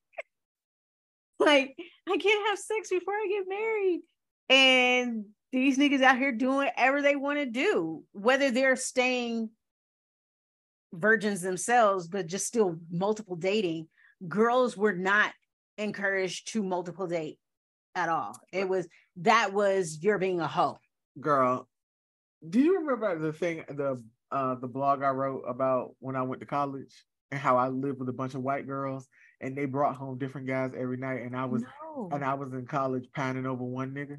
like, 1.39 1.75
I 2.09 2.17
can't 2.17 2.47
have 2.49 2.59
sex 2.59 2.89
before 2.89 3.13
I 3.13 3.27
get 3.29 3.47
married. 3.47 4.01
And 4.49 5.25
these 5.51 5.77
niggas 5.77 6.01
out 6.01 6.17
here 6.17 6.31
doing 6.31 6.57
whatever 6.57 7.01
they 7.01 7.15
want 7.15 7.39
to 7.39 7.45
do, 7.45 8.03
whether 8.11 8.51
they're 8.51 8.75
staying 8.75 9.49
virgins 10.93 11.41
themselves, 11.41 12.07
but 12.07 12.27
just 12.27 12.47
still 12.47 12.77
multiple 12.91 13.35
dating. 13.35 13.87
Girls 14.27 14.75
were 14.75 14.93
not 14.93 15.31
encouraged 15.77 16.51
to 16.53 16.63
multiple 16.63 17.07
date 17.07 17.37
at 17.95 18.09
all. 18.09 18.37
It 18.51 18.67
was 18.67 18.87
that 19.17 19.53
was 19.53 19.99
you're 20.01 20.19
being 20.19 20.41
a 20.41 20.47
hoe. 20.47 20.79
Girl, 21.19 21.67
do 22.47 22.59
you 22.59 22.79
remember 22.79 23.17
the 23.17 23.33
thing 23.33 23.63
the 23.69 24.03
uh 24.31 24.55
the 24.55 24.67
blog 24.67 25.03
I 25.03 25.09
wrote 25.09 25.43
about 25.47 25.91
when 25.99 26.15
I 26.15 26.23
went 26.23 26.41
to 26.41 26.47
college 26.47 26.93
and 27.31 27.39
how 27.39 27.57
I 27.57 27.67
lived 27.67 27.99
with 27.99 28.09
a 28.09 28.13
bunch 28.13 28.33
of 28.33 28.41
white 28.41 28.67
girls 28.67 29.07
and 29.41 29.57
they 29.57 29.65
brought 29.65 29.95
home 29.95 30.17
different 30.17 30.47
guys 30.47 30.71
every 30.77 30.97
night 30.97 31.21
and 31.21 31.35
I 31.35 31.45
was 31.45 31.63
no. 31.63 32.09
and 32.11 32.23
I 32.23 32.33
was 32.33 32.53
in 32.53 32.65
college 32.65 33.07
pining 33.15 33.45
over 33.45 33.63
one 33.63 33.93
nigga. 33.93 34.17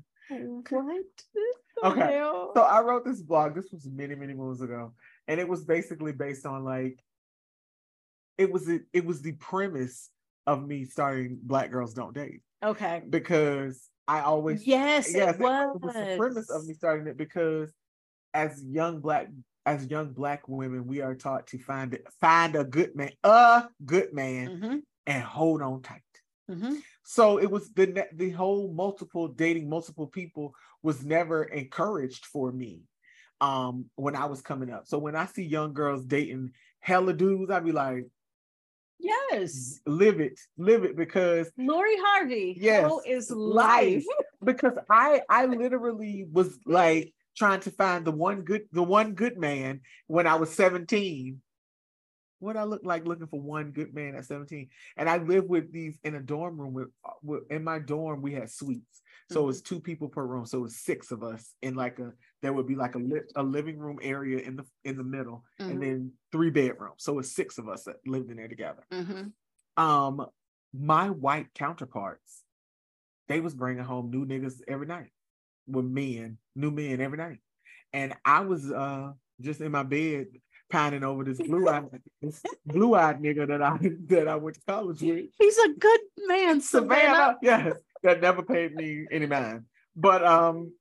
What? 0.71 1.05
Okay. 1.85 2.15
Hell? 2.15 2.53
So 2.55 2.63
I 2.63 2.81
wrote 2.81 3.05
this 3.05 3.21
blog. 3.21 3.55
This 3.55 3.71
was 3.71 3.87
many, 3.87 4.15
many 4.15 4.33
moons 4.33 4.63
ago. 4.63 4.95
And 5.29 5.39
it 5.39 5.47
was 5.47 5.63
basically 5.67 6.13
based 6.13 6.47
on 6.47 6.65
like 6.65 6.99
it 8.39 8.51
was 8.51 8.67
it, 8.67 8.85
it 8.95 9.05
was 9.05 9.21
the 9.21 9.33
premise 9.33 10.09
of 10.47 10.67
me 10.67 10.87
starting 10.87 11.39
Black 11.43 11.71
Girls 11.71 11.93
Don't 11.93 12.15
Date. 12.15 12.41
Okay. 12.65 13.03
Because 13.09 13.91
I 14.09 14.21
always 14.21 14.67
yes, 14.67 15.13
yes, 15.15 15.35
it 15.35 15.41
was. 15.41 15.77
it 15.77 15.83
was 15.83 15.95
the 15.95 16.17
premise 16.17 16.51
of 16.51 16.65
me 16.67 16.73
starting 16.73 17.09
it 17.09 17.19
because 17.19 17.73
as 18.33 18.63
young 18.65 19.01
black 19.01 19.29
as 19.67 19.91
young 19.91 20.13
black 20.13 20.49
women, 20.49 20.87
we 20.87 21.03
are 21.03 21.17
taught 21.17 21.49
to 21.49 21.59
find 21.59 21.99
find 22.21 22.55
a 22.55 22.65
good 22.65 22.95
man, 22.95 23.11
a 23.25 23.65
good 23.85 24.15
man, 24.15 24.49
mm-hmm. 24.49 24.77
and 25.07 25.23
hold 25.23 25.61
on 25.61 25.83
tight. 25.83 26.01
Mm-hmm. 26.51 26.77
So 27.03 27.39
it 27.39 27.51
was 27.51 27.73
the 27.73 28.07
the 28.15 28.31
whole 28.31 28.73
multiple 28.73 29.29
dating 29.29 29.69
multiple 29.69 30.07
people 30.07 30.55
was 30.83 31.05
never 31.05 31.45
encouraged 31.45 32.27
for 32.27 32.53
me 32.53 32.83
um 33.41 33.87
when 33.97 34.15
I 34.15 34.27
was 34.27 34.41
coming 34.41 34.71
up. 34.71 34.87
So 34.87 34.99
when 34.99 35.17
I 35.17 35.27
see 35.27 35.43
young 35.43 35.75
girls 35.75 36.05
dating 36.05 36.53
hella 36.81 37.13
dudes, 37.13 37.51
I'd 37.51 37.65
be 37.65 37.73
like, 37.73 38.07
Yes. 38.99 39.81
Live 39.87 40.21
it. 40.21 40.41
Live 40.57 40.85
it 40.85 40.97
because 40.97 41.51
Lori 41.59 41.97
Harvey. 41.99 42.57
Yes. 42.59 42.91
is 43.07 43.31
life. 43.31 44.05
because 44.45 44.75
I 44.89 45.23
I 45.29 45.47
literally 45.47 46.27
was 46.31 46.59
like 46.65 47.13
trying 47.37 47.61
to 47.61 47.71
find 47.71 48.05
the 48.05 48.13
one 48.13 48.43
good 48.43 48.63
the 48.73 48.83
one 48.83 49.13
good 49.13 49.39
man 49.39 49.81
when 50.07 50.27
I 50.27 50.37
was 50.37 50.53
17. 50.53 51.41
What 52.39 52.57
I 52.57 52.65
look 52.65 52.83
like 52.85 53.07
looking 53.07 53.29
for 53.29 53.41
one 53.41 53.71
good 53.71 53.95
man 53.95 54.15
at 54.15 54.27
17. 54.27 54.69
And 54.97 55.09
I 55.09 55.19
lived 55.19 55.49
with 55.49 55.73
these 55.73 55.99
in 56.05 56.15
a 56.15 56.21
dorm 56.21 56.61
room 56.61 56.75
with, 56.75 56.89
with 57.23 57.45
in 57.51 57.65
my 57.65 57.79
dorm 57.79 58.23
we 58.23 58.35
had 58.35 58.51
suites. 58.51 59.03
So 59.31 59.43
mm-hmm. 59.43 59.51
it's 59.51 59.61
two 59.61 59.81
people 59.81 60.09
per 60.09 60.25
room. 60.25 60.47
So 60.47 60.65
it's 60.65 60.85
six 60.85 61.11
of 61.11 61.23
us 61.23 61.55
in 61.63 61.75
like 61.75 61.99
a 61.99 62.13
there 62.43 62.53
would 62.53 62.67
be 62.67 62.75
like 62.75 62.95
a 62.95 62.99
li- 62.99 63.33
a 63.35 63.43
living 63.43 63.79
room 63.79 63.99
area 64.03 64.39
in 64.39 64.57
the 64.57 64.65
in 64.85 64.97
the 64.97 65.05
middle 65.05 65.45
mm-hmm. 65.61 65.71
and 65.71 65.83
then 65.83 66.13
three 66.33 66.51
bedrooms. 66.51 66.99
So 66.99 67.19
it's 67.19 67.35
six 67.35 67.59
of 67.59 67.69
us 67.69 67.85
that 67.85 67.97
lived 68.07 68.31
in 68.31 68.37
there 68.37 68.49
together. 68.49 68.85
Mm-hmm. 68.93 69.83
Um 69.83 70.27
my 70.75 71.09
white 71.09 71.55
counterparts 71.55 72.43
they 73.29 73.41
was 73.41 73.55
bringing 73.55 73.83
home 73.83 74.11
new 74.11 74.27
niggas 74.27 74.61
every 74.69 74.87
night 74.87 75.11
with 75.67 75.85
men, 75.85 76.39
new 76.55 76.71
men 76.71 77.01
every 77.01 77.19
night. 77.19 77.39
And 77.93 78.15
I 78.25 78.41
was 78.41 78.71
uh 78.71 79.13
just 79.41 79.61
in 79.61 79.73
my 79.73 79.83
bed 79.83 80.27
pining 80.71 81.05
over 81.05 81.23
this 81.23 81.39
blue-eyed 81.39 81.85
this 82.21 82.43
blue-eyed 82.65 83.21
nigga 83.21 83.47
that 83.49 83.63
I 83.63 83.79
that 84.07 84.29
I 84.29 84.37
went 84.37 84.57
to 84.57 84.63
college 84.67 85.01
with. 85.01 85.27
He's 85.39 85.59
a 85.59 85.69
good 85.79 86.01
man, 86.27 86.61
Savannah. 86.61 87.03
Savannah. 87.03 87.37
Yes, 87.43 87.77
that 88.03 88.21
never 88.21 88.43
paid 88.43 88.75
me 88.75 89.07
any 89.11 89.27
mind. 89.27 89.65
But 89.95 90.25
um, 90.25 90.73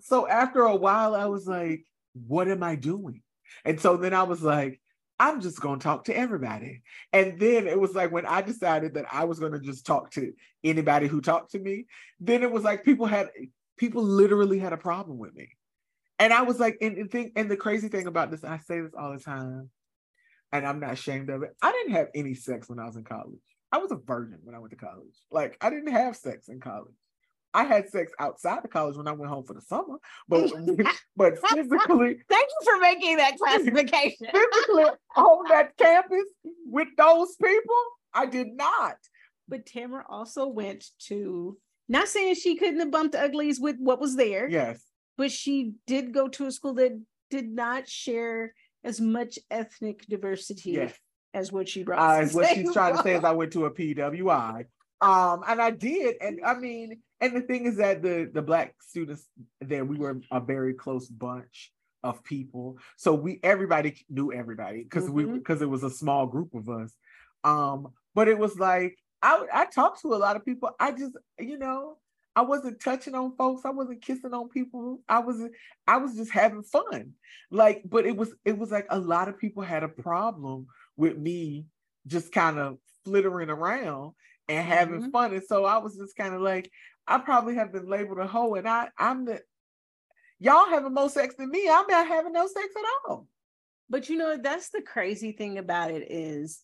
so 0.00 0.28
after 0.28 0.62
a 0.62 0.76
while, 0.76 1.14
I 1.14 1.26
was 1.26 1.46
like, 1.46 1.84
what 2.26 2.48
am 2.48 2.62
I 2.62 2.76
doing? 2.76 3.22
And 3.64 3.80
so 3.80 3.96
then 3.96 4.14
I 4.14 4.22
was 4.22 4.42
like, 4.42 4.80
I'm 5.18 5.40
just 5.40 5.60
going 5.60 5.78
to 5.80 5.84
talk 5.84 6.04
to 6.04 6.16
everybody. 6.16 6.82
And 7.12 7.38
then 7.38 7.66
it 7.66 7.78
was 7.78 7.94
like 7.94 8.10
when 8.10 8.26
I 8.26 8.40
decided 8.42 8.94
that 8.94 9.06
I 9.12 9.24
was 9.24 9.38
going 9.38 9.52
to 9.52 9.60
just 9.60 9.84
talk 9.84 10.10
to 10.12 10.32
anybody 10.64 11.08
who 11.08 11.20
talked 11.20 11.52
to 11.52 11.58
me, 11.58 11.86
then 12.20 12.42
it 12.42 12.50
was 12.50 12.62
like 12.62 12.84
people 12.84 13.06
had 13.06 13.28
people 13.80 14.02
literally 14.02 14.58
had 14.58 14.74
a 14.74 14.76
problem 14.76 15.18
with 15.18 15.34
me. 15.34 15.48
And 16.18 16.34
I 16.34 16.42
was 16.42 16.60
like, 16.60 16.76
and, 16.82 16.98
and 16.98 17.10
think, 17.10 17.32
and 17.34 17.50
the 17.50 17.56
crazy 17.56 17.88
thing 17.88 18.06
about 18.06 18.30
this, 18.30 18.44
I 18.44 18.58
say 18.58 18.78
this 18.82 18.92
all 18.96 19.12
the 19.12 19.18
time, 19.18 19.70
and 20.52 20.66
I'm 20.66 20.80
not 20.80 20.92
ashamed 20.92 21.30
of 21.30 21.42
it. 21.42 21.56
I 21.62 21.72
didn't 21.72 21.94
have 21.94 22.08
any 22.14 22.34
sex 22.34 22.68
when 22.68 22.78
I 22.78 22.84
was 22.84 22.96
in 22.96 23.04
college. 23.04 23.40
I 23.72 23.78
was 23.78 23.90
a 23.90 23.96
virgin 23.96 24.38
when 24.42 24.54
I 24.54 24.58
went 24.58 24.72
to 24.72 24.76
college. 24.76 25.16
Like 25.30 25.56
I 25.62 25.70
didn't 25.70 25.92
have 25.92 26.14
sex 26.14 26.48
in 26.48 26.60
college. 26.60 26.92
I 27.54 27.64
had 27.64 27.88
sex 27.88 28.12
outside 28.20 28.64
of 28.64 28.70
college 28.70 28.96
when 28.96 29.08
I 29.08 29.12
went 29.12 29.30
home 29.30 29.44
for 29.44 29.54
the 29.54 29.62
summer, 29.62 29.96
but 30.28 30.50
but 31.16 31.38
physically. 31.48 32.18
Thank 32.28 32.48
you 32.48 32.64
for 32.64 32.78
making 32.80 33.16
that 33.16 33.38
classification. 33.38 34.26
physically 34.32 34.84
on 35.16 35.48
that 35.48 35.76
campus 35.78 36.26
with 36.66 36.88
those 36.98 37.34
people, 37.42 37.82
I 38.12 38.26
did 38.26 38.48
not. 38.48 38.96
But 39.48 39.66
Tamara 39.66 40.04
also 40.08 40.46
went 40.46 40.84
to 41.06 41.56
not 41.90 42.08
saying 42.08 42.36
she 42.36 42.56
couldn't 42.56 42.78
have 42.78 42.90
bumped 42.90 43.16
uglies 43.16 43.60
with 43.60 43.76
what 43.78 44.00
was 44.00 44.16
there. 44.16 44.48
Yes. 44.48 44.80
But 45.18 45.32
she 45.32 45.72
did 45.86 46.14
go 46.14 46.28
to 46.28 46.46
a 46.46 46.52
school 46.52 46.74
that 46.74 46.98
did 47.30 47.50
not 47.50 47.88
share 47.88 48.54
as 48.84 49.00
much 49.00 49.38
ethnic 49.50 50.06
diversity 50.06 50.70
yes. 50.70 50.94
as 51.34 51.52
what 51.52 51.68
she 51.68 51.82
brought. 51.82 51.98
Uh, 51.98 52.26
what 52.28 52.48
she's 52.54 52.72
trying 52.72 52.96
to 52.96 53.02
say 53.02 53.16
is 53.16 53.24
I 53.24 53.32
went 53.32 53.52
to 53.52 53.66
a 53.66 53.70
PWI. 53.70 54.66
Um, 55.00 55.42
and 55.48 55.60
I 55.60 55.70
did, 55.70 56.16
and 56.20 56.40
I 56.44 56.54
mean, 56.54 57.00
and 57.20 57.34
the 57.34 57.40
thing 57.40 57.64
is 57.64 57.78
that 57.78 58.02
the 58.02 58.30
the 58.32 58.42
black 58.42 58.74
students 58.80 59.26
there, 59.60 59.84
we 59.84 59.96
were 59.96 60.20
a 60.30 60.40
very 60.40 60.74
close 60.74 61.08
bunch 61.08 61.72
of 62.02 62.22
people, 62.22 62.76
so 62.98 63.14
we 63.14 63.40
everybody 63.42 63.96
knew 64.10 64.30
everybody 64.30 64.82
because 64.82 65.04
mm-hmm. 65.04 65.14
we 65.14 65.38
because 65.38 65.62
it 65.62 65.70
was 65.70 65.84
a 65.84 65.90
small 65.90 66.26
group 66.26 66.54
of 66.54 66.68
us. 66.68 66.94
Um, 67.44 67.88
but 68.14 68.28
it 68.28 68.38
was 68.38 68.58
like 68.58 68.98
I 69.22 69.46
I 69.52 69.66
talked 69.66 70.02
to 70.02 70.14
a 70.14 70.16
lot 70.16 70.36
of 70.36 70.44
people. 70.44 70.70
I 70.78 70.92
just, 70.92 71.16
you 71.38 71.58
know, 71.58 71.98
I 72.36 72.42
wasn't 72.42 72.80
touching 72.80 73.14
on 73.14 73.36
folks. 73.36 73.64
I 73.64 73.70
wasn't 73.70 74.02
kissing 74.02 74.32
on 74.32 74.48
people. 74.48 75.00
I 75.08 75.18
was 75.18 75.42
I 75.86 75.98
was 75.98 76.16
just 76.16 76.30
having 76.30 76.62
fun. 76.62 77.12
Like, 77.50 77.82
but 77.84 78.06
it 78.06 78.16
was 78.16 78.32
it 78.44 78.56
was 78.56 78.70
like 78.70 78.86
a 78.90 78.98
lot 78.98 79.28
of 79.28 79.38
people 79.38 79.62
had 79.62 79.82
a 79.82 79.88
problem 79.88 80.66
with 80.96 81.18
me 81.18 81.66
just 82.06 82.32
kind 82.32 82.58
of 82.58 82.78
flittering 83.04 83.50
around 83.50 84.12
and 84.48 84.66
having 84.66 85.00
mm-hmm. 85.00 85.10
fun. 85.10 85.34
And 85.34 85.44
so 85.44 85.64
I 85.64 85.78
was 85.78 85.96
just 85.96 86.16
kind 86.16 86.34
of 86.34 86.40
like, 86.40 86.70
I 87.06 87.18
probably 87.18 87.56
have 87.56 87.72
been 87.72 87.88
labeled 87.88 88.18
a 88.18 88.26
hoe, 88.26 88.54
and 88.54 88.68
I 88.68 88.88
I'm 88.96 89.24
the 89.24 89.40
y'all 90.38 90.68
having 90.68 90.94
more 90.94 91.10
sex 91.10 91.34
than 91.36 91.50
me. 91.50 91.68
I'm 91.68 91.86
not 91.88 92.06
having 92.06 92.32
no 92.32 92.46
sex 92.46 92.68
at 92.76 92.84
all. 93.08 93.26
But 93.88 94.08
you 94.08 94.16
know, 94.16 94.36
that's 94.36 94.70
the 94.70 94.82
crazy 94.82 95.32
thing 95.32 95.58
about 95.58 95.90
it 95.90 96.10
is 96.10 96.62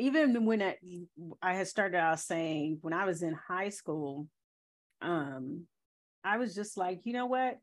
even 0.00 0.44
when 0.44 0.62
I, 0.62 0.76
I 1.42 1.54
had 1.54 1.68
started 1.68 1.98
out 1.98 2.20
saying 2.20 2.78
when 2.80 2.92
I 2.92 3.04
was 3.04 3.22
in 3.22 3.34
high 3.34 3.68
school, 3.68 4.26
um, 5.02 5.66
I 6.24 6.38
was 6.38 6.54
just 6.54 6.76
like, 6.76 7.00
you 7.04 7.12
know 7.12 7.26
what? 7.26 7.58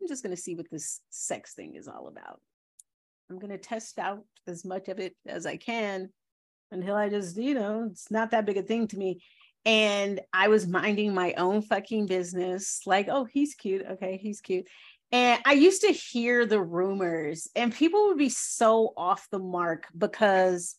I'm 0.00 0.08
just 0.08 0.22
going 0.22 0.34
to 0.34 0.40
see 0.42 0.54
what 0.54 0.70
this 0.70 1.00
sex 1.10 1.54
thing 1.54 1.76
is 1.76 1.88
all 1.88 2.08
about. 2.08 2.40
I'm 3.30 3.38
going 3.38 3.52
to 3.52 3.58
test 3.58 3.98
out 3.98 4.24
as 4.46 4.64
much 4.64 4.88
of 4.88 4.98
it 4.98 5.14
as 5.26 5.46
I 5.46 5.56
can 5.56 6.10
until 6.70 6.96
I 6.96 7.08
just, 7.08 7.36
you 7.36 7.54
know, 7.54 7.88
it's 7.90 8.10
not 8.10 8.32
that 8.32 8.46
big 8.46 8.56
a 8.56 8.62
thing 8.62 8.88
to 8.88 8.98
me. 8.98 9.22
And 9.64 10.20
I 10.32 10.48
was 10.48 10.66
minding 10.66 11.14
my 11.14 11.34
own 11.34 11.62
fucking 11.62 12.06
business, 12.06 12.80
like, 12.84 13.08
oh, 13.08 13.24
he's 13.24 13.54
cute. 13.54 13.86
Okay, 13.92 14.18
he's 14.20 14.40
cute. 14.40 14.66
And 15.12 15.42
I 15.44 15.52
used 15.52 15.82
to 15.82 15.92
hear 15.92 16.46
the 16.46 16.60
rumors, 16.60 17.46
and 17.54 17.72
people 17.72 18.08
would 18.08 18.18
be 18.18 18.30
so 18.30 18.94
off 18.96 19.28
the 19.30 19.38
mark 19.38 19.86
because 19.96 20.74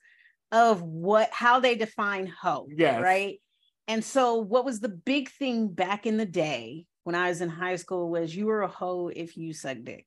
of 0.51 0.81
what 0.81 1.29
how 1.31 1.59
they 1.59 1.75
define 1.75 2.27
hoe. 2.27 2.67
Yes. 2.75 3.01
Right. 3.01 3.39
And 3.87 4.03
so 4.03 4.35
what 4.35 4.65
was 4.65 4.79
the 4.79 4.89
big 4.89 5.29
thing 5.29 5.67
back 5.67 6.05
in 6.07 6.17
the 6.17 6.25
day 6.25 6.85
when 7.03 7.15
I 7.15 7.29
was 7.29 7.41
in 7.41 7.49
high 7.49 7.75
school 7.75 8.09
was 8.09 8.35
you 8.35 8.47
were 8.47 8.61
a 8.61 8.67
hoe 8.67 9.09
if 9.13 9.37
you 9.37 9.53
suck 9.53 9.77
dick. 9.83 10.05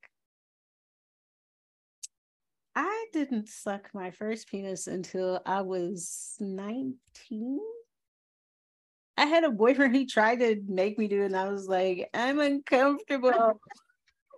I 2.75 3.07
didn't 3.13 3.49
suck 3.49 3.91
my 3.95 4.11
first 4.11 4.49
penis 4.49 4.87
until 4.87 5.41
I 5.47 5.63
was 5.63 6.35
19. 6.41 7.59
I 9.19 9.25
had 9.25 9.45
a 9.45 9.51
boyfriend, 9.51 9.97
he 9.97 10.05
tried 10.05 10.41
to 10.41 10.61
make 10.69 10.99
me 10.99 11.09
do 11.09 11.23
it, 11.23 11.27
and 11.27 11.37
I 11.37 11.51
was 11.51 11.67
like, 11.67 12.11
I'm 12.13 12.39
uncomfortable. 12.39 13.61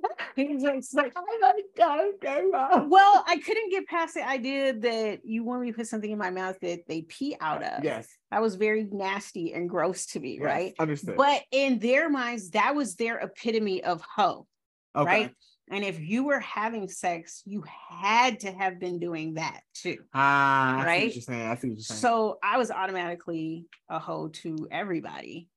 He's 0.36 0.62
like, 0.94 1.12
I 1.16 2.11
don't 2.22 2.53
know. 2.53 2.86
well, 2.88 3.24
I 3.26 3.38
couldn't 3.38 3.70
get 3.70 3.86
past 3.86 4.14
the 4.14 4.26
idea 4.26 4.72
that 4.72 5.24
you 5.24 5.44
want 5.44 5.62
me 5.62 5.72
to 5.72 5.76
put 5.76 5.86
something 5.88 6.11
in 6.11 6.18
my 6.18 6.30
mouth 6.30 6.57
that 6.62 6.80
they 6.86 7.03
pee 7.03 7.36
out 7.40 7.62
of. 7.62 7.82
Yes. 7.84 8.09
That 8.30 8.40
was 8.42 8.55
very 8.55 8.84
nasty 8.90 9.53
and 9.53 9.68
gross 9.68 10.07
to 10.07 10.20
me, 10.20 10.34
yes, 10.34 10.42
right? 10.42 10.74
Understood. 10.78 11.16
But 11.16 11.42
in 11.51 11.78
their 11.78 12.09
minds, 12.09 12.51
that 12.51 12.74
was 12.74 12.94
their 12.94 13.18
epitome 13.18 13.82
of 13.82 14.03
hoe, 14.03 14.46
okay. 14.94 15.07
right? 15.07 15.34
And 15.70 15.84
if 15.84 16.01
you 16.01 16.24
were 16.24 16.40
having 16.40 16.88
sex, 16.88 17.42
you 17.44 17.62
had 17.90 18.40
to 18.40 18.51
have 18.53 18.78
been 18.80 18.99
doing 18.99 19.34
that 19.34 19.61
too. 19.74 19.99
Ah, 20.14 20.78
I 20.78 20.80
see 20.80 20.86
Right? 20.86 21.05
what 21.07 21.14
you're 21.14 21.22
saying. 21.22 21.42
I 21.49 21.55
see 21.57 21.68
what 21.68 21.76
you're 21.76 21.82
saying. 21.82 22.01
So 22.01 22.38
I 22.42 22.57
was 22.59 22.70
automatically 22.70 23.66
a 23.90 23.99
hoe 23.99 24.28
to 24.28 24.68
everybody 24.70 25.49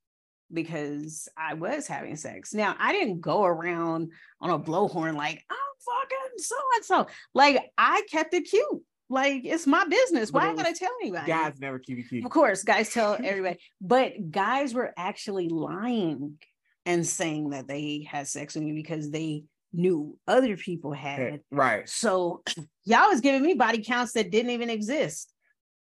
because 0.53 1.27
I 1.37 1.53
was 1.53 1.87
having 1.87 2.15
sex. 2.15 2.53
Now 2.53 2.75
I 2.79 2.91
didn't 2.91 3.21
go 3.21 3.43
around 3.43 4.11
on 4.39 4.49
a 4.49 4.59
blowhorn 4.59 5.15
like 5.15 5.43
I'm 5.49 5.57
fucking 5.85 6.37
so 6.37 6.55
and 6.75 6.85
so. 6.85 7.07
Like 7.33 7.71
I 7.77 8.03
kept 8.11 8.33
it 8.33 8.43
cute. 8.49 8.83
Like 9.09 9.41
it's 9.43 9.67
my 9.67 9.85
business. 9.85 10.31
Why 10.31 10.47
am 10.47 10.57
I 10.57 10.63
gonna 10.63 10.75
tell 10.75 10.91
anybody? 11.01 11.27
guys 11.27 11.59
never 11.59 11.79
keep 11.79 11.99
it 11.99 12.09
cute. 12.09 12.25
Of 12.25 12.31
course, 12.31 12.63
guys 12.63 12.93
tell 12.93 13.17
everybody, 13.21 13.59
but 13.81 14.31
guys 14.31 14.73
were 14.73 14.93
actually 14.97 15.49
lying 15.49 16.37
and 16.85 17.05
saying 17.05 17.49
that 17.49 17.67
they 17.67 18.07
had 18.09 18.27
sex 18.27 18.55
with 18.55 18.63
me 18.63 18.71
because 18.71 19.11
they 19.11 19.43
knew 19.73 20.17
other 20.27 20.57
people 20.57 20.93
eh, 20.93 20.97
had. 20.97 21.41
Right. 21.51 21.87
So 21.87 22.41
y'all 22.85 23.09
was 23.09 23.21
giving 23.21 23.43
me 23.43 23.53
body 23.53 23.83
counts 23.83 24.13
that 24.13 24.31
didn't 24.31 24.51
even 24.51 24.69
exist. 24.69 25.33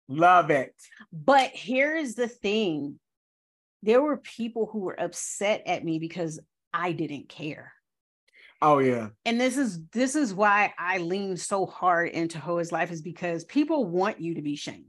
Love 0.07 0.49
it. 0.49 0.75
But 1.13 1.51
here's 1.53 2.15
the 2.15 2.27
thing 2.27 2.99
there 3.83 4.01
were 4.01 4.17
people 4.17 4.69
who 4.71 4.79
were 4.79 4.99
upset 4.99 5.63
at 5.65 5.83
me 5.83 5.99
because 5.99 6.39
I 6.73 6.91
didn't 6.91 7.29
care. 7.29 7.73
Oh 8.61 8.79
yeah. 8.79 9.09
And 9.25 9.41
this 9.41 9.57
is 9.57 9.79
this 9.91 10.15
is 10.15 10.33
why 10.33 10.73
I 10.77 10.99
lean 10.99 11.35
so 11.35 11.65
hard 11.65 12.09
into 12.09 12.37
Hoa's 12.39 12.71
life 12.71 12.91
is 12.91 13.01
because 13.01 13.43
people 13.45 13.85
want 13.85 14.21
you 14.21 14.35
to 14.35 14.41
be 14.41 14.55
shamed. 14.55 14.85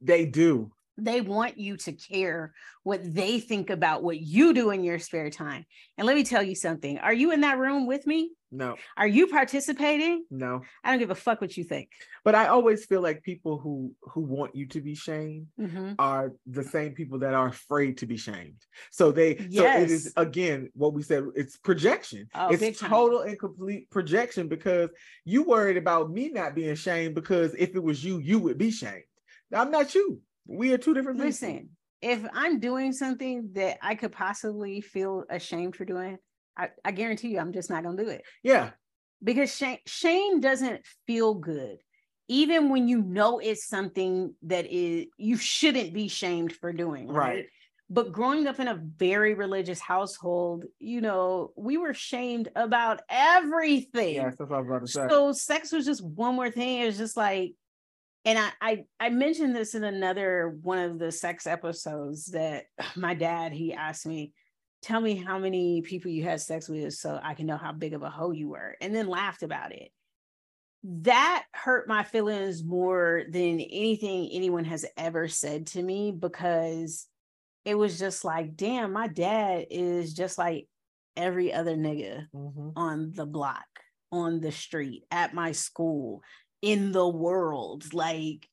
They 0.00 0.24
do. 0.24 0.72
They 1.02 1.20
want 1.20 1.58
you 1.58 1.76
to 1.78 1.92
care 1.92 2.52
what 2.84 3.00
they 3.02 3.40
think 3.40 3.70
about 3.70 4.02
what 4.04 4.20
you 4.20 4.54
do 4.54 4.70
in 4.70 4.84
your 4.84 4.98
spare 5.00 5.30
time. 5.30 5.64
And 5.98 6.06
let 6.06 6.14
me 6.14 6.22
tell 6.22 6.42
you 6.42 6.54
something. 6.54 6.98
Are 6.98 7.12
you 7.12 7.32
in 7.32 7.40
that 7.40 7.58
room 7.58 7.86
with 7.86 8.06
me? 8.06 8.30
No, 8.54 8.76
Are 8.98 9.06
you 9.06 9.28
participating? 9.28 10.26
no. 10.30 10.60
I 10.84 10.90
don't 10.90 10.98
give 10.98 11.10
a 11.10 11.14
fuck 11.14 11.40
what 11.40 11.56
you 11.56 11.64
think. 11.64 11.88
But 12.22 12.34
I 12.34 12.48
always 12.48 12.84
feel 12.84 13.00
like 13.00 13.22
people 13.22 13.58
who 13.58 13.94
who 14.02 14.20
want 14.20 14.54
you 14.54 14.66
to 14.66 14.80
be 14.82 14.94
shamed 14.94 15.46
Mhm. 15.58 15.94
are 15.98 16.34
the 16.46 16.62
same 16.62 16.92
people 16.92 17.20
that 17.20 17.32
are 17.32 17.48
afraid 17.48 17.98
to 17.98 18.06
be 18.06 18.18
shamed. 18.18 18.60
So 18.90 19.10
they 19.10 19.38
so 19.50 19.64
it 19.64 19.90
is 19.90 20.12
again 20.16 20.68
what 20.74 20.92
we 20.92 21.02
said, 21.02 21.24
it's 21.34 21.56
projection. 21.56 22.28
Oh, 22.34 22.50
it's 22.52 22.78
total 22.78 23.20
and 23.22 23.38
complete 23.38 23.88
projection 23.90 24.48
because 24.48 24.90
you 25.24 25.44
worried 25.44 25.78
about 25.78 26.10
me 26.10 26.28
not 26.28 26.54
being 26.54 26.74
shamed 26.76 27.14
because 27.14 27.54
if 27.54 27.74
it 27.74 27.82
was 27.82 28.04
you, 28.04 28.18
you 28.18 28.38
would 28.38 28.58
be 28.58 28.70
shamed. 28.70 29.04
I'm 29.52 29.70
not 29.70 29.94
you. 29.94 30.20
We 30.46 30.72
are 30.72 30.78
two 30.78 30.94
different 30.94 31.18
people. 31.18 31.28
Listen, 31.28 31.70
if 32.00 32.24
I'm 32.34 32.58
doing 32.58 32.92
something 32.92 33.50
that 33.54 33.78
I 33.80 33.94
could 33.94 34.12
possibly 34.12 34.80
feel 34.80 35.24
ashamed 35.30 35.76
for 35.76 35.84
doing, 35.84 36.18
I, 36.56 36.70
I 36.84 36.90
guarantee 36.90 37.28
you 37.28 37.38
I'm 37.38 37.52
just 37.52 37.70
not 37.70 37.84
gonna 37.84 38.02
do 38.02 38.08
it. 38.08 38.22
Yeah. 38.42 38.70
Because 39.22 39.54
shame 39.54 39.78
shame 39.86 40.40
doesn't 40.40 40.84
feel 41.06 41.34
good. 41.34 41.78
Even 42.28 42.70
when 42.70 42.88
you 42.88 43.02
know 43.02 43.38
it's 43.38 43.68
something 43.68 44.34
that 44.42 44.66
is 44.66 45.06
you 45.16 45.36
shouldn't 45.36 45.92
be 45.94 46.08
shamed 46.08 46.52
for 46.52 46.72
doing, 46.72 47.08
right? 47.08 47.28
Right. 47.28 47.46
But 47.88 48.10
growing 48.10 48.46
up 48.46 48.58
in 48.58 48.68
a 48.68 48.80
very 48.96 49.34
religious 49.34 49.78
household, 49.78 50.64
you 50.78 51.02
know, 51.02 51.52
we 51.56 51.76
were 51.76 51.92
shamed 51.92 52.48
about 52.56 53.02
everything. 53.10 54.14
Yes, 54.14 54.36
that's 54.38 54.50
what 54.50 54.56
I 54.56 54.60
was 54.60 54.68
about 54.68 54.80
to 54.80 54.86
say. 54.86 55.06
So 55.10 55.32
sex 55.32 55.72
was 55.72 55.84
just 55.84 56.02
one 56.02 56.34
more 56.34 56.50
thing. 56.50 56.80
It 56.80 56.86
was 56.86 56.96
just 56.96 57.18
like, 57.18 57.52
and 58.24 58.38
I, 58.38 58.50
I 58.60 58.84
I 59.00 59.08
mentioned 59.10 59.54
this 59.54 59.74
in 59.74 59.84
another 59.84 60.56
one 60.62 60.78
of 60.78 60.98
the 60.98 61.10
sex 61.12 61.46
episodes 61.46 62.26
that 62.26 62.64
my 62.96 63.14
dad 63.14 63.52
he 63.52 63.72
asked 63.72 64.06
me, 64.06 64.32
tell 64.82 65.00
me 65.00 65.14
how 65.16 65.38
many 65.38 65.82
people 65.82 66.10
you 66.10 66.24
had 66.24 66.40
sex 66.40 66.68
with 66.68 66.92
so 66.94 67.18
I 67.22 67.34
can 67.34 67.46
know 67.46 67.56
how 67.56 67.72
big 67.72 67.94
of 67.94 68.02
a 68.02 68.10
hoe 68.10 68.32
you 68.32 68.48
were, 68.50 68.76
and 68.80 68.94
then 68.94 69.08
laughed 69.08 69.42
about 69.42 69.72
it. 69.72 69.90
That 70.84 71.44
hurt 71.52 71.86
my 71.86 72.02
feelings 72.02 72.64
more 72.64 73.22
than 73.28 73.60
anything 73.60 74.30
anyone 74.32 74.64
has 74.64 74.84
ever 74.96 75.28
said 75.28 75.68
to 75.68 75.82
me 75.82 76.10
because 76.10 77.06
it 77.64 77.76
was 77.76 77.98
just 78.00 78.24
like, 78.24 78.56
damn, 78.56 78.92
my 78.92 79.06
dad 79.06 79.66
is 79.70 80.12
just 80.14 80.38
like 80.38 80.66
every 81.16 81.52
other 81.52 81.76
nigga 81.76 82.26
Mhm. 82.34 82.72
on 82.74 83.12
the 83.12 83.26
block, 83.26 83.66
on 84.10 84.40
the 84.40 84.50
street, 84.50 85.04
at 85.12 85.34
my 85.34 85.52
school, 85.52 86.22
in 86.62 86.92
the 86.92 87.06
world. 87.06 87.92
Like, 87.92 88.48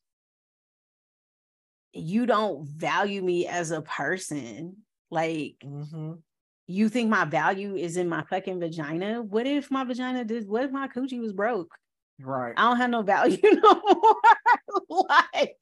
you 1.93 2.26
don't 2.26 2.68
value 2.68 3.22
me 3.22 3.47
as 3.47 3.72
a 3.72 3.82
person. 3.82 4.78
Like, 5.10 5.55
Mhm. 5.64 6.22
you 6.68 6.89
think 6.89 7.10
my 7.10 7.26
value 7.26 7.76
is 7.76 7.97
in 7.97 8.10
my 8.10 8.24
fucking 8.24 8.60
vagina? 8.60 9.22
What 9.22 9.47
if 9.47 9.72
my 9.72 9.84
vagina 9.84 10.26
did? 10.26 10.47
What 10.47 10.66
if 10.66 10.72
my 10.72 10.88
coochie 10.88 11.20
was 11.20 11.34
broke? 11.34 11.74
Right. 12.20 12.53
I 12.57 12.64
don't 12.64 12.78
have 12.78 12.89
no 12.89 13.01
value 13.01 13.38
no 13.64 13.82
more. 13.82 15.05
like, 15.10 15.55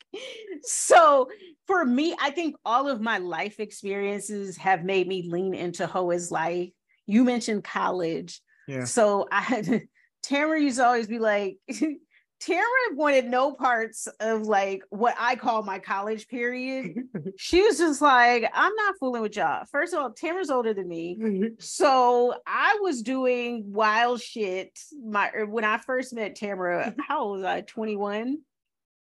so 0.64 1.30
for 1.66 1.86
me, 1.86 2.16
I 2.20 2.32
think 2.32 2.56
all 2.66 2.90
of 2.90 3.00
my 3.00 3.20
life 3.20 3.60
experiences 3.60 4.58
have 4.58 4.84
made 4.84 5.08
me 5.08 5.30
lean 5.30 5.54
into 5.54 5.86
Hoa's 5.88 6.32
life. 6.32 6.72
You 7.06 7.24
mentioned 7.24 7.64
college. 7.64 8.42
Yeah. 8.68 8.84
So 8.86 9.28
I 9.32 9.42
had 9.42 9.84
Tamara 10.24 10.60
used 10.60 10.78
to 10.78 10.86
always 10.86 11.08
be 11.08 11.20
like, 11.20 11.58
Tamara 12.40 12.64
wanted 12.94 13.26
no 13.26 13.52
parts 13.54 14.08
of 14.20 14.44
like 14.44 14.84
what 14.90 15.16
I 15.20 15.36
call 15.36 15.64
my 15.64 15.80
college 15.80 16.28
period. 16.28 16.96
She 17.40 17.62
was 17.62 17.78
just 17.78 18.02
like, 18.02 18.50
I'm 18.54 18.74
not 18.76 18.96
fooling 19.00 19.22
with 19.22 19.36
y'all. 19.36 19.66
First 19.72 19.94
of 19.94 20.00
all, 20.02 20.12
Tamara's 20.12 20.50
older 20.50 20.74
than 20.74 20.88
me. 20.88 21.50
So 21.60 22.36
I 22.46 22.78
was 22.82 23.02
doing 23.02 23.64
wild 23.68 24.22
shit. 24.22 24.78
My 25.04 25.32
er, 25.36 25.46
when 25.46 25.64
I 25.64 25.78
first 25.78 26.14
met 26.14 26.36
Tamara, 26.36 26.96
how 27.08 27.24
old 27.24 27.38
was 27.38 27.44
I? 27.46 27.62
21. 27.62 28.38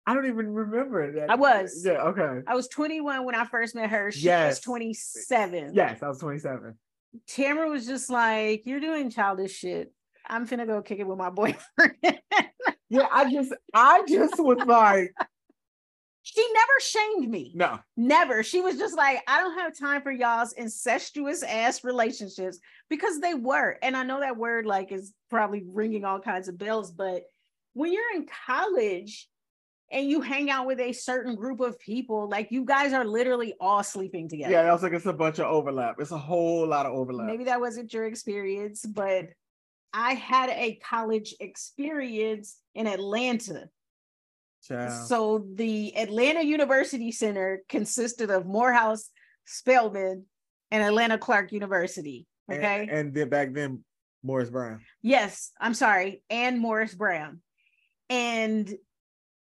I 0.06 0.14
don't 0.14 0.26
even 0.26 0.52
remember 0.52 1.12
that. 1.12 1.30
I 1.30 1.36
was. 1.36 1.82
Yeah. 1.86 1.92
Okay. 2.02 2.40
I 2.46 2.54
was 2.54 2.68
21 2.68 3.24
when 3.24 3.34
I 3.34 3.44
first 3.46 3.74
met 3.74 3.90
her. 3.90 4.10
She 4.10 4.22
Yes. 4.26 4.52
was 4.56 4.60
27. 4.60 5.72
Yes, 5.74 6.02
I 6.02 6.08
was 6.08 6.18
27. 6.18 6.74
Tamara 7.28 7.68
was 7.70 7.86
just 7.86 8.10
like, 8.10 8.62
You're 8.66 8.80
doing 8.80 9.10
childish 9.10 9.52
shit. 9.56 9.92
I'm 10.32 10.48
finna 10.48 10.66
go 10.66 10.80
kick 10.82 10.98
it 10.98 11.06
with 11.06 11.18
my 11.18 11.30
boyfriend. 11.30 11.94
Yeah, 12.88 13.06
I 13.10 13.32
just, 13.32 13.54
I 13.72 14.02
just 14.06 14.38
was 14.38 14.58
like, 14.66 15.14
she 16.24 16.46
never 16.52 16.72
shamed 16.80 17.30
me. 17.30 17.52
no. 17.54 17.78
Never. 17.96 18.42
She 18.42 18.60
was 18.60 18.76
just 18.76 18.94
like, 18.96 19.20
I 19.26 19.40
don't 19.40 19.58
have 19.58 19.78
time 19.78 20.02
for 20.02 20.12
y'all's 20.12 20.52
incestuous 20.52 21.42
ass 21.42 21.84
relationships 21.84 22.58
because 22.90 23.18
they 23.18 23.32
were. 23.32 23.78
And 23.82 23.96
I 23.96 24.02
know 24.02 24.20
that 24.20 24.36
word 24.36 24.66
like 24.66 24.92
is 24.92 25.14
probably 25.30 25.64
ringing 25.72 26.04
all 26.04 26.20
kinds 26.20 26.48
of 26.48 26.58
bells, 26.58 26.92
but 26.92 27.22
when 27.72 27.92
you're 27.94 28.14
in 28.14 28.26
college 28.46 29.26
and 29.90 30.06
you 30.08 30.20
hang 30.20 30.50
out 30.50 30.66
with 30.66 30.78
a 30.78 30.92
certain 30.92 31.34
group 31.34 31.60
of 31.60 31.78
people, 31.78 32.28
like 32.28 32.48
you 32.50 32.64
guys 32.66 32.92
are 32.92 33.06
literally 33.06 33.54
all 33.58 33.82
sleeping 33.82 34.28
together. 34.28 34.52
Yeah, 34.52 34.60
I 34.70 34.72
was 34.74 34.82
like, 34.82 34.92
it's 34.92 35.06
a 35.06 35.14
bunch 35.14 35.38
of 35.38 35.46
overlap. 35.46 35.96
It's 35.98 36.12
a 36.12 36.18
whole 36.18 36.66
lot 36.66 36.84
of 36.84 36.92
overlap. 36.92 37.26
Maybe 37.26 37.44
that 37.44 37.60
wasn't 37.60 37.90
your 37.94 38.04
experience, 38.04 38.84
but 38.84 39.30
I 39.94 40.14
had 40.14 40.48
a 40.50 40.76
college 40.76 41.34
experience 41.40 42.56
in 42.74 42.86
Atlanta. 42.86 43.68
Child. 44.66 45.08
So 45.08 45.46
the 45.54 45.96
Atlanta 45.96 46.42
University 46.42 47.10
Center 47.12 47.62
consisted 47.68 48.30
of 48.30 48.46
Morehouse, 48.46 49.10
Spelman, 49.44 50.24
and 50.70 50.82
Atlanta 50.82 51.18
Clark 51.18 51.52
University. 51.52 52.26
And- 52.48 52.58
Okay. 52.58 52.88
And, 52.90 53.12
then 53.14 53.28
back 53.28 53.52
then, 53.52 53.84
Morris 54.22 54.50
Brown. 54.50 54.80
yes, 55.02 55.50
I'm 55.60 55.74
sorry, 55.74 56.22
and 56.30 56.60
Morris 56.60 56.94
Brown. 56.94 57.40
And 58.08 58.72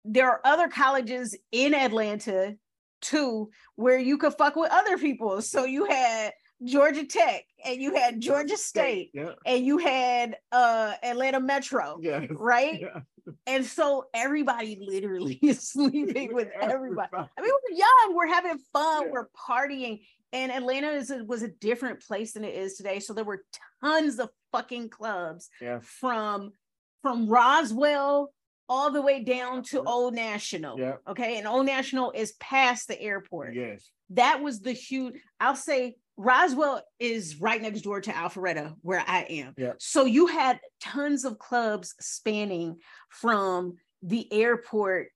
there 0.05 0.29
are 0.29 0.41
other 0.45 0.69
colleges 0.69 1.37
in 1.51 1.73
Atlanta 1.73 2.55
too 3.01 3.49
where 3.75 3.99
you 3.99 4.17
could 4.17 4.33
fuck 4.35 4.55
with 4.55 4.71
other 4.71 4.97
people. 4.97 5.41
So 5.41 5.65
you 5.65 5.85
had 5.85 6.31
Georgia 6.63 7.05
Tech 7.05 7.43
and 7.65 7.81
you 7.81 7.95
had 7.95 8.19
Georgia 8.19 8.57
State 8.57 9.11
yeah. 9.13 9.33
and 9.45 9.65
you 9.65 9.77
had 9.77 10.37
uh 10.51 10.93
Atlanta 11.03 11.39
Metro. 11.39 11.99
Yeah. 12.01 12.25
Right. 12.29 12.81
Yeah. 12.81 13.01
And 13.45 13.65
so 13.65 14.05
everybody 14.13 14.77
literally 14.81 15.35
is 15.41 15.69
sleeping 15.69 16.33
with 16.33 16.49
everybody. 16.61 17.09
I 17.13 17.41
mean, 17.41 17.51
we're 17.69 17.77
young, 17.77 18.15
we're 18.15 18.27
having 18.27 18.57
fun, 18.73 19.05
Yeah. 19.05 19.11
we're 19.11 19.29
partying. 19.49 20.01
And 20.33 20.51
Atlanta 20.51 20.91
is 20.91 21.11
a, 21.11 21.23
was 21.25 21.43
a 21.43 21.49
different 21.49 22.01
place 22.01 22.33
than 22.33 22.45
it 22.45 22.55
is 22.55 22.75
today. 22.75 22.99
So 22.99 23.13
there 23.13 23.25
were 23.25 23.43
tons 23.83 24.17
of 24.19 24.29
fucking 24.51 24.89
clubs 24.89 25.49
from 25.81 26.53
from 27.01 27.27
Roswell 27.27 28.31
all 28.69 28.89
the 28.89 29.01
way 29.01 29.21
down 29.21 29.63
to 29.63 29.83
Old 29.83 30.13
National. 30.13 30.79
Yeah. 30.79 30.93
Okay. 31.05 31.37
And 31.37 31.45
Old 31.45 31.65
National 31.65 32.11
is 32.11 32.31
past 32.39 32.87
the 32.87 32.99
airport. 33.01 33.53
Yes. 33.53 33.91
That 34.11 34.41
was 34.41 34.61
the 34.61 34.71
huge, 34.71 35.15
I'll 35.41 35.57
say 35.57 35.95
Roswell 36.21 36.83
is 36.99 37.41
right 37.41 37.59
next 37.61 37.81
door 37.81 37.99
to 38.01 38.11
Alpharetta, 38.11 38.75
where 38.81 39.03
I 39.05 39.23
am. 39.29 39.53
Yeah. 39.57 39.73
So 39.79 40.05
you 40.05 40.27
had 40.27 40.59
tons 40.79 41.25
of 41.25 41.39
clubs 41.39 41.95
spanning 41.99 42.77
from 43.09 43.77
the 44.03 44.31
airport 44.31 45.07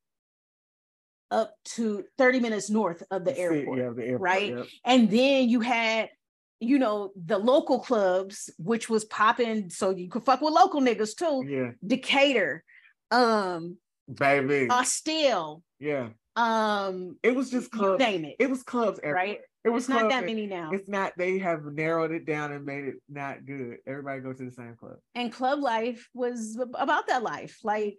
up 1.32 1.54
to 1.76 2.04
30 2.18 2.40
minutes 2.40 2.70
north 2.70 3.04
of 3.12 3.24
the 3.24 3.38
airport. 3.38 3.78
Yeah, 3.78 3.90
the 3.96 4.04
airport. 4.04 4.22
right? 4.22 4.50
yeah. 4.58 4.64
And 4.84 5.10
then 5.10 5.48
you 5.50 5.60
had, 5.62 6.10
you 6.60 6.80
know, 6.80 7.12
the 7.16 7.38
local 7.38 7.80
clubs, 7.80 8.50
which 8.58 8.90
was 8.90 9.06
popping. 9.06 9.70
So 9.70 9.92
you 9.92 10.10
could 10.10 10.24
fuck 10.24 10.42
with 10.42 10.54
local 10.54 10.82
niggas 10.82 11.16
too. 11.16 11.46
Yeah. 11.48 11.72
Decatur, 11.86 12.64
um, 13.12 13.78
Baby. 14.12 14.68
Austell, 14.70 15.62
yeah. 15.80 16.10
um, 16.36 17.18
It 17.24 17.36
was 17.36 17.50
just 17.52 17.72
clubs. 17.72 18.00
name 18.00 18.26
it. 18.26 18.36
It 18.40 18.50
was 18.50 18.64
clubs 18.64 19.00
everywhere. 19.04 19.16
Right? 19.16 19.40
It 19.66 19.70
was 19.70 19.84
It's 19.84 19.90
not 19.90 20.10
that 20.10 20.26
many 20.26 20.46
now. 20.46 20.70
It's 20.72 20.88
not. 20.88 21.14
They 21.18 21.40
have 21.40 21.66
narrowed 21.66 22.12
it 22.12 22.26
down 22.26 22.52
and 22.52 22.64
made 22.66 22.86
it 22.86 22.96
not 23.10 23.46
good. 23.46 23.78
Everybody 23.88 24.22
go 24.22 24.32
to 24.32 24.46
the 24.46 24.52
same 24.52 24.76
club. 24.80 24.98
and 25.16 25.32
club 25.34 25.60
life 25.60 26.08
was 26.14 26.58
about 26.76 27.08
that 27.08 27.24
life 27.24 27.58
like 27.64 27.98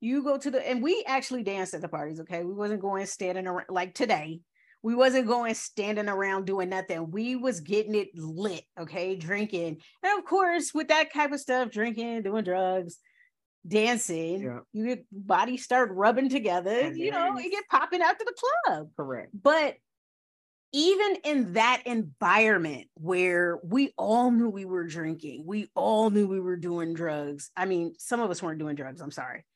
you 0.00 0.22
go 0.22 0.36
to 0.36 0.50
the 0.50 0.68
and 0.68 0.82
we 0.82 1.02
actually 1.06 1.42
danced 1.42 1.72
at 1.72 1.80
the 1.80 1.88
parties 1.88 2.20
okay 2.20 2.44
we 2.44 2.52
wasn't 2.52 2.82
going 2.82 3.06
standing 3.06 3.46
around 3.46 3.64
like 3.70 3.94
today 3.94 4.40
we 4.82 4.94
wasn't 4.94 5.26
going 5.26 5.54
standing 5.54 6.06
around 6.06 6.44
doing 6.44 6.68
nothing 6.68 7.10
we 7.10 7.34
was 7.34 7.60
getting 7.60 7.94
it 7.94 8.08
lit 8.14 8.62
okay 8.78 9.16
drinking 9.16 9.78
and 10.02 10.18
of 10.18 10.24
course 10.26 10.72
with 10.74 10.88
that 10.88 11.14
type 11.14 11.32
of 11.32 11.40
stuff 11.40 11.70
drinking 11.70 12.22
doing 12.22 12.44
drugs 12.44 12.98
dancing 13.66 14.42
Yeah. 14.42 14.58
you 14.74 14.86
get 14.86 15.06
bodies 15.10 15.64
start 15.64 15.90
rubbing 15.92 16.28
together 16.28 16.92
you 16.92 17.10
know 17.10 17.38
you 17.38 17.50
get 17.50 17.64
popping 17.70 18.02
after 18.02 18.24
the 18.24 18.34
club 18.64 18.88
Correct. 18.96 19.30
but 19.42 19.76
even 20.76 21.16
in 21.24 21.52
that 21.54 21.82
environment 21.86 22.86
where 22.96 23.58
we 23.64 23.94
all 23.96 24.30
knew 24.30 24.50
we 24.50 24.66
were 24.66 24.84
drinking, 24.86 25.44
we 25.46 25.70
all 25.74 26.10
knew 26.10 26.28
we 26.28 26.38
were 26.38 26.58
doing 26.58 26.92
drugs. 26.92 27.50
I 27.56 27.64
mean, 27.64 27.94
some 27.98 28.20
of 28.20 28.30
us 28.30 28.42
weren't 28.42 28.58
doing 28.58 28.76
drugs, 28.76 29.00
I'm 29.00 29.10
sorry. 29.10 29.46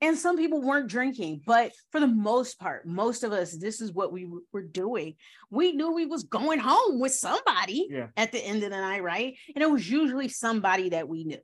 And 0.00 0.18
some 0.18 0.36
people 0.36 0.60
weren't 0.60 0.88
drinking, 0.90 1.42
but 1.46 1.70
for 1.92 2.00
the 2.00 2.08
most 2.08 2.58
part, 2.58 2.88
most 2.88 3.22
of 3.22 3.30
us, 3.30 3.52
this 3.52 3.80
is 3.80 3.92
what 3.92 4.12
we 4.12 4.28
were 4.52 4.64
doing. 4.64 5.14
We 5.48 5.70
knew 5.70 5.92
we 5.92 6.06
was 6.06 6.24
going 6.24 6.58
home 6.58 6.98
with 6.98 7.12
somebody 7.14 7.86
Yeah. 7.88 8.08
at 8.16 8.32
the 8.32 8.44
end 8.44 8.64
of 8.64 8.70
the 8.70 8.76
night, 8.76 9.04
right? 9.04 9.36
And 9.54 9.62
it 9.62 9.70
was 9.70 9.88
usually 9.88 10.28
somebody 10.28 10.88
that 10.88 11.08
we 11.08 11.22
knew. 11.22 11.38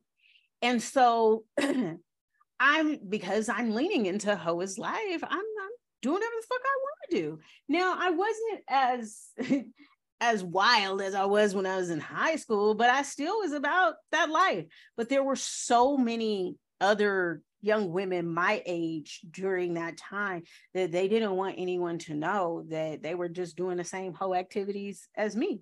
And 0.60 0.82
so 0.82 1.44
I'm 2.60 2.98
because 3.08 3.48
I'm 3.48 3.76
leaning 3.76 4.06
into 4.06 4.34
Hoa's 4.34 4.76
life, 4.76 5.22
I'm, 5.22 5.38
I'm 5.38 5.70
doing 6.02 6.14
whatever 6.14 6.32
the 6.40 6.46
fuck 6.46 6.60
I 6.64 6.78
want 6.82 7.10
to 7.10 7.16
do. 7.16 7.38
Now 7.68 7.96
I 7.98 8.10
wasn't 8.10 8.62
as 8.68 9.28
as 10.20 10.44
wild 10.44 11.00
as 11.00 11.14
I 11.14 11.24
was 11.24 11.54
when 11.54 11.66
I 11.66 11.76
was 11.76 11.90
in 11.90 12.00
high 12.00 12.36
school, 12.36 12.74
but 12.74 12.90
I 12.90 13.02
still 13.02 13.40
was 13.40 13.52
about 13.52 13.94
that 14.12 14.30
life. 14.30 14.66
But 14.96 15.08
there 15.08 15.24
were 15.24 15.36
so 15.36 15.96
many 15.96 16.56
other 16.80 17.42
young 17.62 17.90
women 17.90 18.32
my 18.32 18.62
age 18.66 19.20
during 19.30 19.74
that 19.74 19.96
time 19.96 20.42
that 20.74 20.92
they 20.92 21.08
didn't 21.08 21.36
want 21.36 21.56
anyone 21.58 21.98
to 21.98 22.14
know 22.14 22.64
that 22.68 23.02
they 23.02 23.14
were 23.14 23.28
just 23.28 23.56
doing 23.56 23.76
the 23.76 23.84
same 23.84 24.14
hoe 24.14 24.34
activities 24.34 25.08
as 25.16 25.36
me. 25.36 25.60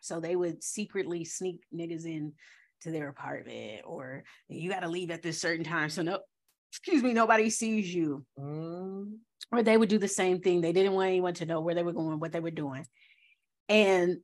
So 0.00 0.20
they 0.20 0.36
would 0.36 0.62
secretly 0.62 1.24
sneak 1.24 1.62
niggas 1.74 2.06
in 2.06 2.32
to 2.82 2.90
their 2.90 3.08
apartment 3.08 3.82
or 3.84 4.24
you 4.48 4.70
got 4.70 4.80
to 4.80 4.88
leave 4.88 5.10
at 5.10 5.22
this 5.22 5.40
certain 5.40 5.64
time. 5.64 5.90
So 5.90 6.02
no, 6.02 6.20
excuse 6.70 7.02
me, 7.02 7.12
nobody 7.12 7.50
sees 7.50 7.92
you 7.94 8.24
Mm, 8.38 9.18
or 9.52 9.62
they 9.62 9.76
would 9.76 9.88
do 9.88 9.98
the 9.98 10.08
same 10.08 10.40
thing. 10.40 10.60
They 10.60 10.72
didn't 10.72 10.92
want 10.92 11.08
anyone 11.08 11.34
to 11.34 11.46
know 11.46 11.60
where 11.60 11.74
they 11.74 11.82
were 11.82 11.92
going, 11.92 12.20
what 12.20 12.32
they 12.32 12.40
were 12.40 12.50
doing. 12.50 12.86
And 13.68 14.18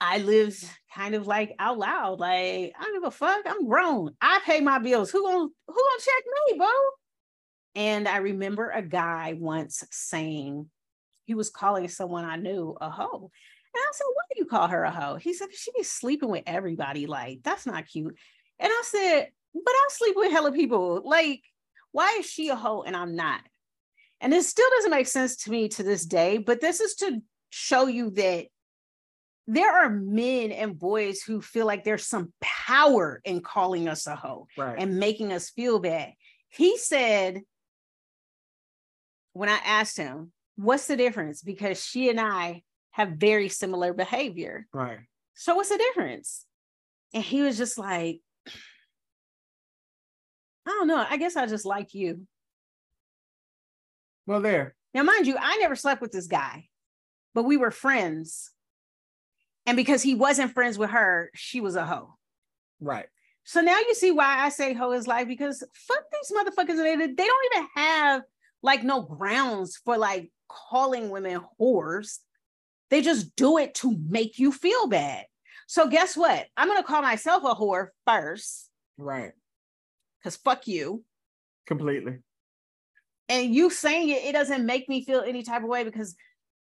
I 0.00 0.18
lived 0.18 0.64
kind 0.94 1.14
of 1.14 1.26
like 1.26 1.54
out 1.58 1.78
loud, 1.78 2.20
like 2.20 2.72
I 2.78 2.82
don't 2.82 2.94
give 2.94 3.08
a 3.08 3.10
fuck. 3.10 3.42
I'm 3.46 3.66
grown. 3.66 4.14
I 4.20 4.40
pay 4.44 4.60
my 4.60 4.78
bills. 4.78 5.10
Who 5.10 5.22
gonna 5.22 5.48
who 5.66 5.74
gonna 5.74 6.00
check 6.00 6.24
me, 6.48 6.58
bro? 6.58 6.68
And 7.74 8.08
I 8.08 8.18
remember 8.18 8.70
a 8.70 8.82
guy 8.82 9.34
once 9.38 9.84
saying 9.90 10.68
he 11.24 11.34
was 11.34 11.50
calling 11.50 11.88
someone 11.88 12.24
I 12.24 12.36
knew 12.36 12.76
a 12.80 12.90
hoe. 12.90 13.30
And 13.72 13.80
I 13.80 13.90
said, 13.92 14.04
why 14.14 14.22
do 14.34 14.40
you 14.40 14.46
call 14.46 14.66
her 14.66 14.82
a 14.82 14.90
hoe? 14.90 15.14
He 15.14 15.32
said, 15.32 15.48
she 15.54 15.70
be 15.76 15.84
sleeping 15.84 16.28
with 16.28 16.42
everybody. 16.46 17.06
Like, 17.06 17.40
that's 17.44 17.66
not 17.66 17.86
cute. 17.86 18.16
And 18.58 18.68
I 18.68 18.82
said, 18.84 19.28
but 19.54 19.70
I 19.70 19.88
sleep 19.90 20.16
with 20.16 20.32
hella 20.32 20.50
people. 20.50 21.02
Like, 21.04 21.42
why 21.92 22.16
is 22.20 22.26
she 22.26 22.48
a 22.48 22.56
hoe 22.56 22.82
and 22.82 22.96
I'm 22.96 23.16
not? 23.16 23.40
And 24.20 24.34
it 24.34 24.44
still 24.44 24.68
doesn't 24.76 24.90
make 24.90 25.06
sense 25.06 25.36
to 25.44 25.50
me 25.50 25.68
to 25.70 25.82
this 25.82 26.04
day, 26.04 26.38
but 26.38 26.60
this 26.60 26.80
is 26.80 26.94
to 26.96 27.22
show 27.50 27.86
you 27.86 28.10
that 28.10 28.46
there 29.46 29.84
are 29.84 29.90
men 29.90 30.52
and 30.52 30.78
boys 30.78 31.22
who 31.22 31.40
feel 31.40 31.66
like 31.66 31.82
there's 31.82 32.06
some 32.06 32.32
power 32.40 33.20
in 33.24 33.40
calling 33.40 33.88
us 33.88 34.06
a 34.06 34.14
hoe 34.14 34.46
right. 34.56 34.76
and 34.78 34.98
making 34.98 35.32
us 35.32 35.50
feel 35.50 35.80
bad. 35.80 36.12
He 36.50 36.76
said, 36.76 37.40
when 39.32 39.48
I 39.48 39.58
asked 39.64 39.96
him, 39.96 40.32
what's 40.56 40.86
the 40.86 40.96
difference? 40.96 41.42
Because 41.42 41.82
she 41.82 42.10
and 42.10 42.20
I 42.20 42.62
have 42.92 43.12
very 43.12 43.48
similar 43.48 43.92
behavior. 43.92 44.66
right. 44.72 44.98
So 45.34 45.54
what's 45.54 45.70
the 45.70 45.78
difference? 45.78 46.44
And 47.14 47.24
he 47.24 47.40
was 47.40 47.56
just 47.56 47.78
like, 47.78 48.20
I 50.66 50.70
don't 50.70 50.88
know. 50.88 51.04
I 51.08 51.16
guess 51.16 51.36
I 51.36 51.46
just 51.46 51.64
like 51.64 51.94
you. 51.94 52.26
Well, 54.26 54.40
there. 54.40 54.74
Now, 54.94 55.02
mind 55.02 55.26
you, 55.26 55.36
I 55.38 55.56
never 55.58 55.76
slept 55.76 56.00
with 56.00 56.12
this 56.12 56.26
guy, 56.26 56.68
but 57.34 57.44
we 57.44 57.56
were 57.56 57.70
friends. 57.70 58.50
And 59.66 59.76
because 59.76 60.02
he 60.02 60.14
wasn't 60.14 60.52
friends 60.52 60.78
with 60.78 60.90
her, 60.90 61.30
she 61.34 61.60
was 61.60 61.76
a 61.76 61.86
hoe. 61.86 62.14
Right. 62.80 63.06
So 63.44 63.60
now 63.60 63.78
you 63.78 63.94
see 63.94 64.10
why 64.10 64.44
I 64.44 64.48
say 64.48 64.74
hoe 64.74 64.92
is 64.92 65.06
life 65.06 65.26
because 65.26 65.64
fuck 65.74 66.04
these 66.12 66.36
motherfuckers. 66.36 66.76
They, 66.76 66.96
they 66.96 67.26
don't 67.26 67.54
even 67.54 67.68
have 67.74 68.22
like 68.62 68.84
no 68.84 69.02
grounds 69.02 69.76
for 69.84 69.96
like 69.96 70.30
calling 70.48 71.10
women 71.10 71.40
whores. 71.60 72.18
They 72.90 73.02
just 73.02 73.34
do 73.36 73.58
it 73.58 73.74
to 73.76 73.96
make 74.08 74.38
you 74.38 74.52
feel 74.52 74.86
bad. 74.88 75.26
So 75.66 75.88
guess 75.88 76.16
what? 76.16 76.46
I'm 76.56 76.68
gonna 76.68 76.82
call 76.82 77.02
myself 77.02 77.44
a 77.44 77.54
whore 77.54 77.88
first 78.06 78.70
Right. 79.00 79.32
Because 80.20 80.36
fuck 80.36 80.66
you. 80.66 81.04
Completely. 81.66 82.18
And 83.28 83.54
you 83.54 83.70
saying 83.70 84.08
it, 84.08 84.24
it 84.24 84.32
doesn't 84.32 84.66
make 84.66 84.88
me 84.88 85.04
feel 85.04 85.20
any 85.20 85.42
type 85.42 85.62
of 85.62 85.68
way 85.68 85.84
because 85.84 86.16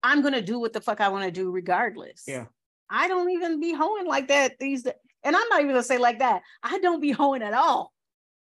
I'm 0.02 0.22
gonna 0.22 0.42
do 0.42 0.58
what 0.58 0.72
the 0.72 0.80
fuck 0.80 1.00
I 1.00 1.08
want 1.08 1.24
to 1.24 1.30
do 1.30 1.50
regardless. 1.50 2.24
Yeah. 2.26 2.46
I 2.88 3.08
don't 3.08 3.30
even 3.30 3.60
be 3.60 3.72
hoeing 3.72 4.06
like 4.06 4.28
that 4.28 4.58
these 4.58 4.82
days. 4.82 4.94
And 5.22 5.36
I'm 5.36 5.48
not 5.48 5.60
even 5.60 5.72
gonna 5.72 5.82
say 5.82 5.98
like 5.98 6.18
that. 6.18 6.42
I 6.62 6.78
don't 6.80 7.00
be 7.00 7.10
hoeing 7.12 7.42
at 7.42 7.54
all. 7.54 7.92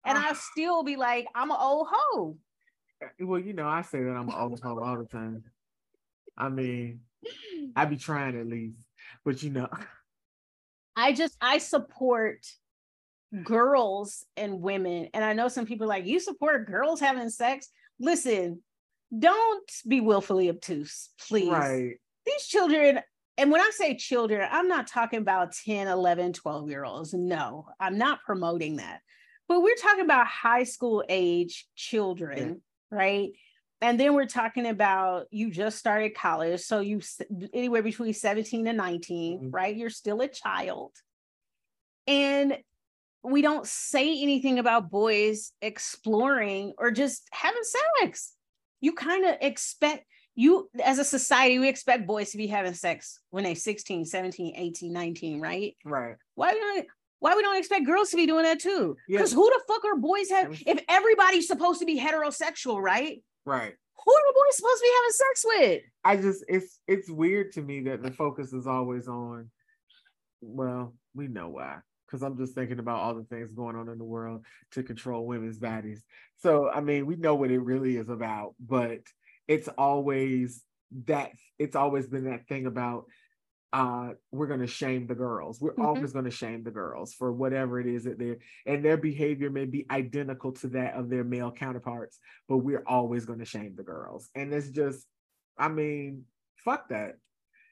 And 0.05 0.17
I 0.17 0.31
Ah. 0.31 0.39
still 0.51 0.83
be 0.83 0.95
like, 0.97 1.25
I'm 1.33 1.49
an 1.51 1.57
old 1.59 1.87
hoe. 1.89 2.37
Well, 3.19 3.39
you 3.39 3.53
know, 3.53 3.67
I 3.67 3.81
say 3.81 4.03
that 4.03 4.11
I'm 4.11 4.29
an 4.29 4.35
old 4.35 4.59
hoe 4.61 4.79
all 4.79 4.97
the 4.97 5.05
time. 5.05 5.43
I 6.37 6.49
mean, 6.49 7.01
I 7.75 7.85
be 7.85 7.97
trying 7.97 8.39
at 8.39 8.45
least, 8.47 8.85
but 9.23 9.41
you 9.41 9.49
know, 9.51 9.67
I 10.95 11.11
just 11.13 11.35
I 11.41 11.57
support 11.57 12.45
girls 13.43 14.25
and 14.38 14.61
women. 14.61 15.09
And 15.13 15.23
I 15.23 15.33
know 15.33 15.47
some 15.47 15.65
people 15.65 15.86
are 15.86 15.89
like, 15.89 16.05
you 16.05 16.19
support 16.19 16.67
girls 16.67 16.99
having 16.99 17.29
sex. 17.29 17.69
Listen, 17.99 18.61
don't 19.17 19.71
be 19.88 20.01
willfully 20.01 20.49
obtuse, 20.49 21.09
please. 21.27 21.49
right. 21.49 21.95
These 22.25 22.47
children, 22.47 22.99
and 23.38 23.51
when 23.51 23.61
I 23.61 23.69
say 23.73 23.95
children, 23.95 24.47
I'm 24.49 24.67
not 24.67 24.88
talking 24.88 25.19
about 25.19 25.53
10, 25.53 25.88
11, 25.88 26.33
12 26.33 26.69
year 26.69 26.83
olds. 26.83 27.13
No, 27.13 27.67
I'm 27.79 27.97
not 27.97 28.21
promoting 28.25 28.77
that. 28.77 29.01
But 29.47 29.61
we're 29.61 29.75
talking 29.75 30.05
about 30.05 30.25
high 30.25 30.63
school 30.63 31.03
age 31.07 31.67
children, 31.75 32.61
right? 32.89 33.29
And 33.81 33.99
then 33.99 34.15
we're 34.15 34.25
talking 34.25 34.65
about 34.65 35.27
you 35.29 35.51
just 35.51 35.77
started 35.77 36.15
college. 36.15 36.61
So 36.61 36.79
you 36.79 37.01
anywhere 37.53 37.83
between 37.83 38.13
17 38.13 38.65
and 38.65 38.77
19, 38.77 39.39
Mhm. 39.39 39.53
right? 39.53 39.75
You're 39.75 39.91
still 39.91 40.21
a 40.21 40.27
child. 40.27 40.93
And 42.07 42.57
we 43.26 43.41
don't 43.41 43.65
say 43.65 44.21
anything 44.21 44.59
about 44.59 44.89
boys 44.89 45.51
exploring 45.61 46.73
or 46.78 46.91
just 46.91 47.28
having 47.32 47.63
sex. 48.01 48.34
You 48.82 48.93
kind 48.93 49.26
of 49.26 49.36
expect 49.41 50.05
you 50.36 50.69
as 50.84 50.99
a 50.99 51.05
society 51.05 51.59
we 51.59 51.69
expect 51.69 52.05
boys 52.05 52.32
to 52.32 52.38
be 52.38 52.45
having 52.47 52.73
sex 52.73 53.19
when 53.30 53.45
they're 53.45 53.55
16 53.55 54.03
17 54.03 54.53
18 54.57 54.91
19 54.91 55.39
right 55.39 55.78
right 55.86 56.15
why 56.36 56.51
don't 56.51 56.86
why 57.19 57.34
we 57.36 57.41
don't 57.41 57.57
expect 57.57 57.86
girls 57.86 58.09
to 58.09 58.17
be 58.17 58.26
doing 58.28 58.43
that 58.43 58.59
too 58.59 58.97
because 59.07 59.32
Yeah. 59.32 59.36
who 59.38 59.45
the 59.45 59.61
fuck 59.65 59.86
are 59.86 59.95
boys 59.95 60.30
have 60.32 60.61
if 60.67 60.84
everybody's 60.89 61.47
supposed 61.47 61.80
to 61.80 61.86
be 61.86 61.97
heterosexual 61.97 62.82
right 62.82 63.23
right 63.45 63.73
who 64.05 64.13
are 64.13 64.21
the 64.28 64.34
boys 64.36 64.57
supposed 64.57 64.78
to 64.78 64.84
be 64.84 64.93
having 64.97 65.11
sex 65.11 65.45
with 65.47 65.82
I 66.03 66.17
just 66.17 66.43
it's 66.49 66.80
it's 66.86 67.09
weird 67.09 67.53
to 67.53 67.61
me 67.61 67.80
that 67.84 68.03
the 68.03 68.11
focus 68.11 68.51
is 68.51 68.67
always 68.67 69.07
on 69.07 69.49
well, 70.41 70.93
we 71.15 71.28
know 71.28 71.49
why. 71.49 71.78
Because 72.06 72.22
I'm 72.22 72.38
just 72.38 72.53
thinking 72.56 72.80
about 72.80 72.99
all 73.01 73.16
the 73.16 73.24
things 73.24 73.51
going 73.51 73.76
on 73.76 73.89
in 73.89 73.97
the 73.97 74.03
world 74.03 74.45
to 74.72 74.84
control 74.84 75.26
women's 75.26 75.58
bodies. 75.60 76.03
So 76.38 76.70
I 76.70 76.82
mean, 76.82 77.06
we 77.06 77.16
know 77.16 77.36
what 77.36 77.51
it 77.51 77.60
really 77.60 77.97
is 77.97 78.10
about, 78.10 78.56
but 78.60 78.99
it's 79.47 79.68
always 79.70 80.64
that 81.08 81.32
it's 81.60 81.76
always 81.76 82.08
been 82.08 82.26
that 82.26 82.47
thing 82.47 82.66
about 82.68 83.06
uh 83.74 84.12
we're 84.32 84.47
gonna 84.47 84.68
shame 84.68 85.08
the 85.08 85.16
girls. 85.16 85.60
We're 85.60 85.74
Mhm. 85.74 85.86
always 85.86 86.14
gonna 86.14 86.32
shame 86.32 86.64
the 86.64 86.72
girls 86.72 87.14
for 87.14 87.34
whatever 87.34 87.80
it 87.80 87.88
is 87.88 88.06
that 88.06 88.18
they're 88.18 88.38
and 88.66 88.86
their 88.86 88.97
behavior 88.97 89.49
may 89.49 89.66
be 89.66 89.86
identical 89.89 90.53
to 90.53 90.68
that 90.70 90.93
of 90.93 91.10
their 91.10 91.24
male 91.24 91.51
counterparts, 91.51 92.20
but 92.47 92.60
we're 92.60 92.84
always 92.86 93.26
gonna 93.26 93.45
shame 93.45 93.76
the 93.76 93.84
girls. 93.84 94.30
And 94.36 94.53
it's 94.53 94.70
just 94.70 95.06
I 95.58 95.70
mean, 95.70 96.26
fuck 96.58 96.89
that. 96.89 97.16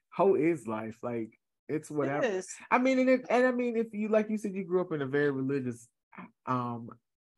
Hoe 0.10 0.36
is 0.36 0.68
life. 0.68 0.98
Like 1.04 1.38
it's 1.68 1.90
whatever. 1.90 2.42
I 2.72 2.78
mean, 2.78 3.00
and, 3.00 3.10
it, 3.10 3.26
and 3.30 3.46
I 3.46 3.52
mean, 3.52 3.78
if 3.78 3.88
you 3.94 4.10
like 4.10 4.30
you 4.30 4.38
said, 4.38 4.54
you 4.54 4.66
grew 4.66 4.82
up 4.82 4.92
in 4.92 5.02
a 5.02 5.08
very 5.08 5.32
religious 5.32 5.88
um 6.46 6.90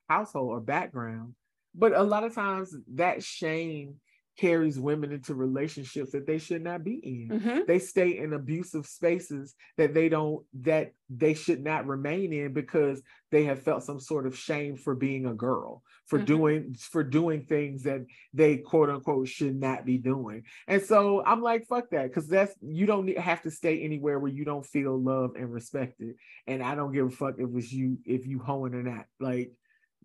household 0.09 0.49
or 0.49 0.59
background, 0.59 1.33
but 1.73 1.93
a 1.93 2.03
lot 2.03 2.23
of 2.23 2.33
times 2.33 2.75
that 2.95 3.23
shame 3.23 3.95
carries 4.37 4.79
women 4.79 5.11
into 5.11 5.33
relationships 5.33 6.11
that 6.11 6.27
they 6.27 6.37
should 6.37 6.61
not 6.61 6.83
be 6.83 6.95
in. 6.95 7.39
Mhm. 7.39 7.65
They 7.67 7.79
stay 7.79 8.17
in 8.17 8.33
abusive 8.33 8.85
spaces 8.85 9.55
that 9.77 9.93
they 9.93 10.09
don't 10.09 10.45
that 10.61 10.93
they 11.09 11.33
should 11.33 11.63
not 11.63 11.87
remain 11.87 12.33
in 12.33 12.53
because 12.53 13.01
they 13.31 13.43
have 13.45 13.61
felt 13.61 13.83
some 13.83 13.99
sort 13.99 14.25
of 14.25 14.35
shame 14.37 14.75
for 14.75 14.95
being 14.95 15.25
a 15.25 15.33
girl, 15.33 15.83
for 16.07 16.19
Mhm. 16.19 16.25
doing 16.25 16.73
for 16.73 17.03
doing 17.03 17.45
things 17.45 17.83
that 17.83 18.05
they 18.33 18.57
quote 18.57 18.89
unquote 18.89 19.27
should 19.27 19.55
not 19.55 19.85
be 19.85 19.97
doing. 19.97 20.43
And 20.67 20.81
so 20.81 21.23
I'm 21.23 21.41
like, 21.41 21.65
fuck 21.67 21.89
that, 21.91 22.07
because 22.07 22.27
that's 22.27 22.55
you 22.61 22.85
don't 22.85 23.05
need, 23.05 23.17
have 23.17 23.41
to 23.43 23.51
stay 23.51 23.81
anywhere 23.81 24.19
where 24.19 24.31
you 24.31 24.45
don't 24.45 24.65
feel 24.65 24.97
loved 25.01 25.37
and 25.37 25.51
respected. 25.53 26.15
And 26.47 26.61
I 26.61 26.75
don't 26.75 26.91
give 26.93 27.07
a 27.07 27.09
fuck 27.09 27.35
if 27.37 27.49
it's 27.55 27.71
you 27.71 27.99
if 28.05 28.25
you 28.25 28.39
hoeing 28.39 28.73
or 28.73 28.83
not. 28.83 29.05
Like, 29.19 29.51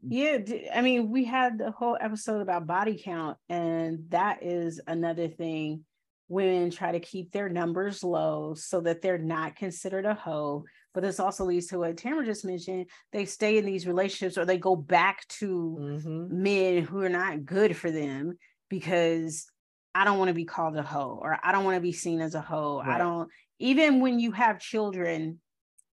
Yeah, 0.09 0.39
i 0.75 0.81
mean, 0.81 1.11
we 1.11 1.25
had 1.25 1.59
the 1.59 1.71
whole 1.71 1.97
episode 2.01 2.41
about 2.41 2.67
body 2.67 3.01
count, 3.03 3.37
and 3.49 4.05
that 4.11 4.43
is 4.43 4.81
another 4.87 5.29
thing. 5.29 5.85
Women 6.29 6.71
try 6.71 6.93
to 6.93 7.01
keep 7.01 7.33
their 7.33 7.49
numbers 7.49 8.05
low 8.05 8.55
so 8.55 8.81
that 8.83 9.03
they're 9.03 9.19
not 9.19 9.57
considered 9.57 10.07
a 10.07 10.15
hoe. 10.15 10.65
But 10.95 11.03
this 11.03 11.19
also 11.21 11.45
leads 11.45 11.67
to 11.69 11.79
what 11.79 11.97
Tamara 11.97 12.25
just 12.25 12.45
mentioned. 12.45 12.87
They 13.13 13.25
stay 13.25 13.59
in 13.59 13.65
these 13.67 13.87
relationships 13.87 14.39
or 14.39 14.45
they 14.45 14.59
go 14.59 14.77
back 14.77 15.27
to 15.41 15.77
mhm, 15.81 16.31
men 16.31 16.85
who 16.85 17.01
are 17.03 17.09
not 17.09 17.45
good 17.45 17.77
for 17.77 17.91
them 17.91 18.39
because 18.69 19.47
I 19.95 20.05
don't 20.05 20.19
want 20.19 20.29
to 20.29 20.35
be 20.35 20.45
called 20.45 20.77
a 20.77 20.83
hoe 20.83 21.19
or 21.21 21.39
I 21.43 21.51
don't 21.53 21.65
want 21.65 21.77
to 21.77 21.81
be 21.81 21.93
seen 21.93 22.21
as 22.21 22.35
a 22.35 22.41
hoe. 22.41 22.81
I 22.85 22.99
don't, 22.99 23.29
even 23.59 24.01
when 24.01 24.21
you 24.21 24.33
have 24.33 24.61
children 24.61 25.41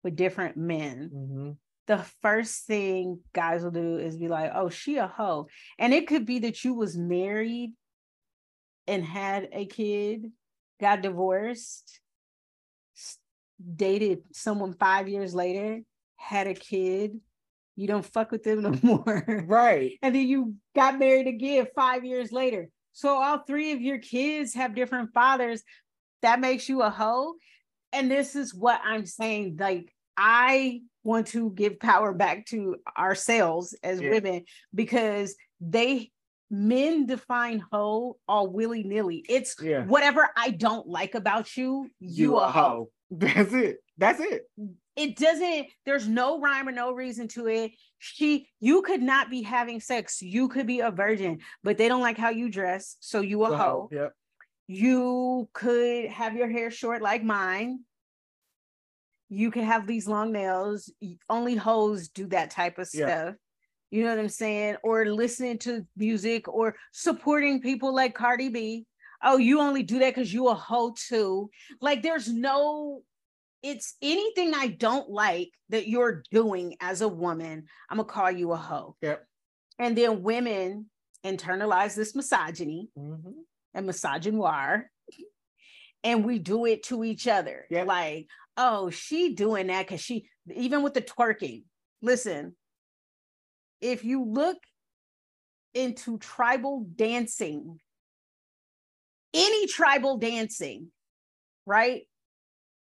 with 0.05 0.17
different 0.17 0.57
men, 0.57 1.15
mhm, 1.15 1.57
the 1.87 1.99
first 2.21 2.67
thing 2.67 3.21
guys 3.33 3.63
will 3.63 3.71
do 3.71 3.99
is 3.99 4.17
be 4.17 4.29
like, 4.29 4.53
"Oh, 4.55 4.69
she 4.69 4.97
a 4.97 5.07
hoe," 5.07 5.49
and 5.79 5.95
it 5.95 6.07
could 6.07 6.27
be 6.27 6.41
that 6.41 6.65
you 6.65 6.75
was 6.75 6.97
married 6.97 7.73
and 8.87 9.05
had 9.05 9.49
a 9.53 9.67
kid, 9.67 10.33
got 10.81 11.03
divorced, 11.03 12.01
dated 13.75 14.23
someone 14.33 14.75
five 14.75 15.09
years 15.09 15.35
later, 15.35 15.83
had 16.17 16.47
a 16.47 16.55
kid. 16.55 17.21
You 17.77 17.87
don't 17.87 18.05
fuck 18.05 18.31
with 18.31 18.43
them 18.43 18.63
no 18.63 18.79
more, 18.83 19.45
right. 19.47 19.93
and 20.03 20.15
then 20.15 20.27
you 20.27 20.55
got 20.75 20.99
married 20.99 21.27
again 21.27 21.67
five 21.75 22.05
years 22.05 22.33
later. 22.33 22.69
So 22.93 23.11
all 23.23 23.39
three 23.39 23.73
of 23.73 23.83
your 23.83 23.99
kids 23.99 24.55
have 24.55 24.75
different 24.75 25.13
fathers. 25.13 25.63
That 26.23 26.41
makes 26.41 26.67
you 26.67 26.81
a 26.81 26.89
hoe. 26.89 27.35
And 27.93 28.11
this 28.11 28.35
is 28.35 28.55
what 28.55 28.81
I'm 28.83 29.05
saying. 29.05 29.59
Like, 29.61 29.93
I 30.17 30.81
want 31.07 31.29
to 31.29 31.51
give 31.51 31.79
power 31.81 32.13
back 32.13 32.47
to 32.47 32.77
ourselves 32.99 33.75
as 33.83 34.01
Yeah. 34.01 34.11
women 34.11 34.45
because 34.75 35.35
they 35.61 36.11
men 36.51 37.07
define 37.07 37.63
hoe 37.73 38.19
all 38.29 38.49
willy-nilly. 38.49 39.25
It's 39.29 39.57
Yeah. 39.61 39.85
whatever 39.85 40.29
I 40.37 40.51
don't 40.51 40.87
like 40.87 41.15
about 41.15 41.57
you, 41.57 41.91
you, 41.99 42.37
a 42.37 42.49
hoe. 42.49 42.91
That's 43.11 43.53
it. 43.53 43.79
That's 43.99 44.21
it. 44.21 44.43
It 44.97 45.17
doesn't, 45.17 45.67
there's 45.85 46.09
no 46.09 46.41
rhyme 46.41 46.69
or 46.69 46.73
no 46.73 46.93
reason 46.93 47.29
to 47.29 47.47
it. 47.49 47.73
She, 47.99 48.49
you 48.61 48.83
could 48.83 49.03
not 49.03 49.31
be 49.31 49.43
having 49.43 49.81
sex. 49.81 50.23
You 50.23 50.49
could 50.49 50.67
be 50.67 50.81
a 50.81 50.91
virgin, 50.91 51.41
but 51.63 51.79
they 51.79 51.89
don't 51.89 52.01
like 52.01 52.17
how 52.19 52.31
you 52.31 52.51
dress. 52.51 52.97
So 53.01 53.21
you 53.21 53.45
a 53.45 53.57
hoe. 53.57 53.89
Yep. 53.93 54.13
You 54.69 55.49
could 55.53 56.07
have 56.07 56.35
your 56.35 56.49
hair 56.49 56.71
short 56.71 57.03
like 57.03 57.23
mine. 57.23 57.81
You 59.29 59.51
can 59.51 59.65
have 59.65 59.87
these 59.87 60.07
long 60.07 60.33
nails. 60.33 60.93
Only 61.29 61.57
hoes 61.57 62.09
do 62.09 62.27
that 62.29 62.51
type 62.51 62.79
of 62.79 62.89
Yeah. 62.93 63.07
stuff. 63.07 63.35
You 63.91 64.05
know 64.05 64.11
what 64.11 64.19
I'm 64.19 64.29
saying? 64.29 64.77
Or 64.83 65.07
listening 65.07 65.59
to 65.61 65.87
music 65.97 66.49
or 66.49 66.77
supporting 66.93 67.61
people 67.61 67.95
like 67.95 68.15
Cardi 68.15 68.49
B. 68.49 68.87
Oh, 69.23 69.37
you 69.39 69.61
only 69.61 69.83
do 69.83 69.99
that 70.01 70.15
because 70.15 70.33
you 70.33 70.49
a 70.49 70.55
hoe 70.55 70.95
too. 71.09 71.51
Like 71.81 72.03
there's 72.03 72.29
no, 72.33 73.03
it's 73.63 73.97
anything 74.03 74.55
I 74.55 74.69
don't 74.69 75.09
like 75.09 75.51
that 75.71 75.89
you're 75.89 76.23
doing 76.31 76.77
as 76.81 77.01
a 77.01 77.09
woman, 77.09 77.67
I'm 77.91 77.97
gonna 77.97 78.09
call 78.09 78.31
you 78.31 78.53
a 78.53 78.57
hoe. 78.57 78.97
Yep. 79.01 79.25
And 79.79 79.97
then 79.97 80.23
women 80.23 80.91
internalize 81.25 81.95
this 81.97 82.15
misogyny 82.15 82.89
Mhm. 82.97 83.33
and 83.75 83.89
misogynoir 83.89 84.85
and 86.05 86.25
we 86.25 86.39
do 86.39 86.67
it 86.67 86.85
to 86.85 87.03
each 87.03 87.27
other 87.27 87.67
Yep. 87.71 87.87
like 87.87 88.29
oh 88.57 88.91
she 88.91 89.35
doing 89.35 89.69
that 89.69 89.87
because 89.87 90.01
she 90.01 90.29
even 90.55 90.83
with 90.83 90.95
the 90.95 91.03
twerking 91.03 91.65
listen 92.03 92.55
if 93.81 94.05
you 94.05 94.25
look 94.25 94.59
into 95.75 96.19
tribal 96.19 96.87
dancing 96.95 97.79
any 99.35 99.67
tribal 99.67 100.17
dancing 100.17 100.89
right 101.67 102.03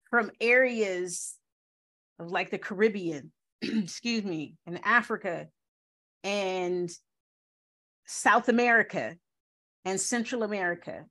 from 0.09 0.31
areas 0.39 1.35
of 2.19 2.31
like 2.31 2.49
the 2.49 2.57
caribbean 2.57 3.31
excuse 3.61 4.23
me 4.23 4.55
and 4.65 4.79
africa 4.85 5.47
and 6.23 6.89
south 8.05 8.47
america 8.47 9.15
and 9.87 10.01
Central 10.01 10.43
America. 10.43 11.05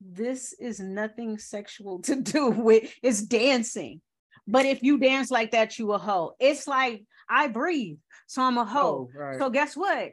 This 0.00 0.52
is 0.52 0.80
nothing 0.80 1.38
sexual 1.38 2.00
to 2.02 2.16
do 2.22 2.50
with 2.50 2.92
it's 3.02 3.22
dancing. 3.22 4.00
But 4.46 4.64
if 4.64 4.82
you 4.82 4.98
dance 4.98 5.30
like 5.30 5.50
that, 5.50 5.78
you 5.78 5.92
a 5.92 5.98
hoe. 5.98 6.32
It's 6.40 6.66
like 6.66 7.04
I 7.28 7.48
breathe, 7.48 7.98
so 8.26 8.42
I'm 8.42 8.56
a 8.56 8.64
hoe. 8.64 9.10
Oh, 9.14 9.18
right. 9.18 9.38
So 9.38 9.50
guess 9.50 9.76
what? 9.76 10.12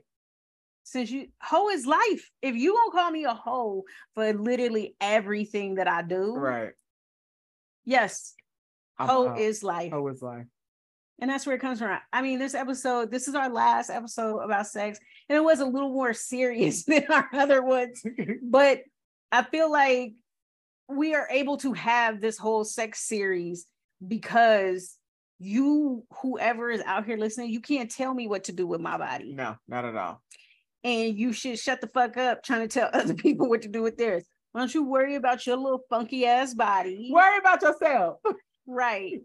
Since 0.84 1.10
you 1.10 1.28
hoe 1.42 1.70
is 1.70 1.86
life. 1.86 2.30
If 2.42 2.56
you 2.56 2.74
gonna 2.74 2.92
call 2.92 3.12
me 3.12 3.24
a 3.26 3.34
hoe 3.34 3.86
for 4.14 4.34
literally 4.34 4.96
everything 5.00 5.76
that 5.76 5.88
I 5.88 6.02
do, 6.02 6.36
right. 6.36 6.74
yes, 7.86 8.36
I'm 8.98 9.08
hoe 9.08 9.36
is 9.36 9.64
life. 9.64 9.92
Hoe 9.92 10.08
is 10.10 10.22
life. 10.22 10.46
And 11.20 11.30
that's 11.30 11.46
where 11.46 11.56
it 11.56 11.62
comes 11.62 11.80
from. 11.80 11.98
I 12.12 12.22
mean, 12.22 12.40
this 12.40 12.54
episode, 12.54 13.10
this 13.10 13.30
is 13.30 13.36
our 13.36 13.50
last 13.50 13.90
episode 13.90 14.40
about 14.40 14.68
sex, 14.68 15.00
and 15.30 15.38
it 15.38 15.44
was 15.44 15.62
a 15.62 15.66
little 15.66 15.94
more 15.94 16.14
serious 16.14 16.84
than 16.86 17.06
our 17.10 17.30
other 17.34 17.64
ones. 17.64 18.04
but 18.44 18.82
I 19.32 19.44
feel 19.44 19.72
like 19.72 20.14
we 20.88 21.16
are 21.16 21.28
able 21.30 21.58
to 21.58 21.74
have 21.74 22.22
this 22.22 22.38
whole 22.38 22.64
sex 22.64 23.00
series 23.08 23.66
because 24.06 24.98
you, 25.40 26.04
whoever 26.22 26.70
is 26.70 26.82
out 26.86 27.06
here 27.06 27.18
listening, 27.18 27.50
you 27.50 27.60
can't 27.60 27.92
tell 27.92 28.14
me 28.14 28.28
what 28.28 28.46
to 28.46 28.52
do 28.54 28.66
with 28.68 28.82
my 28.82 28.98
body. 28.98 29.34
no, 29.34 29.56
not 29.68 29.86
at 29.86 29.96
all. 29.96 30.22
And 30.84 31.18
you 31.18 31.34
should 31.34 31.58
shut 31.58 31.82
the 31.82 31.88
fuck 31.88 32.16
up 32.16 32.44
trying 32.44 32.62
to 32.62 32.68
tell 32.68 32.90
other 32.94 33.16
people 33.16 33.50
what 33.50 33.64
to 33.64 33.68
do 33.68 33.82
with 33.82 33.98
theirs. 33.98 34.24
Why 34.52 34.62
don't 34.62 34.74
you 34.74 34.84
worry 34.84 35.16
about 35.16 35.46
your 35.46 35.58
little 35.58 35.82
funky 35.90 36.26
ass 36.26 36.54
body? 36.54 37.10
Worry 37.12 37.40
about 37.40 37.62
yourself. 37.62 38.20
Right. 38.68 39.20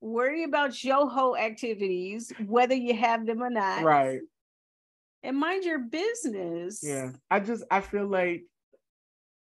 Worry 0.00 0.44
about 0.44 0.82
your 0.82 1.10
whole 1.10 1.36
activities, 1.36 2.32
whether 2.46 2.74
you 2.74 2.96
have 2.96 3.26
them 3.26 3.42
or 3.42 3.50
not. 3.50 3.82
right. 3.82 4.20
And 5.22 5.36
mind 5.36 5.64
your 5.64 5.80
business. 5.80 6.80
Yeah. 6.82 7.10
I 7.30 7.40
just 7.40 7.62
I 7.70 7.82
feel 7.82 8.06
like 8.06 8.44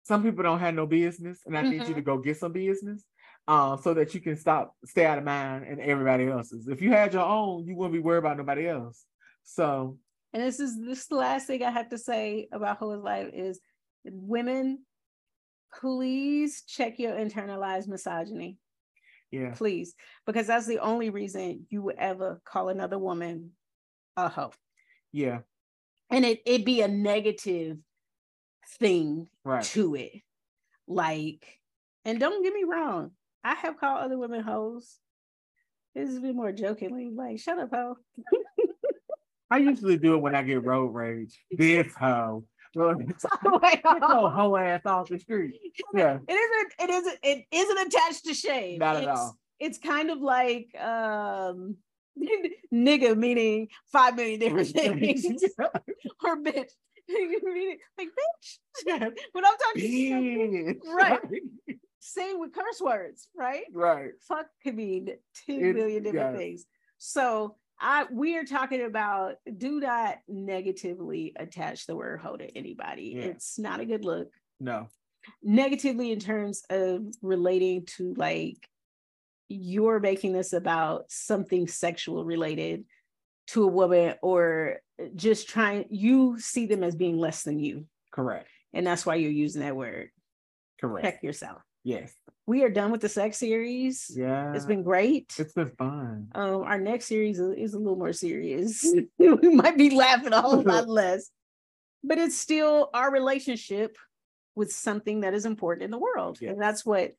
some 0.08 0.24
people 0.24 0.44
don't 0.44 0.60
have 0.60 0.74
no 0.76 0.86
business, 0.88 1.42
and 1.46 1.58
I 1.58 1.62
need 1.62 1.74
you 1.74 1.80
Mm-hmm. 1.82 1.94
to 1.96 2.02
go 2.02 2.18
get 2.18 2.38
some 2.38 2.54
business. 2.54 3.04
um, 3.50 3.78
so 3.82 3.94
that 3.94 4.14
you 4.14 4.20
can 4.20 4.36
stop, 4.36 4.76
stay 4.86 5.06
out 5.06 5.18
of 5.18 5.24
mine 5.24 5.64
and 5.70 5.80
everybody 5.80 6.26
else's. 6.28 6.68
If 6.68 6.82
you 6.82 6.92
had 6.92 7.14
your 7.14 7.24
own, 7.26 7.66
you 7.68 7.76
wouldn't 7.78 7.94
be 7.94 8.00
worried 8.08 8.20
about 8.24 8.38
nobody 8.38 8.68
else. 8.68 9.06
So, 9.44 9.98
and 10.34 10.44
this 10.44 10.60
is 10.60 10.72
this 10.90 11.10
last 11.12 11.48
thing 11.48 11.64
I 11.64 11.72
have 11.72 11.90
to 11.90 11.98
say 11.98 12.50
about 12.52 12.78
Ho's 12.78 13.02
life 13.02 13.30
is 13.34 13.62
women, 14.04 14.80
please 15.80 16.64
check 16.68 17.00
your 17.00 17.14
internalized 17.14 17.88
misogyny. 17.88 18.58
Yeah. 19.32 19.52
Please, 19.56 19.94
because 20.26 20.48
that's 20.48 20.68
the 20.68 20.80
only 20.80 21.10
reason 21.10 21.68
you 21.70 21.82
would 21.84 21.98
ever 21.98 22.42
call 22.46 22.70
another 22.70 22.98
woman 23.00 23.52
a 24.18 24.28
hoe. 24.30 24.52
Yeah. 25.12 25.40
And 26.10 26.26
it 26.26 26.42
it 26.46 26.66
be 26.66 26.82
a 26.82 26.88
negative 26.88 27.78
thing 28.80 29.28
right. 29.44 29.64
to 29.64 29.96
it. 29.96 30.22
Like, 30.88 31.46
and 32.06 32.20
don't 32.20 32.44
get 32.44 32.54
me 32.54 32.64
wrong, 32.64 33.12
I 33.44 33.56
have 33.56 33.80
called 33.80 34.04
other 34.04 34.18
women 34.18 34.42
hoes. 34.42 34.98
This 35.96 36.10
has 36.10 36.20
been 36.20 36.36
more 36.36 36.52
jokingly, 36.52 37.10
like, 37.10 37.40
shut 37.40 37.60
up, 37.60 37.70
hoe. 37.74 37.98
I 39.50 39.58
usually 39.58 39.98
do 39.98 40.16
it 40.16 40.22
when 40.22 40.36
I 40.36 40.44
get 40.44 40.64
road 40.64 40.94
rage. 40.94 41.40
This 41.52 41.88
hoe. 41.96 42.44
Oh, 42.80 44.30
hoe 44.30 44.56
ass 44.56 44.86
off 44.86 45.10
the 45.10 45.18
street. 45.18 45.56
Yeah. 45.96 46.20
It 46.28 46.34
isn't, 46.34 46.74
it 46.80 46.90
isn't, 46.90 47.20
it 47.24 47.46
isn't 47.52 47.88
attached 47.88 48.26
to 48.26 48.34
shame. 48.36 48.78
Not 48.78 48.98
it's, 48.98 49.08
at 49.08 49.16
all. 49.16 49.38
It's 49.60 49.78
kind 49.80 50.12
of 50.12 50.20
like 50.20 50.68
um 50.80 51.78
nigga 52.74 53.18
meaning 53.18 53.70
five 53.92 54.16
million 54.16 54.40
different 54.40 54.68
things. 54.70 55.26
or 56.24 56.38
bitch. 56.44 56.70
like 57.98 58.10
bitch. 58.10 59.12
when 59.32 59.46
I'm 59.46 59.54
talking 59.58 60.80
right. 60.94 61.20
Same 62.00 62.40
with 62.40 62.54
curse 62.54 62.80
words, 62.82 63.28
right? 63.36 63.64
Right. 63.74 64.12
Fuck 64.28 64.48
could 64.64 64.76
mean 64.76 65.10
two 65.46 65.74
million 65.74 66.04
different 66.04 66.34
yes. 66.34 66.38
things. 66.38 66.66
So 66.98 67.56
I 67.80 68.06
we 68.12 68.38
are 68.38 68.44
talking 68.44 68.84
about 68.84 69.36
do 69.58 69.80
not 69.80 70.18
negatively 70.28 71.34
attach 71.36 71.86
the 71.86 71.96
word 71.96 72.20
hoe 72.20 72.38
to 72.38 72.58
anybody. 72.58 73.14
Yeah. 73.16 73.24
It's 73.24 73.60
not 73.60 73.80
a 73.80 73.86
good 73.86 74.06
look. 74.06 74.30
No. 74.60 74.88
Negatively 75.44 76.12
in 76.12 76.20
terms 76.20 76.64
of 76.70 77.02
relating 77.22 77.86
to 77.98 78.14
like 78.16 78.68
you're 79.50 80.00
making 80.00 80.34
this 80.34 80.54
about 80.54 81.06
something 81.10 81.68
sexual 81.68 82.26
related 82.26 82.86
to 83.48 83.64
a 83.64 83.68
woman 83.68 84.16
or 84.22 84.80
just 85.16 85.50
trying 85.50 85.86
you 85.90 86.40
see 86.40 86.66
them 86.66 86.84
as 86.84 86.96
being 86.96 87.18
less 87.18 87.44
than 87.44 87.60
you. 87.60 87.86
Correct. 88.12 88.48
And 88.74 88.86
that's 88.86 89.06
why 89.06 89.16
you're 89.16 89.32
using 89.32 89.62
that 89.62 89.76
word. 89.76 90.10
Correct. 90.80 91.06
Check 91.06 91.24
yourself. 91.24 91.62
Yes. 91.84 92.14
We 92.46 92.64
are 92.64 92.70
done 92.70 92.92
with 92.92 93.02
the 93.02 93.10
sex 93.10 93.38
series. 93.38 94.12
Yeah. 94.14 94.54
It's 94.54 94.66
been 94.66 94.84
great. 94.84 95.34
It's 95.38 95.54
been 95.54 95.72
fun. 95.78 96.28
Um, 96.36 96.64
our 96.64 96.78
next 96.78 97.06
series 97.06 97.40
is 97.40 97.74
a 97.74 97.80
little 97.80 97.98
more 97.98 98.14
serious. 98.14 98.86
we 99.18 99.56
might 99.56 99.78
be 99.78 99.96
laughing 99.96 100.34
a 100.34 100.42
whole 100.42 100.62
lot 100.62 100.88
less, 100.88 101.30
but 102.04 102.18
it's 102.18 102.38
still 102.38 102.90
our 102.94 103.12
relationship 103.12 103.98
with 104.56 104.72
something 104.72 105.22
that 105.22 105.34
is 105.34 105.46
important 105.46 105.84
in 105.84 105.92
the 105.92 106.00
world. 106.00 106.40
Yes. 106.42 106.52
And 106.52 106.62
that's 106.62 106.86
what 106.86 107.14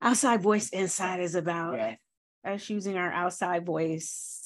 outside 0.00 0.40
voice 0.40 0.70
inside 0.70 1.20
is 1.20 1.34
about. 1.34 1.76
Yes. 1.76 1.98
Us 2.44 2.70
using 2.70 2.96
our 2.96 3.12
outside 3.12 3.64
voice 3.64 4.41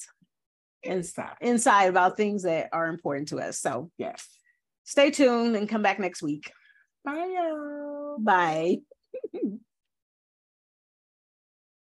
inside 0.83 1.35
inside 1.41 1.85
about 1.85 2.17
things 2.17 2.43
that 2.43 2.69
are 2.71 2.87
important 2.87 3.29
to 3.29 3.39
us. 3.39 3.59
So 3.59 3.91
yes. 3.97 4.27
Stay 4.83 5.11
tuned 5.11 5.57
and 5.57 5.67
come 5.67 5.81
back 5.81 5.99
next 5.99 6.21
week. 6.23 6.51
Bye. 7.03 7.13
y'all. 7.15 8.17
Bye. 8.19 8.77